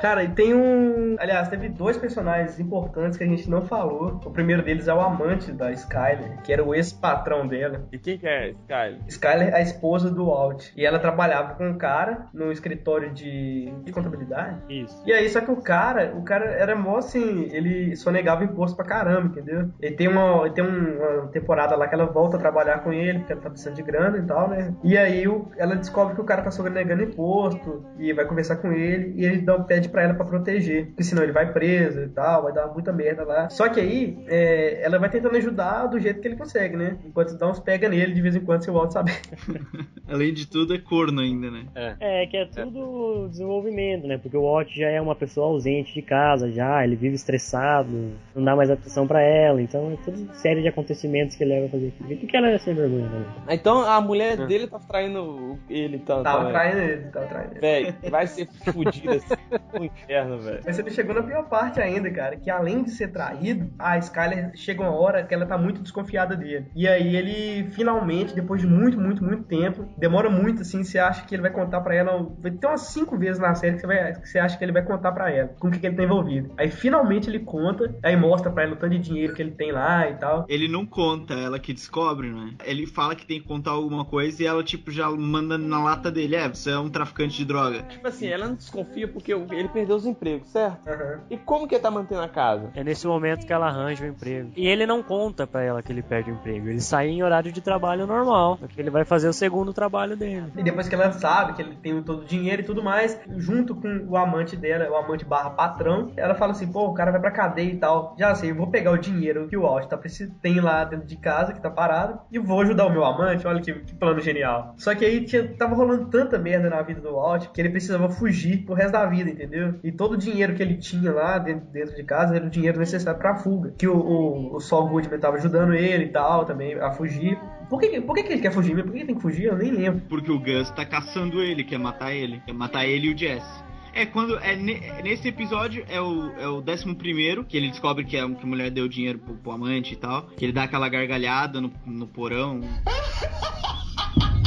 [0.02, 1.16] Cara, e tem um.
[1.20, 4.20] Aliás, teve dois personagens importantes que a gente não falou.
[4.26, 7.88] O primeiro deles é o amante da Skyler, que era o ex-patrão dela.
[7.92, 8.98] E quem que é cara?
[9.08, 10.68] Skyler é a esposa do Walt.
[10.76, 14.58] E ela trabalhava com um cara no escritório de, de contabilidade.
[14.70, 15.02] Isso.
[15.06, 18.86] E aí, só que o cara, o cara era mó assim, ele sonegava imposto pra
[18.86, 19.70] caramba, entendeu?
[19.82, 22.92] Ele tem uma, ele tem um- uma temporada lá que ela volta a trabalhar com
[22.94, 24.74] ele, porque ela tá precisando de grana e tal, né?
[24.84, 26.52] E aí o- ela descobre que o cara tá
[26.86, 30.26] sonegando imposto e vai conversar com ele e ele dá, pede pede pra ela pra
[30.26, 33.50] proteger, porque senão ele vai preso e tal, vai dar muita merda lá.
[33.50, 36.98] Só que aí, é, ela vai tentando ajudar do jeito que ele consegue, né?
[37.06, 39.20] Enquanto dá uns pega nele de vez em quando, se o Walt saber.
[40.08, 41.66] Além de tudo, é corno ainda, né?
[42.00, 44.18] É, que é tudo desenvolvimento, né?
[44.18, 48.44] Porque o Walt já é uma pessoa ausente de casa, já, ele vive estressado, não
[48.44, 51.70] dá mais atenção pra ela, então é tudo série de acontecimentos que ele leva a
[51.70, 52.20] fazer aquilo.
[52.20, 53.26] Porque ela é sem vergonha, né?
[53.50, 56.00] Então a mulher dele tá traindo ele.
[56.00, 56.52] Tava também.
[56.52, 57.60] traindo ele, tava traindo ele.
[57.60, 59.36] Véi, vai ser fudido assim
[59.74, 60.62] no inferno, velho.
[60.66, 64.52] Mas ele chegou na pior parte ainda, cara, que além de ser traído, a Skyler
[64.56, 66.68] chega uma hora que ela tá muito desconfiada dele.
[66.76, 71.26] E aí ele finalmente, depois de muito, muito, muito tempo, demora muito assim, você acha
[71.26, 73.88] que ele vai contar pra ela, vai ter umas cinco vezes na série que você,
[73.88, 75.96] vai, que você acha que ele vai contar pra ela com o que, que ele
[75.96, 76.54] tá envolvido.
[76.58, 79.72] Aí finalmente ele conta, aí mostra pra ela o tanto de dinheiro que ele tem
[79.72, 80.46] lá e tal.
[80.48, 82.54] Ele não conta, ela que descobre, né?
[82.64, 86.12] Ele fala que tem que contar alguma coisa e ela, tipo, já manda na lata
[86.12, 86.36] dele.
[86.36, 87.84] É, você é um traficante de droga.
[87.84, 90.88] Tipo assim, ela não desconfia porque ele perdeu os empregos, certo?
[90.88, 91.20] Aham.
[91.30, 92.72] E como que ele tá mantendo a casa?
[92.74, 94.52] É nesse momento que ela arranja o emprego.
[94.56, 96.70] E ele não conta pra ela que ele perde o emprego.
[96.70, 98.58] Ele sai em horário de trabalho normal.
[98.58, 100.52] Porque ele vai fazer o segundo trabalho dele.
[100.58, 103.76] E depois que ela sabe que ele tem todo o dinheiro e tudo mais, junto
[103.76, 107.22] com o amante dela, o amante barra patrão, ela fala assim, pô, o cara vai
[107.22, 108.16] pra cadeia e tal.
[108.18, 110.00] Já sei, eu vou pegar o dinheiro que o Walt tá
[110.42, 113.46] tem lá dentro de casa, que tá parado, e vou ajudar o meu amante.
[113.46, 114.74] Olha que, que plano genial.
[114.78, 118.10] Só que aí tinha, tava rolando tanta merda na vida do Walt que ele precisava
[118.10, 119.76] fugir pro resto da vida, entendeu?
[119.84, 122.80] E todo o dinheiro que ele tinha lá dentro, dentro de casa era o dinheiro
[122.80, 123.74] necessário pra fuga.
[123.78, 127.38] Que o, o, o Saul Goodman tava ajudando ele e tal também a fugir.
[127.70, 128.76] Por que, por que, que ele quer fugir?
[128.76, 129.46] Por que ele tem que fugir?
[129.46, 130.02] Eu nem lembro.
[130.08, 132.42] Porque o Gus tá caçando ele, quer matar ele.
[132.46, 133.66] Quer matar ele e o Jesse.
[133.94, 134.38] É, quando.
[134.40, 138.30] É, ne- nesse episódio é o, é o décimo primeiro, que ele descobre que a,
[138.30, 140.24] que a mulher deu dinheiro pro, pro amante e tal.
[140.38, 142.60] Que ele dá aquela gargalhada no, no porão.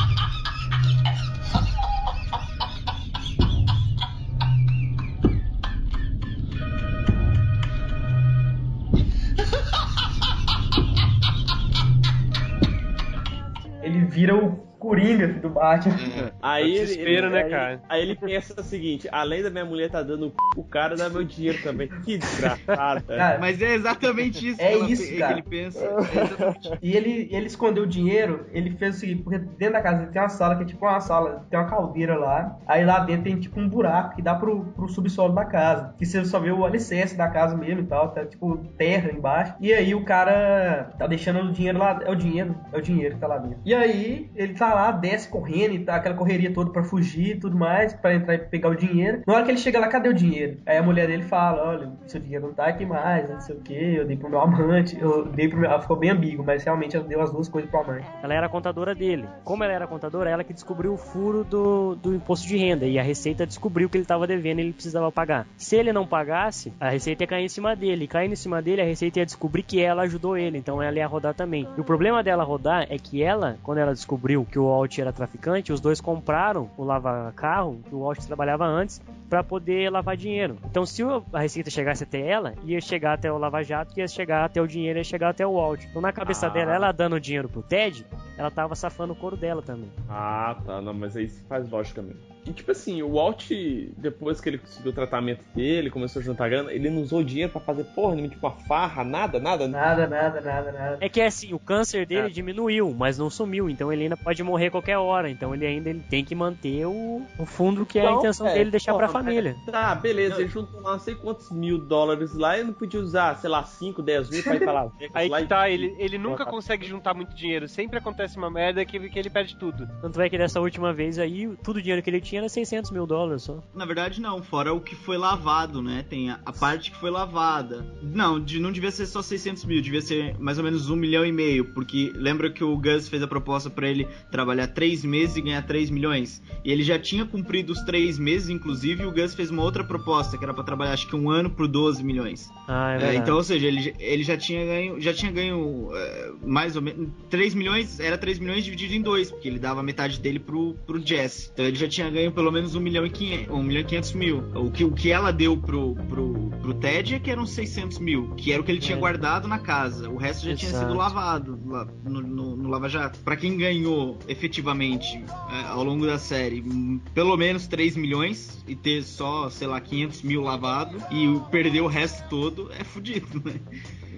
[14.19, 15.97] Ele vira o Coringa do Batman.
[16.43, 17.83] Aí ele, Desespero, ele- né, aí- cara?
[17.89, 21.25] Aí ele pensa o seguinte: além da minha mulher tá dando o cara dá meu
[21.25, 21.89] dinheiro também.
[22.05, 23.03] Que desgraçado.
[23.05, 25.33] Cara, Mas é exatamente isso É que, ela- isso, que cara.
[25.35, 25.79] ele pensa.
[25.85, 29.83] É exatamente E ele, ele escondeu o dinheiro, ele fez o seguinte, porque dentro da
[29.83, 33.01] casa tem uma sala que é tipo uma sala, tem uma caldeira lá, aí lá
[33.01, 36.39] dentro tem tipo um buraco que dá pro, pro subsolo da casa, que você só
[36.39, 40.05] vê o alicerce da casa mesmo e tal, tá tipo terra embaixo, e aí o
[40.05, 43.39] cara tá deixando o dinheiro lá, é o dinheiro, é o dinheiro que tá lá
[43.39, 43.59] dentro.
[43.65, 47.41] E aí ele tá lá, desce correndo e tá aquela correria toda pra fugir e
[47.41, 49.23] tudo mais, pra entrar e pegar o dinheiro.
[49.27, 50.59] Na hora que ele chega lá, cadê o dinheiro?
[50.67, 53.61] Aí a mulher dele fala, olha, seu dinheiro não tá aqui mais, não sei o
[53.61, 56.65] que, eu dei pro meu amante, eu dei pro meu, ela ficou bem ambíguo, mas
[56.65, 58.07] realmente ela deu as duas coisas pro amante.
[58.23, 59.29] Ela era contadora dele.
[59.45, 62.87] Como ela era contadora, ela que descobriu o furo do, do imposto de renda.
[62.87, 65.47] E a Receita descobriu que ele estava devendo e ele precisava pagar.
[65.57, 68.05] Se ele não pagasse, a Receita ia cair em cima dele.
[68.05, 70.59] E caindo em cima dele, a Receita ia descobrir que ela ajudou ele.
[70.59, 71.69] Então ela ia rodar também.
[71.77, 75.13] E o problema dela rodar é que ela, quando ela descobriu que o Walt era
[75.13, 80.57] traficante, os dois compraram o lava-carro, que o Walt trabalhava antes, para poder lavar dinheiro.
[80.71, 81.03] Então se
[81.33, 84.61] a Receita chegasse até ela, ia chegar até o Lava Jato, que ia chegar até
[84.61, 85.85] o dinheiro, ia chegar até o Walt.
[85.85, 86.51] Então na cabeça Ah.
[86.51, 88.07] dela, ela dando dinheiro pro Ted,
[88.39, 89.91] ela tava safando o couro dela também.
[90.09, 90.81] Ah, tá.
[90.81, 92.21] Não, mas aí faz lógica mesmo.
[92.49, 93.51] E tipo assim, o Walt,
[93.97, 97.53] depois que ele conseguiu o tratamento dele, começou a juntar grana, ele não usou dinheiro
[97.53, 99.69] pra fazer porra nenhuma, tipo uma farra, nada, nada.
[99.69, 100.99] Nada, nada, nada, nada.
[101.01, 102.31] É que assim, o câncer dele É.
[102.31, 105.31] diminuiu, mas não sumiu, então ele ainda pode morrer qualquer hora.
[105.31, 108.47] Então ele ainda ele tem que manter o, o fundo que é a Então, intenção
[108.47, 109.57] é, dele deixar pra porra, família.
[109.71, 113.37] Tá, beleza, ele juntou lá não sei quantos mil dólares lá e não podia usar,
[113.37, 114.91] sei lá, 5, 10 mil pra ir pra lá.
[115.13, 117.69] Aí lá que e- tá, ele, ele nunca Boa, consegue juntar muito dinheiro.
[117.69, 119.87] Sempre acontece uma merda que, que ele perde tudo.
[120.01, 122.91] Tanto é que dessa última vez aí, tudo o dinheiro que ele tinha era 600
[122.91, 123.63] mil dólares só.
[123.75, 126.05] Na verdade, não, fora o que foi lavado, né?
[126.09, 127.85] Tem a, a parte que foi lavada.
[128.03, 131.25] Não, de, não devia ser só 600 mil, devia ser mais ou menos um milhão
[131.25, 131.65] e meio.
[131.75, 135.63] Porque lembra que o Gus fez a proposta pra ele trabalhar três meses e ganhar
[135.67, 136.43] 3 milhões?
[136.65, 139.85] E ele já tinha cumprido os três meses, inclusive, e o Gus fez uma outra
[139.85, 142.49] proposta, que era pra trabalhar acho que um ano por 12 milhões.
[142.67, 143.19] Ah, é É, verdade.
[143.19, 146.83] então, ou seja, ele, já- ele já tinha ganho, já tinha ganho é, mais ou
[146.83, 150.75] menos 3 milhões, era 3 milhões dividido em dois, porque ele dava metade dele pro,
[150.87, 151.51] pro Jesse.
[151.53, 154.13] Então ele já tinha ganho pelo menos 1 milhão e 500, 1 milhão e 500
[154.13, 154.45] mil.
[154.55, 158.31] O que, o que ela deu pro, pro, pro Ted é que eram 600 mil,
[158.37, 159.01] que era o que ele tinha É.
[159.01, 160.09] guardado na casa.
[160.09, 160.87] O resto já tinha Exato.
[160.89, 163.19] sido lavado lá no, no, no Lava Jato.
[163.21, 165.17] Pra quem ganhou efetivamente
[165.51, 169.81] é, ao longo da série hum, pelo menos 3 milhões e ter só, sei lá,
[169.81, 173.55] 500 mil lavado e perder o resto todo, é fudido, né?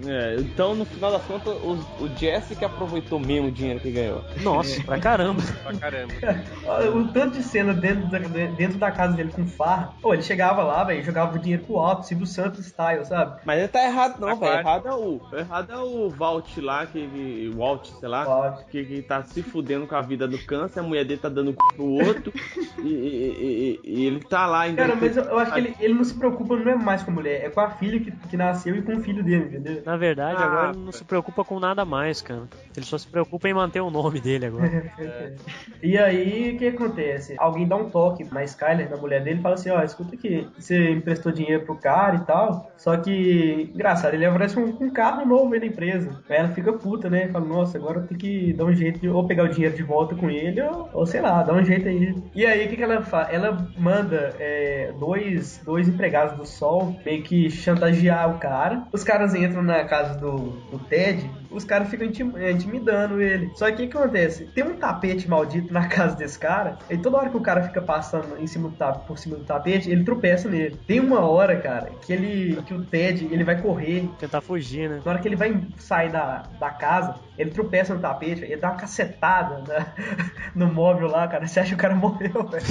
[0.06, 3.90] É, então, no final das contas, o, o Jesse que aproveitou mesmo o dinheiro que
[3.90, 4.22] ganhou.
[4.42, 5.40] Nossa, pra caramba.
[5.62, 6.12] Pra caramba.
[6.94, 9.92] O tanto de cena dentro dentro da, dentro da casa dele com farra.
[10.00, 13.40] Pô, ele chegava lá, velho, jogava o dinheiro pro alto, Silvio Santos style, sabe?
[13.44, 14.58] Mas ele tá errado não, Tá velho.
[14.60, 15.20] Errado é o.
[15.32, 17.06] Errado é o Walt lá, que.
[17.08, 18.24] que Walt, sei lá.
[18.24, 18.64] Walt.
[18.70, 21.50] Que, que tá se fudendo com a vida do câncer, a mulher dele tá dando
[21.52, 22.32] c pro outro.
[22.82, 24.82] e, e- e- e ele tá lá ainda.
[24.82, 27.10] Cara, mas eu, eu acho que ele, ele não se preocupa, não é mais com
[27.10, 29.82] a mulher, é com a filha que, que nasceu e com o filho dele, entendeu?
[29.90, 32.42] Na verdade, Ah, agora ele não se preocupa com nada mais, cara.
[32.76, 34.70] Ele só se preocupa em manter o nome dele agora.
[35.82, 37.34] E aí, o que acontece?
[37.38, 40.46] Alguém dá um toque na Skyler, na mulher dele, e fala assim, ó, escuta aqui,
[40.58, 45.24] você emprestou dinheiro pro cara e tal, só que, engraçado, ele oferece um, um carro
[45.24, 46.22] novo aí da empresa.
[46.28, 47.28] Aí ela fica puta, né?
[47.28, 49.82] Fala, nossa, agora eu tenho que dar um jeito de ou pegar o dinheiro de
[49.82, 52.14] volta com ele, ou, ou sei lá, dar um jeito aí.
[52.34, 53.32] E aí, o que, que ela faz?
[53.32, 58.82] Ela manda é, dois, dois empregados do Sol meio que chantagear o cara.
[58.92, 63.50] Os caras entram na casa do, do Ted, os caras ficam intim- é, intimidando ele.
[63.54, 64.46] Só que o que acontece?
[64.46, 67.82] Tem um tapete maldito na casa desse cara, e toda hora que o cara fica
[67.82, 70.78] passando em cima do tapete, por cima do tapete, ele tropeça nele.
[70.86, 75.00] Tem uma hora, cara, que ele que o Ted, ele vai correr Tentar fugir, né?
[75.04, 78.68] na hora que ele vai sair da, da casa, ele tropeça no tapete, ele dá
[78.70, 79.86] uma cacetada na-
[80.54, 81.46] no móvel lá, cara.
[81.46, 82.64] Você acha que o cara morreu, velho?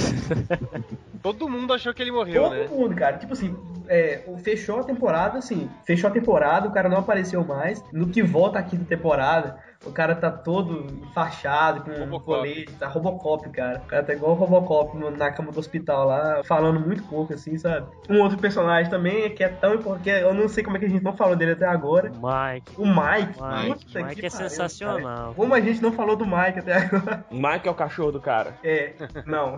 [1.22, 2.66] Todo mundo achou que ele morreu, Todo né?
[2.68, 3.18] mundo, cara.
[3.18, 3.54] Tipo assim,
[3.88, 5.68] é, fechou a temporada, assim.
[5.84, 7.84] Fechou a temporada, o cara não apareceu mais.
[7.92, 12.24] No que volta a quinta temporada, o cara tá todo enfaixado, com um Robocop.
[12.24, 13.78] colete, tá Robocop, cara.
[13.78, 17.56] O cara tá igual o Robocop na cama do hospital lá, falando muito pouco, assim,
[17.58, 17.86] sabe?
[18.08, 20.86] Um outro personagem também que é tão importante, que eu não sei como é que
[20.86, 22.10] a gente não falou dele até agora.
[22.10, 22.72] Mike.
[22.78, 23.40] O Mike.
[23.40, 25.02] Mike, Puta Mike que é pariu, sensacional.
[25.02, 25.34] cara.
[25.34, 27.24] Como a gente não falou do Mike até agora.
[27.30, 28.54] O Mike é o cachorro do cara.
[28.62, 28.92] É,
[29.26, 29.56] não.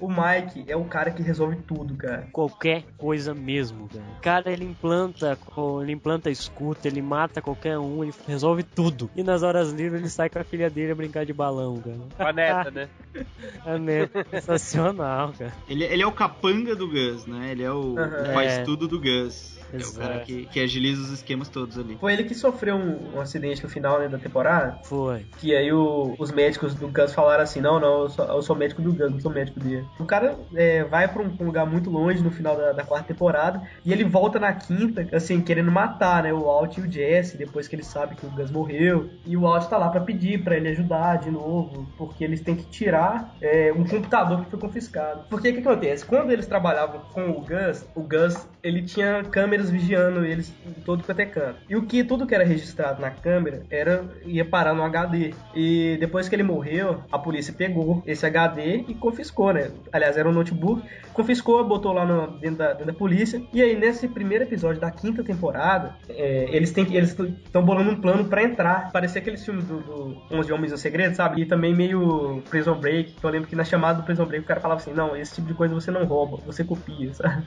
[0.00, 2.26] O Mike é o cara que resolve tudo, cara.
[2.32, 4.04] Qualquer coisa mesmo, cara.
[4.18, 5.38] O cara, ele implanta,
[5.82, 9.10] ele implanta escuta, ele mata qualquer um, ele resolve tudo.
[9.14, 11.98] E nas horas livres ele sai com a filha dele a brincar de balão, cara.
[12.16, 12.88] Com a neta, né?
[13.66, 14.10] É mesmo.
[14.30, 15.52] Sensacional, cara.
[15.68, 17.50] Ele, ele é o capanga do Gus, né?
[17.50, 18.32] Ele é o Aham.
[18.32, 18.64] faz É.
[18.64, 19.59] tudo do Gus.
[19.72, 19.98] É o Exato.
[20.08, 21.96] cara que, que agiliza os esquemas todos ali.
[22.00, 24.78] Foi ele que sofreu um, um acidente no final né, da temporada.
[24.84, 25.24] Foi.
[25.38, 28.56] Que aí o- os médicos do Gus falaram assim: não, não, eu sou, eu sou
[28.56, 29.84] médico do Gus, não sou médico dele.
[29.98, 33.06] O cara é, vai pra um, um lugar muito longe no final da, da quarta
[33.08, 36.32] temporada e ele volta na quinta, assim, querendo matar, né?
[36.32, 39.10] O Walt e o Jesse, depois que ele sabe que o Gus morreu.
[39.26, 42.56] E o Walt tá lá pra pedir pra ele ajudar de novo, porque eles têm
[42.56, 45.24] que tirar é, um computador que foi confiscado.
[45.30, 46.04] Porque o que acontece?
[46.04, 49.22] Quando eles trabalhavam com o Gus, o Gus ele tinha
[49.60, 50.52] câmeras vigiando eles
[50.84, 51.56] todo quanto é canto.
[51.68, 55.34] E o que tudo que era registrado na câmera era ia parar no HD.
[55.54, 59.70] E depois que ele morreu, a polícia pegou esse HD e confiscou, né?
[59.92, 60.82] Aliás, era um notebook,
[61.12, 63.42] confiscou, botou lá no- dentro, da, dentro da polícia.
[63.52, 68.00] E aí nesse primeiro episódio da quinta temporada, é, eles têm eles estão bolando um
[68.00, 68.90] plano pra entrar.
[68.92, 71.42] Parecia aqueles filmes do, do 11 Homens no Segredo, sabe?
[71.42, 73.14] E também meio Prison Break.
[73.22, 75.46] Eu lembro que na chamada do Prison Break o cara falava assim: "Não, esse tipo
[75.48, 77.44] de coisa você não rouba, você copia", sabe?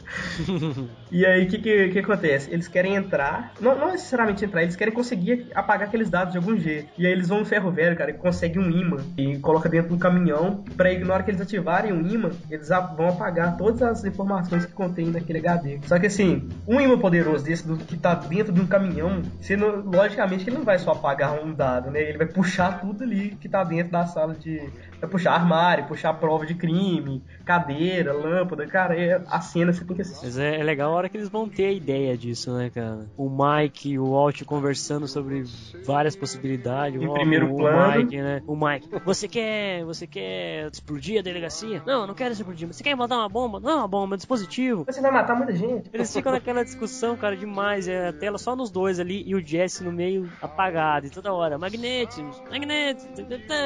[1.12, 2.52] E aí, o que, que, que acontece?
[2.52, 6.58] Eles querem entrar, não, não necessariamente entrar, eles querem conseguir apagar aqueles dados de algum
[6.58, 6.90] jeito.
[6.98, 9.90] E aí eles vão no ferro velho, cara, e conseguem um imã e coloca dentro
[9.90, 10.64] do caminhão.
[10.76, 15.08] Pra hora que eles ativarem o imã, eles vão apagar todas as informações que contém
[15.08, 15.80] naquele HD.
[15.86, 19.22] Só que assim, um imã poderoso desse do, que tá dentro de um caminhão,
[19.58, 22.02] não- logicamente ele não vai só apagar um dado, né?
[22.02, 24.62] Ele vai puxar tudo ali que tá dentro da sala de.
[25.04, 29.98] Vai puxar armário, puxar prova de crime, cadeira, lâmpada, cara, é, a cena você tem
[29.98, 30.24] que assistir.
[30.24, 33.06] Mas é, é legal a hora que eles vão ter a ideia disso, né, cara?
[33.18, 35.44] O Mike e o Walt conversando sobre
[35.86, 37.02] várias possibilidades.
[37.02, 37.98] Em o, primeiro o plano.
[37.98, 38.42] Mike, né?
[38.48, 41.84] O Mike, você quer, você quer explodir a delegacia?
[41.86, 42.66] Não, eu não quero explodir.
[42.66, 43.60] Mas você quer botar uma bomba?
[43.60, 44.86] Não, uma bomba, é um dispositivo.
[44.86, 45.90] Você vai matar muita gente.
[45.92, 47.90] Eles ficam naquela discussão, cara, demais.
[47.90, 51.08] É a tela só nos dois ali e o Jesse no meio apagado.
[51.08, 53.06] E toda hora, magnetos, magnetos,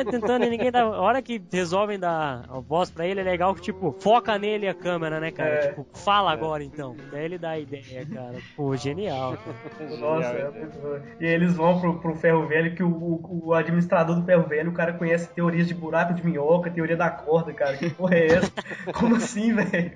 [0.09, 0.81] tentando e ninguém dá.
[0.81, 4.65] A hora que resolvem dar a voz pra ele, é legal que, tipo, foca nele
[4.67, 5.49] a câmera, né, cara?
[5.55, 5.67] É.
[5.67, 6.95] Tipo, fala agora então.
[7.11, 8.35] Daí ele dá a ideia, cara.
[8.55, 9.35] Pô, genial.
[9.37, 9.97] cara.
[9.97, 10.99] Nossa, é muito bom.
[11.19, 14.69] E eles vão pro, pro ferro velho, que o, o- o administrador do ferro velho,
[14.71, 17.75] o cara conhece teorias de buraco de minhoca, teoria da corda, cara.
[17.75, 18.51] Que porra é essa?
[18.97, 19.91] Como assim, velho?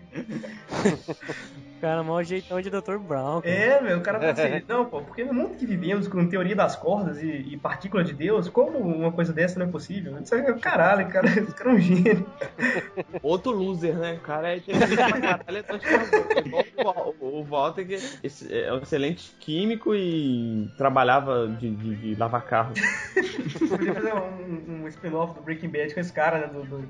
[1.82, 2.98] Cara, maior jeitão de Dr.
[3.00, 3.42] Brown.
[3.42, 3.54] cara.
[3.56, 6.56] É, meu, o cara fala assim, não, pô, porque no mundo que vivemos com teoria
[6.56, 10.18] das cordas e, e partícula de Deus, como uma coisa dessa não é possível?
[10.22, 12.26] Isso é caralho, cara, esse cara é um gênio.
[13.24, 14.14] Outro loser, né?
[14.14, 17.16] O cara é inteligente pra caralho, é transformador.
[17.20, 17.94] O, o Walter que
[18.24, 22.74] esse- é um excelente químico e trabalhava de, de- de lavar carro.
[23.70, 26.48] Podia fazer um, um spin-off do Breaking Bad com esse cara, né?
[26.48, 26.88] Do, do.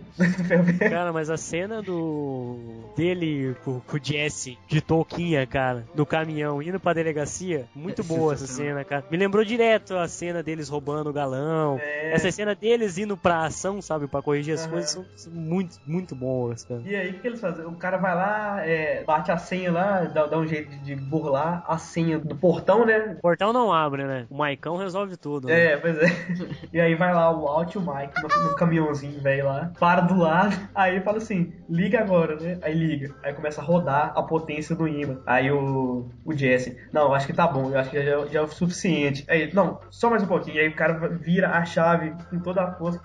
[0.89, 2.57] Cara, mas a cena do.
[2.95, 8.05] dele com, com o Jesse de touquinha, cara, no caminhão indo pra delegacia, muito É
[8.05, 9.05] boa essa cena, cara.
[9.09, 11.77] Me lembrou direto a cena deles roubando o galão.
[11.79, 12.13] É.
[12.13, 14.71] Essa cena deles indo pra ação, sabe, pra corrigir as Aham.
[14.71, 16.81] coisas, são, são muito, muito boas, cara.
[16.83, 17.65] E aí, o que eles fazem?
[17.65, 20.95] O cara vai lá, é, bate a senha lá, dá, dá um jeito de, de
[20.95, 23.15] burlar a senha do portão, né?
[23.17, 24.25] O portão não abre, né?
[24.29, 25.47] O Maicão resolve tudo.
[25.47, 25.73] né?
[25.73, 26.05] É, pois é.
[26.73, 29.71] E aí vai lá o Alt e o Mike no, no caminhãozinho, velho, lá.
[29.79, 30.55] Para do lado.
[30.73, 32.57] Aí fala assim, liga agora, né?
[32.61, 33.13] Aí liga.
[33.23, 35.19] Aí começa a rodar a potência do imã.
[35.26, 38.43] Aí o, o Jesse, não, acho que tá bom, eu acho que já, já é
[38.43, 39.26] o suficiente.
[39.27, 40.60] Aí, não, só mais um pouquinho.
[40.60, 43.02] Aí o cara vira a chave com toda a força.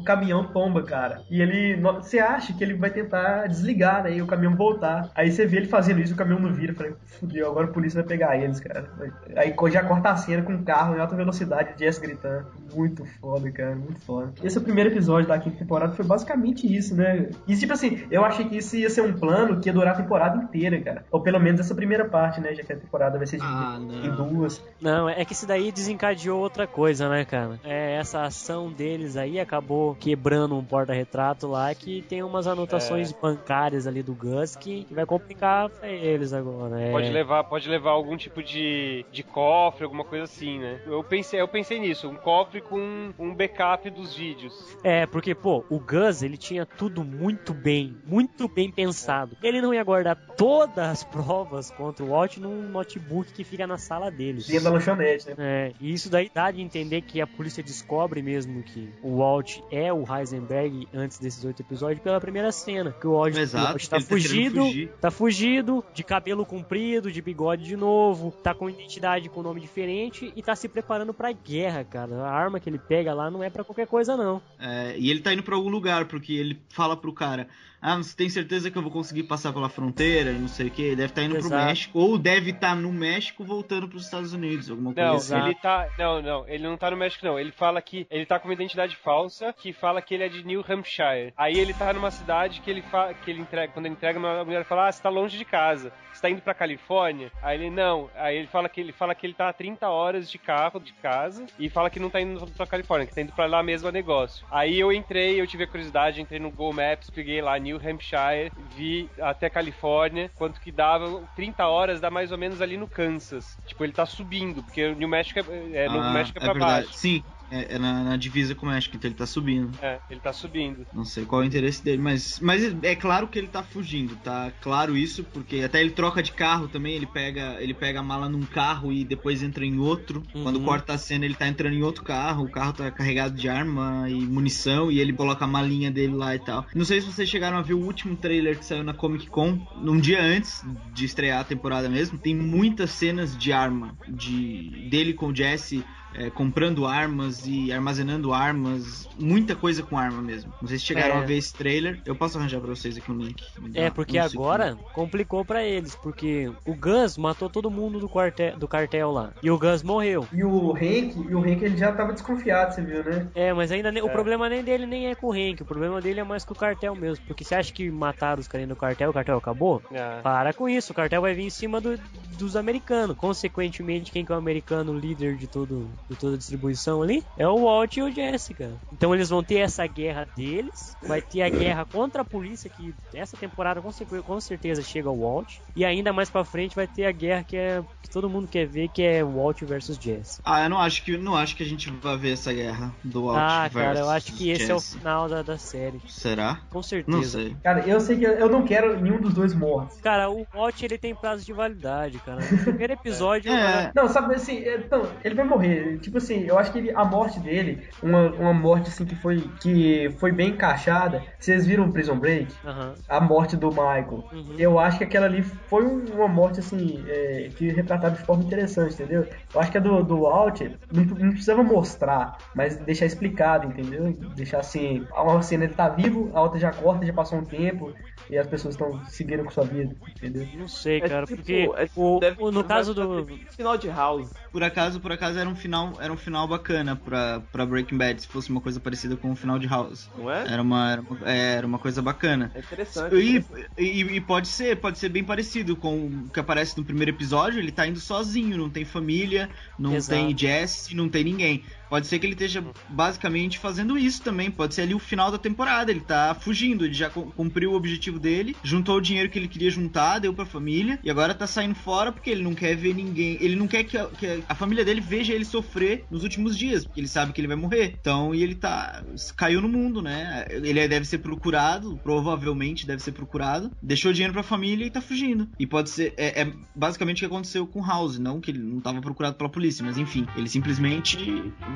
[0.00, 1.22] O caminhão tomba, cara.
[1.30, 1.76] E ele.
[1.80, 4.12] Você acha que ele vai tentar desligar, né?
[4.14, 5.10] E o caminhão voltar.
[5.14, 6.72] Aí você vê ele fazendo isso, o caminhão não vira.
[6.72, 8.88] Eu falei, fudeu, agora a polícia vai pegar eles, cara.
[9.36, 12.46] Aí já corta a cena com um carro em alta velocidade, Jess gritando.
[12.74, 14.32] Muito foda, cara, muito foda.
[14.42, 17.30] Esse é o primeiro episódio da quinta temporada, foi basicamente isso, né?
[17.46, 19.96] E tipo assim, eu achei que isso ia ser um plano que ia durar a
[19.96, 21.04] temporada inteira, cara.
[21.10, 22.54] Ou pelo menos essa primeira parte, né?
[22.54, 24.16] Já que a temporada vai ser Ah, em não.
[24.28, 24.62] duas.
[24.80, 27.58] Não, é que isso daí desencadeou outra coisa, né, cara?
[27.64, 33.86] É, essa ação deles aí acabou quebrando um porta-retrato lá que tem umas anotações bancárias
[33.86, 36.80] ali do Gus que vai complicar pra eles agora.
[36.80, 36.90] É.
[36.90, 40.80] Pode levar, pode levar algum tipo de, de cofre, alguma coisa assim, né?
[40.86, 44.76] Eu pensei, eu pensei nisso, um cofre com um backup dos vídeos.
[44.82, 49.36] É, porque, pô, o Gus, ele tinha tudo muito bem, muito bem pensado.
[49.42, 53.78] Ele não ia guardar todas as provas contra o Walt num notebook que fica na
[53.78, 54.46] sala deles.
[54.46, 55.34] Dentro da lanchonete, né?
[55.38, 59.58] É, e isso daí dá de entender que a polícia descobre mesmo que o Walt
[59.70, 62.92] é o Heisenberg antes desses oito episódios pela primeira cena.
[62.92, 67.10] Que o Walt, Exato, o Walt tá tá querendo fugido, tá fugido, de cabelo comprido,
[67.10, 71.32] de bigode de novo, tá com identidade com nome diferente e tá se preparando pra
[71.32, 72.16] guerra, cara.
[72.22, 74.40] A arma que ele pega lá não é pra qualquer coisa, não.
[74.58, 77.48] É, e ele tá indo pra algum lugar, porque ele fala pro cara:
[77.80, 80.32] Ah, você tem certeza que eu vou conseguir passar pela fronteira?
[80.32, 80.90] Não sei o que.
[80.96, 81.64] Deve estar indo pro Exato.
[81.64, 85.36] México, ou deve estar no México voltando pros Estados Unidos, alguma coisa Não, assim.
[85.36, 85.88] Ele tá.
[85.98, 87.38] Não, não, ele não tá no México, não.
[87.38, 90.44] Ele fala que ele tá com uma identidade falsa que fala que ele é de
[90.44, 91.32] New Hampshire.
[91.36, 93.14] Aí ele tá numa cidade que ele fa...
[93.14, 93.72] que ele entrega.
[93.72, 95.92] Quando ele entrega, a mulher fala: Ah, você tá longe de casa.
[96.12, 97.30] Você tá indo pra Califórnia?
[97.40, 98.10] Aí ele não.
[98.16, 100.92] Aí ele fala que ele fala que ele tá a 30 horas de carro de
[100.94, 103.88] casa e fala que não tá indo pra Califórnia, que tá indo pra lá mesmo
[103.88, 104.44] a negócio.
[104.50, 108.50] Aí eu entrei, eu tive a curiosidade, entrei no Google Maps, peguei lá New Hampshire,
[108.56, 113.58] vi até Califórnia, quanto que dava 30 horas, dá mais ou menos ali no Kansas.
[113.66, 116.54] Tipo, ele tá subindo, porque o New México é, é, Novo Ah, México é pra
[116.54, 116.86] verdade.
[116.86, 116.94] baixo.
[116.96, 119.70] Sim, é, é na, na divisa com o México, então ele tá subindo.
[119.82, 120.86] É, ele tá subindo.
[120.92, 124.16] Não sei qual é o interesse dele, mas, mas é claro que ele tá fugindo,
[124.16, 128.02] tá claro isso, porque até ele troca de carro também, ele pega, ele pega a
[128.02, 130.22] mala num carro e depois entra em outro.
[130.34, 130.42] Uhum.
[130.42, 133.48] Quando corta a cena, ele tá entrando em outro carro, o carro tá carregado de
[133.48, 136.66] arma e munição e ele coloca a malinha dele lá e tal.
[136.74, 139.58] Não sei se vocês chegaram a ver o último trailer que saiu na Comic Con,
[139.76, 145.12] num dia antes de estrear a temporada mesmo, tem muitas cenas de arma, de dele
[145.12, 150.52] com o Jesse é, comprando armas e armazenando armas, muita coisa com arma mesmo.
[150.60, 151.18] Não sei se chegaram É.
[151.18, 152.00] a ver esse trailer.
[152.04, 153.42] Eu posso arranjar pra vocês aqui um link.
[153.58, 158.08] Dá É, porque um agora complicou pra eles, porque o Gus matou todo mundo do,
[158.08, 159.32] quartel, do cartel lá.
[159.42, 160.26] E o Gus morreu.
[160.32, 163.28] E o Hank, e o Hank ele já tava desconfiado, você viu, né?
[163.34, 164.12] É, mas ainda nem- o É.
[164.12, 166.56] problema nem dele nem é com o Hank, o problema dele é mais com o
[166.56, 167.24] cartel mesmo.
[167.26, 169.82] Porque você acha que mataram os carinhos do cartel, o cartel acabou?
[169.92, 170.20] É.
[170.22, 171.98] Para com isso, o cartel vai vir em cima do-
[172.38, 173.16] dos americanos.
[173.16, 177.24] Consequentemente, quem que é o americano líder de, todo, de toda a distribuição ali?
[177.36, 178.74] É o Walt e o Jesse, cara.
[178.92, 182.94] Então eles vão ter essa guerra deles, vai ter a guerra contra a polícia, que
[183.14, 185.56] essa temporada com, certeza chega ao Walt.
[185.74, 188.66] E ainda mais pra frente vai ter a guerra que, é, que todo mundo quer
[188.66, 190.40] ver, que é Walt versus Jesse.
[190.44, 193.24] Ah, eu não acho que não acho que a gente vai ver essa guerra do
[193.24, 196.00] Walt Ah, cara, eu versus acho que esse é o final da, da série.
[196.08, 196.60] Será?
[196.70, 197.16] Com certeza.
[197.16, 197.56] Não sei.
[197.62, 200.00] Cara, eu sei que eu não quero nenhum dos dois mortos.
[200.00, 202.40] Cara, o Walt ele tem prazo de validade, cara.
[202.40, 203.90] No primeiro episódio, É.
[203.94, 205.87] Não, sabe assim, então, ele vai morrer.
[205.96, 209.40] Tipo assim, eu acho que ele- a morte dele, uma, uma morte assim que foi,
[209.60, 211.22] que foi bem encaixada.
[211.38, 212.54] Vocês viram o Prison Break?
[212.64, 212.94] Aham.
[213.08, 214.24] A morte do Michael.
[214.32, 214.54] Uhum.
[214.58, 218.42] Eu acho que aquela ali foi um- uma morte assim, é, que retratada de forma
[218.44, 219.26] interessante, entendeu?
[219.54, 220.60] Eu acho que a do, do Walt
[220.92, 224.14] não, não precisava mostrar, mas deixar explicado, entendeu?
[224.34, 227.94] Deixar assim, uma cena ele tá vivo, a outra já corta, já passou um tempo
[228.28, 230.46] e as pessoas estão seguindo com sua vida, entendeu?
[230.54, 233.26] Não sei, cara, tipo- porque é- o, deve- o- no caso do.
[233.56, 234.30] Final de House.
[234.52, 237.96] Por acaso, por acaso era um final final, era um final bacana pra, pra Breaking
[237.96, 240.10] Bad, se fosse uma coisa parecida com o final de House.
[240.16, 240.52] Não é?
[240.52, 242.50] Era uma, era uma, é, era uma coisa bacana.
[242.54, 243.14] É interessante.
[243.16, 243.44] E,
[243.78, 247.60] e, e pode ser, pode ser bem parecido com o que aparece no primeiro episódio,
[247.60, 249.48] ele tá indo sozinho, não tem família,
[249.78, 250.20] não Exato.
[250.20, 251.64] tem Jesse, não tem ninguém.
[251.88, 254.50] Pode ser que ele esteja basicamente fazendo isso também.
[254.50, 255.90] Pode ser ali o final da temporada.
[255.90, 259.48] Ele tá fugindo, ele já cu- cumpriu o objetivo dele, juntou o dinheiro que ele
[259.48, 262.94] queria juntar, deu pra família, e agora tá saindo fora porque ele não quer ver
[262.94, 263.36] ninguém.
[263.40, 266.84] Ele não quer que a, que a família dele veja ele sofrer nos últimos dias,
[266.84, 267.96] porque ele sabe que ele vai morrer.
[268.00, 269.02] Então, e ele tá.
[269.36, 270.46] caiu no mundo, né?
[270.50, 273.70] Ele deve ser procurado, provavelmente deve ser procurado.
[273.82, 275.48] Deixou dinheiro pra família e tá fugindo.
[275.58, 276.14] E pode ser.
[276.16, 278.18] É, é basicamente o que aconteceu com House.
[278.18, 280.26] Não que ele não tava procurado pela polícia, mas enfim.
[280.36, 281.18] Ele simplesmente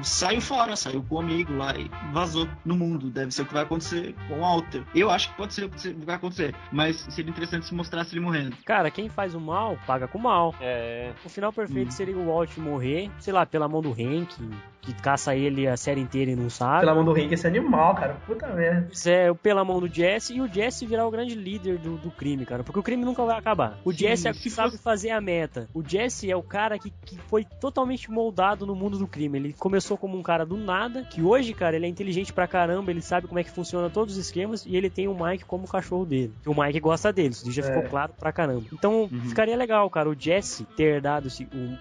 [0.03, 3.11] saiu fora, saiu com o amigo lá e vazou no mundo.
[3.11, 4.83] Deve ser o que vai acontecer com o Walter.
[4.95, 6.55] Eu acho que pode ser o que vai acontecer.
[6.71, 8.57] Mas seria interessante se mostrasse ele morrendo.
[8.65, 10.55] Cara, quem faz o mal, paga com o mal.
[10.61, 11.13] É.
[11.25, 11.93] O final perfeito Hum.
[11.93, 14.35] seria o Walt morrer, sei lá, pela mão do Hank,
[14.81, 16.81] que caça ele a série inteira e não sabe.
[16.81, 18.15] Pela mão do Hank, esse animal, cara.
[18.27, 18.89] Puta merda.
[18.93, 22.11] Isso é pela mão do Jesse e o Jesse virar o grande líder do, do
[22.11, 22.65] crime, cara.
[22.65, 23.79] Porque o crime nunca vai acabar.
[23.85, 25.69] O Sim, Jesse é que sabe fosse- fazer a meta.
[25.73, 29.39] O Jesse é o cara que, que foi totalmente moldado no mundo do crime.
[29.39, 32.91] Ele começou como um cara do nada, que hoje, cara, ele é inteligente pra caramba,
[32.91, 35.67] ele sabe como é que funciona todos os esquemas e ele tem o Mike como
[35.69, 36.33] cachorro dele.
[36.45, 37.67] E o Mike gosta dele, isso já É.
[37.67, 38.65] ficou claro pra caramba.
[38.73, 41.29] Então, ficaria legal, cara, o Jesse ter dado,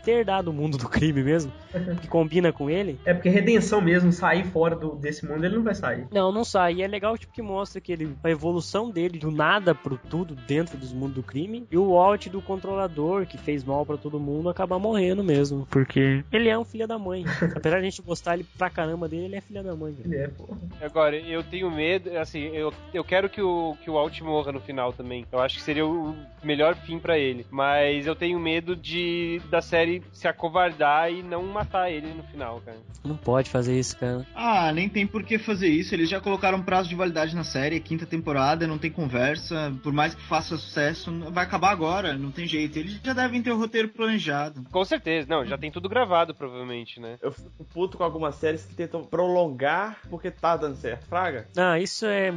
[0.04, 1.52] ter dado o mundo do crime mesmo,
[2.02, 5.64] que combina com ele, É porque redenção mesmo, sair fora do, desse mundo, ele não
[5.64, 6.06] vai sair.
[6.12, 6.76] não, não sai.
[6.76, 10.36] E é legal tipo, que mostra que ele, a evolução dele do nada pro tudo
[10.48, 11.66] dentro dos mundos do crime.
[11.72, 15.68] E o Walt do controlador, que fez mal pra todo mundo, acabar morrendo mesmo.
[15.70, 17.24] Porque ele é um filho da mãe.
[17.56, 19.96] Apesar de a gente gostar ele pra caramba dele, ele é filho da mãe.
[20.04, 20.50] Ele é, pô.
[20.82, 24.60] Agora, eu tenho medo, assim, eu, eu quero que o, que o Alt morra no
[24.60, 25.26] final também.
[25.32, 27.46] Eu acho que seria o melhor fim pra ele.
[27.50, 32.62] Mas eu tenho medo de da série se acovardar e não matar ele no final,
[32.62, 32.78] cara.
[33.04, 34.26] Não pode fazer isso, cara.
[34.36, 35.94] Ah, nem tem por que fazer isso.
[35.94, 39.74] Eles já colocaram prazo de validade na série, quinta temporada, não tem conversa.
[39.84, 42.78] Por mais que faça sucesso, vai acabar agora, não tem jeito.
[42.78, 44.64] Eles já devem ter o roteiro planejado.
[44.72, 47.18] Com certeza, não, já tem tudo gravado, provavelmente, né?
[47.22, 51.06] Eu fico puto com algumas séries que tentam prolongar porque tá dando certo.
[51.08, 51.48] Fraga?
[51.58, 52.34] Ah, isso é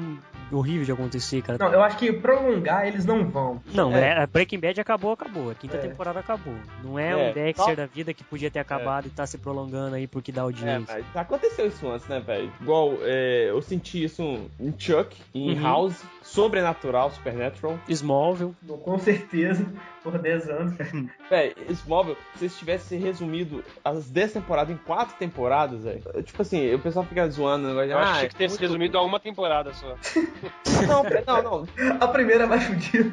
[0.52, 1.58] horrível de acontecer, cara.
[1.58, 3.60] Não, eu acho que prolongar eles não vão.
[3.72, 4.10] Não, É.
[4.10, 4.22] é.
[4.22, 5.50] a Breaking Bad acabou, acabou.
[5.50, 5.80] A quinta É.
[5.80, 6.54] temporada acabou.
[6.82, 9.38] Não é, É, um Dexter só- da vida que podia ter acabado e tá se
[9.38, 10.94] prolongando aí porque dá É, audiência.
[10.96, 12.52] mas já aconteceu isso antes, né, velho?
[12.60, 14.22] Igual, é, eu senti isso
[14.60, 15.62] em Chuck, em Uhum.
[15.62, 17.78] House, Sobrenatural, Supernatural.
[17.88, 18.54] Smallville.
[18.84, 19.66] Com certeza,
[20.04, 20.74] por 10 anos.
[21.30, 26.02] Véi, Smallville, se eles tivessem resumido as 10 temporadas em 4 temporadas, velho.
[26.22, 28.36] Tipo assim, o pessoal fica zoando o negócio de, Eu acho ah, que tinha que
[28.36, 29.96] ter se muito- resumido a uma temporada só.
[30.86, 31.02] Não,
[31.42, 31.68] não, não.
[32.00, 33.10] A primeira vai fudida.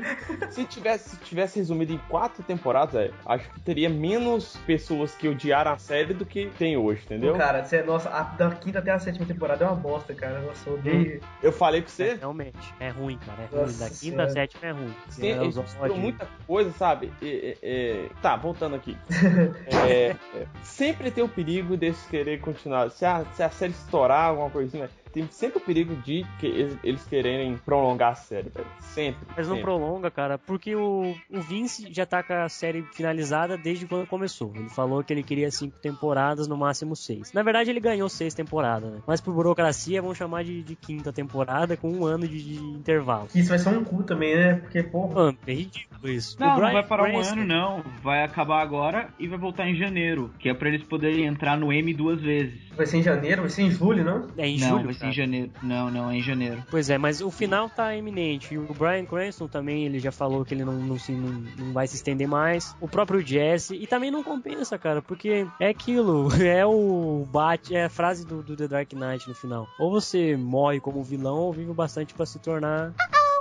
[0.49, 5.27] Se tivesse, se tivesse resumido em 4 temporadas, velho, acho que teria menos pessoas que
[5.29, 7.35] odiaram a série do que tem hoje, entendeu?
[7.35, 10.39] Cara, você, nossa, a, da quinta até a sétima temporada é uma bosta, cara.
[10.41, 11.21] Nossa, eu odeio.
[11.41, 13.43] Eu falei pra É, você, realmente, é ruim, cara.
[13.43, 13.61] É ruim.
[13.61, 14.93] Nossa Da quinta a sétima é ruim.
[15.09, 17.13] Sim, É, muita coisa, sabe?
[17.21, 18.97] E- e- Tá, voltando aqui.
[19.67, 22.89] É, é, sempre tem o perigo deles querer continuar.
[22.89, 26.47] Se a, se a série estourar, alguma coisinha, tem sempre o perigo de que
[26.83, 28.67] eles, quererem prolongar a série, velho.
[28.79, 29.27] Sempre.
[29.35, 29.63] Mas não sempre.
[29.63, 34.51] prolonga, cara, porque o, o Vince já tá com a série finalizada desde quando começou.
[34.55, 37.33] Ele falou que ele queria cinco temporadas, no máximo seis.
[37.33, 38.99] Na verdade, ele ganhou seis temporadas, né?
[39.05, 43.27] Mas por burocracia, vão chamar de, de quinta temporada com um ano de, de intervalo.
[43.33, 44.53] Isso vai ser um cu também, né?
[44.55, 45.13] Porque, porra.
[45.15, 46.37] Mano, é ridículo isso.
[46.39, 47.83] Não, O não vai parar um ano, não.
[48.01, 50.31] Vai acabar agora e vai voltar em janeiro.
[50.39, 52.59] Que é pra eles poderem entrar no M duas vezes.
[52.75, 54.27] Vai ser em janeiro, vai ser em julho, não?
[54.37, 55.00] É em não, julho.
[55.07, 55.51] Em janeiro.
[55.61, 56.63] Não, não, é em janeiro.
[56.69, 58.53] Pois é, mas o final tá iminente.
[58.53, 61.73] E o Brian Cranston também, ele já falou que ele não, não, se, não, não
[61.73, 62.75] vai se estender mais.
[62.79, 63.75] O próprio Jesse.
[63.75, 66.29] E também não compensa, cara, porque é aquilo.
[66.51, 69.67] É o bate, é a frase do, do The Dark Knight no final.
[69.79, 72.93] Ou você morre como vilão, ou vive bastante pra se tornar.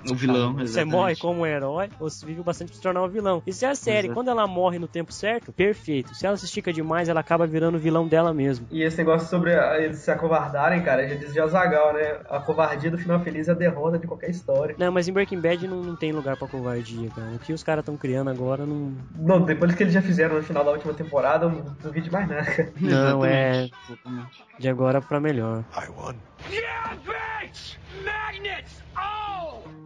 [0.09, 0.93] O vilão, Você exatamente.
[0.93, 3.43] morre como um herói, ou você vive o bastante pra se tornar um vilão.
[3.47, 4.15] E se a série, Exato.
[4.15, 6.15] quando ela morre no tempo certo, perfeito.
[6.15, 8.67] Se ela se estica demais, ela acaba virando o vilão dela mesmo.
[8.71, 12.19] E esse negócio sobre a- eles se acovardarem, cara, já dizia o Zagal, né?
[12.29, 14.75] A covardia do final feliz é a derrota de qualquer história.
[14.79, 17.29] Não, mas em Breaking Bad não, não tem lugar pra covardia, cara.
[17.35, 18.93] O que os caras estão criando agora não.
[19.17, 22.13] Não, depois que eles já fizeram no final da última temporada, eu não duvido de
[22.13, 22.73] mais nada, cara.
[22.81, 23.69] Não, é
[24.59, 25.65] de agora pra melhor.
[25.77, 26.15] I won.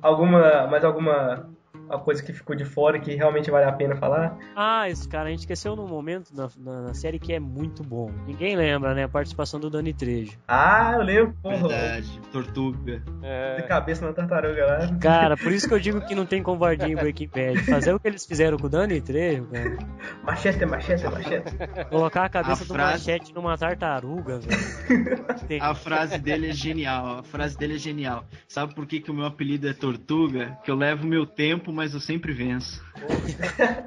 [0.02, 0.66] Alguma.
[0.66, 1.54] Mais alguma
[1.88, 4.36] uma coisa que ficou de fora que realmente vale a pena falar?
[4.56, 7.82] Ah, esse cara, a gente esqueceu num momento na, na, na série que é muito
[7.82, 8.10] bom.
[8.26, 9.04] Ninguém lembra, né?
[9.04, 10.38] A participação do Dani Trejo.
[10.48, 11.68] Ah, eu lembro, porra.
[11.68, 12.98] Verdade, Tortuga.
[12.98, 14.94] De É, cabeça na tartaruga lá.
[15.00, 17.58] Cara, por isso que eu digo que não tem covardia em Breaking Bad.
[17.64, 19.76] Fazer o que eles fizeram com o Dani Trejo, cara.
[20.22, 21.52] Machete, machete, machete.
[21.90, 25.24] Colocar a cabeça A do frase- machete numa tartaruga, velho.
[25.48, 28.24] Tem- A frase dele é genial, a frase dele é genial.
[28.48, 30.56] Sabe por que, que o meu apelido é Tortuga?
[30.64, 32.82] Que eu levo meu tempo, mas eu sempre venço.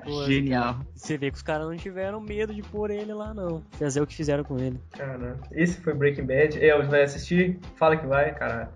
[0.04, 0.80] Pô, Genial.
[0.96, 3.64] Você vê que os caras não tiveram medo de pôr ele lá, não.
[3.72, 4.80] Fazer o que fizeram com ele.
[4.92, 5.38] Caramba.
[5.52, 6.64] Esse foi Breaking Bad.
[6.64, 7.60] É, vai assistir?
[7.76, 8.72] Fala que vai, cara.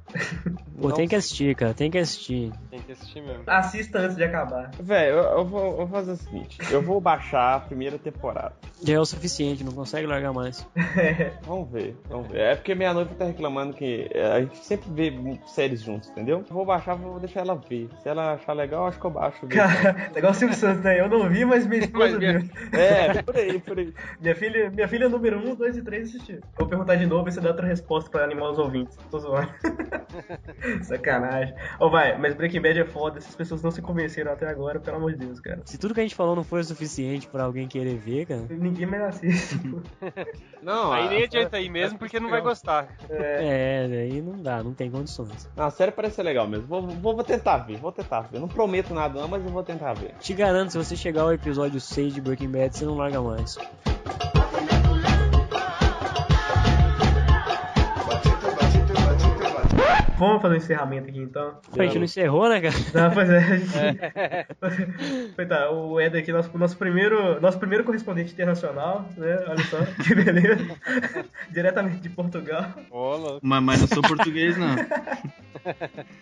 [0.79, 1.73] Pô, tem que assistir, cara.
[1.73, 2.51] Tem que assistir.
[2.69, 3.43] tem que assistir mesmo.
[3.45, 4.71] Assista antes de acabar.
[4.79, 8.53] Velho, eu, eu vou, eu vou fazer o seguinte: eu vou baixar a primeira temporada.
[8.83, 10.67] Já é o suficiente, não consegue largar mais.
[11.45, 12.39] Vamos ver, vamos ver.
[12.39, 16.43] É porque minha noiva tá reclamando que é, a gente sempre vê séries juntos, entendeu?
[16.47, 17.89] Eu vou baixar, vou deixar ela ver.
[18.01, 19.47] Se ela achar legal, acho eu baixo.
[19.47, 20.99] Cara, negócio Silvio Santos, né?
[20.99, 22.49] Eu não vi, mas minha esposa Mas minha- viu.
[22.79, 23.93] É, por aí, por aí.
[24.19, 26.39] Minha filha, minha filha número 1, 2 e 3 assistiu.
[26.57, 28.97] Vou perguntar de novo e você dá outra resposta pra animar os ouvintes.
[29.09, 29.49] Tô zoando.
[30.83, 31.53] Sacanagem.
[31.79, 33.17] Ô, vai, mas Breaking Bad é foda.
[33.17, 35.61] Essas pessoas não se convenceram até agora, pelo amor de Deus, cara.
[35.65, 38.41] Se tudo que a gente falou não foi o suficiente pra alguém querer ver, cara.
[38.49, 39.59] Ninguém mais assiste.
[40.61, 42.87] Não, Aí a- nem adianta ir mesmo porque não vai gostar.
[43.09, 45.49] É, É, daí não dá, não tem condições.
[45.57, 46.67] a série parece ser legal mesmo.
[46.67, 48.39] Vou, vou, vou tentar ver, vou tentar ver.
[48.39, 50.13] Não prometo não, mas eu vou tentar ver.
[50.19, 53.57] Te garanto, se você chegar ao episódio 6 de Breaking Bad, você não larga mais.
[60.27, 61.59] Vamos fazer o encerramento aqui então.
[61.71, 62.75] Pô, a gente não encerrou, né, cara?
[62.93, 64.47] Não, pois é.
[65.35, 69.43] Foi tá, o Ed aqui, nosso, nosso, primeiro, nosso primeiro correspondente internacional, né?
[69.47, 70.65] Olha só, que beleza.
[71.51, 72.65] Diretamente de Portugal.
[72.91, 73.39] Louco.
[73.41, 74.75] Mas, mas não sou português, não.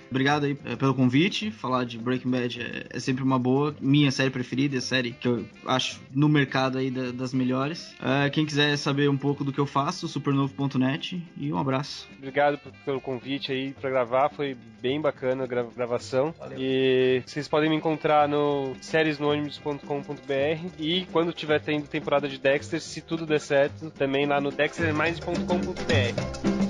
[0.10, 1.52] Obrigado aí eh, pelo convite.
[1.52, 3.76] Falar de Breaking Bad é, é sempre uma boa.
[3.80, 7.96] Minha série preferida, é a série que eu acho no mercado aí da- das melhores.
[8.02, 11.22] Eh, quem quiser saber um pouco do que eu faço, supernovo.net.
[11.38, 12.08] E um abraço.
[12.18, 16.34] Obrigado pelo convite aí pra gravar, foi bem bacana a gra- gravação.
[16.38, 16.58] Valeu.
[16.60, 23.02] E vocês podem me encontrar no seriesnoônibus.com.br e quando tiver tendo temporada de Dexter, se
[23.02, 26.69] tudo der certo, também lá no dextermind.com.br.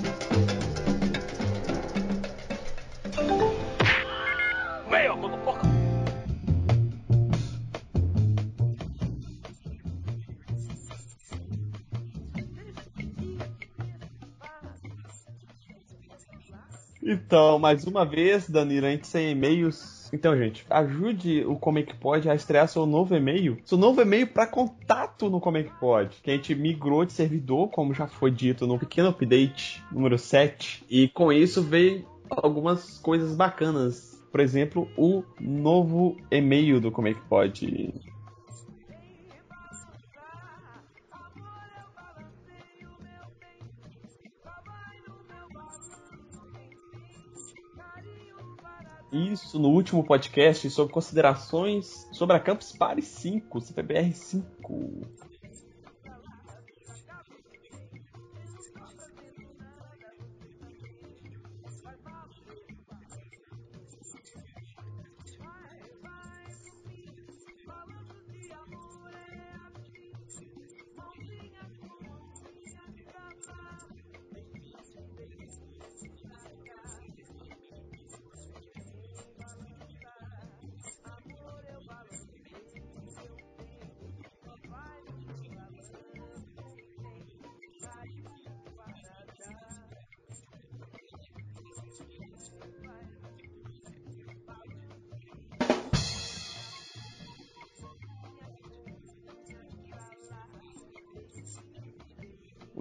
[17.10, 20.08] Então, mais uma vez, Danilo, a gente sem e-mails.
[20.12, 21.58] Então, gente, ajude o
[21.98, 23.58] Pode a estrear seu novo e-mail.
[23.64, 27.92] Seu novo e-mail para contato no Como é que a gente migrou de servidor, como
[27.92, 30.84] já foi dito no pequeno update número 7.
[30.88, 34.22] E com isso veio algumas coisas bacanas.
[34.30, 37.14] Por exemplo, o novo e-mail do Como é
[49.12, 55.00] Isso no último podcast sobre considerações sobre a Campus Party 5, CPBR 5.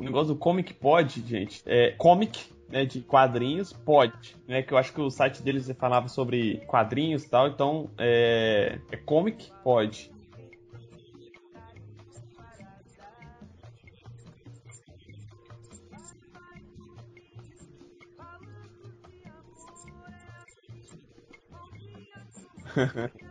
[0.10, 4.14] Negócio do Comic Pod, gente, é comic, né, de quadrinhos, pod,
[4.48, 8.80] né, que eu acho que o site deles falava sobre quadrinhos e tal, então é,
[8.92, 10.12] é Comic Pod.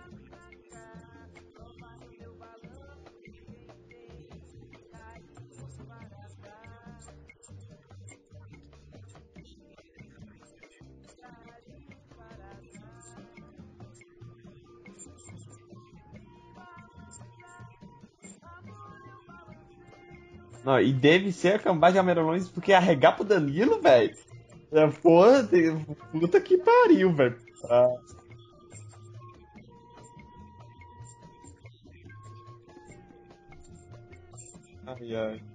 [20.83, 24.17] E deve ser a cambada de Amerolões, porque arregar pro Danilo, velho.
[24.71, 25.49] É Porra,
[26.13, 27.39] puta que pariu, velho.
[27.65, 27.97] Ah.
[34.87, 35.48] Ai, ai.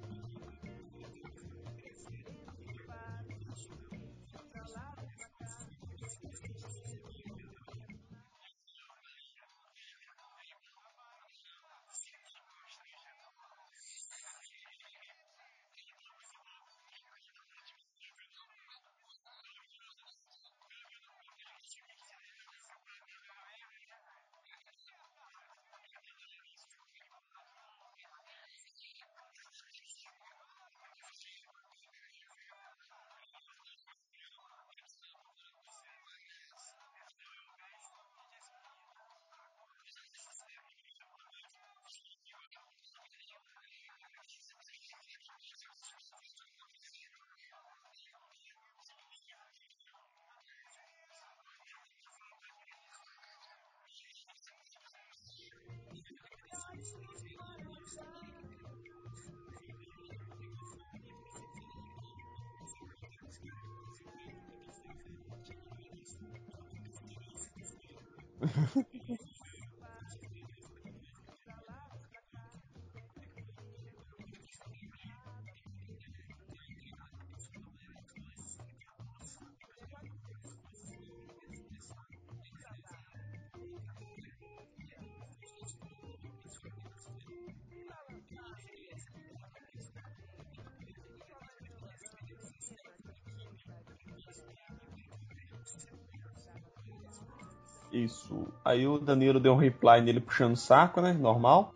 [98.04, 98.48] Isso.
[98.64, 101.14] Aí o Danilo deu um reply nele puxando o saco, né?
[101.14, 101.74] Normal.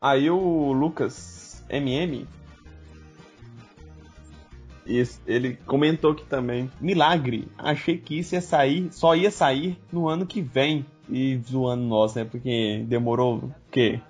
[0.00, 2.26] Aí o Lucas MM
[5.26, 6.70] ele comentou aqui também.
[6.80, 10.86] Milagre, achei que isso ia sair, só ia sair no ano que vem.
[11.08, 12.24] E zoando nós, né?
[12.24, 14.00] Porque demorou o quê?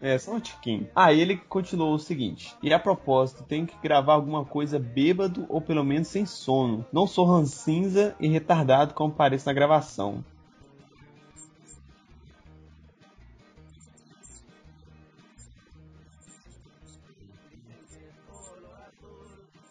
[0.00, 0.88] É, só um tiquinho.
[0.94, 5.60] Aí ele continuou o seguinte: E a propósito, tenho que gravar alguma coisa bêbado ou
[5.60, 6.86] pelo menos sem sono.
[6.92, 10.24] Não sou rancinza e retardado como pareço na gravação.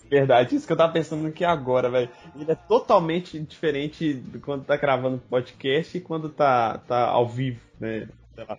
[0.09, 2.09] Verdade, isso que eu tava pensando aqui agora, velho.
[2.35, 8.07] Ele é totalmente diferente quando tá gravando podcast e quando tá, tá ao vivo, né?
[8.33, 8.57] Sei lá.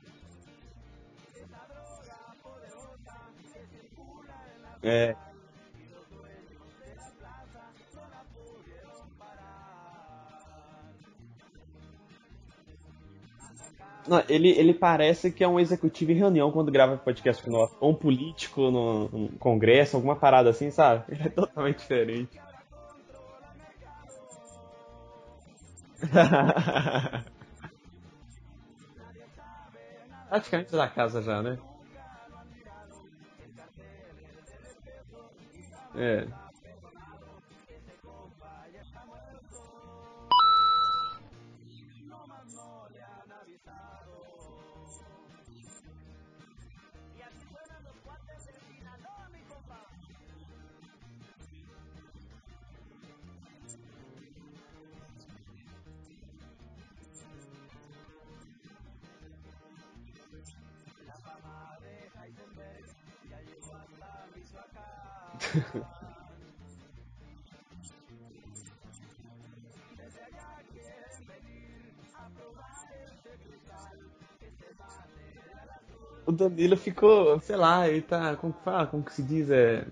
[4.82, 5.16] É.
[14.08, 17.70] Não, ele, ele parece que é um executivo em reunião quando grava podcast com nós.
[17.78, 21.04] Ou um político no, num congresso, alguma parada assim, sabe?
[21.12, 22.40] Ele é totalmente diferente.
[30.30, 31.58] Praticamente da casa já, né?
[35.98, 36.47] É.
[76.26, 78.36] O Danilo ficou, sei lá, ele tá.
[78.36, 78.86] Como que fala?
[78.86, 79.50] Como que se diz?
[79.50, 79.86] É.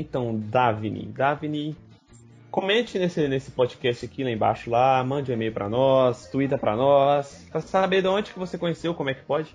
[0.00, 1.04] Então, Davini.
[1.12, 1.76] Davini.
[2.50, 6.74] Comente nesse, nesse podcast aqui lá embaixo lá, mande um e-mail pra nós, twitta pra
[6.74, 9.54] nós, pra saber de onde que você conheceu, como é que pode.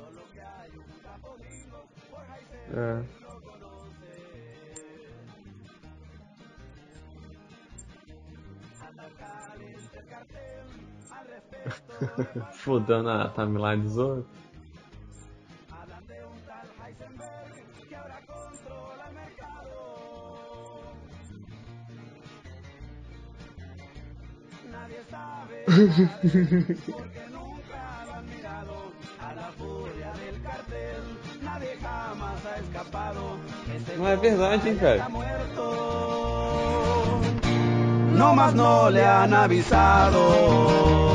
[2.74, 3.02] É.
[12.54, 14.45] Fodando a timeline dos outros.
[33.98, 35.08] Não é verdade, hein, cara?
[38.18, 41.15] No más no le han avisado.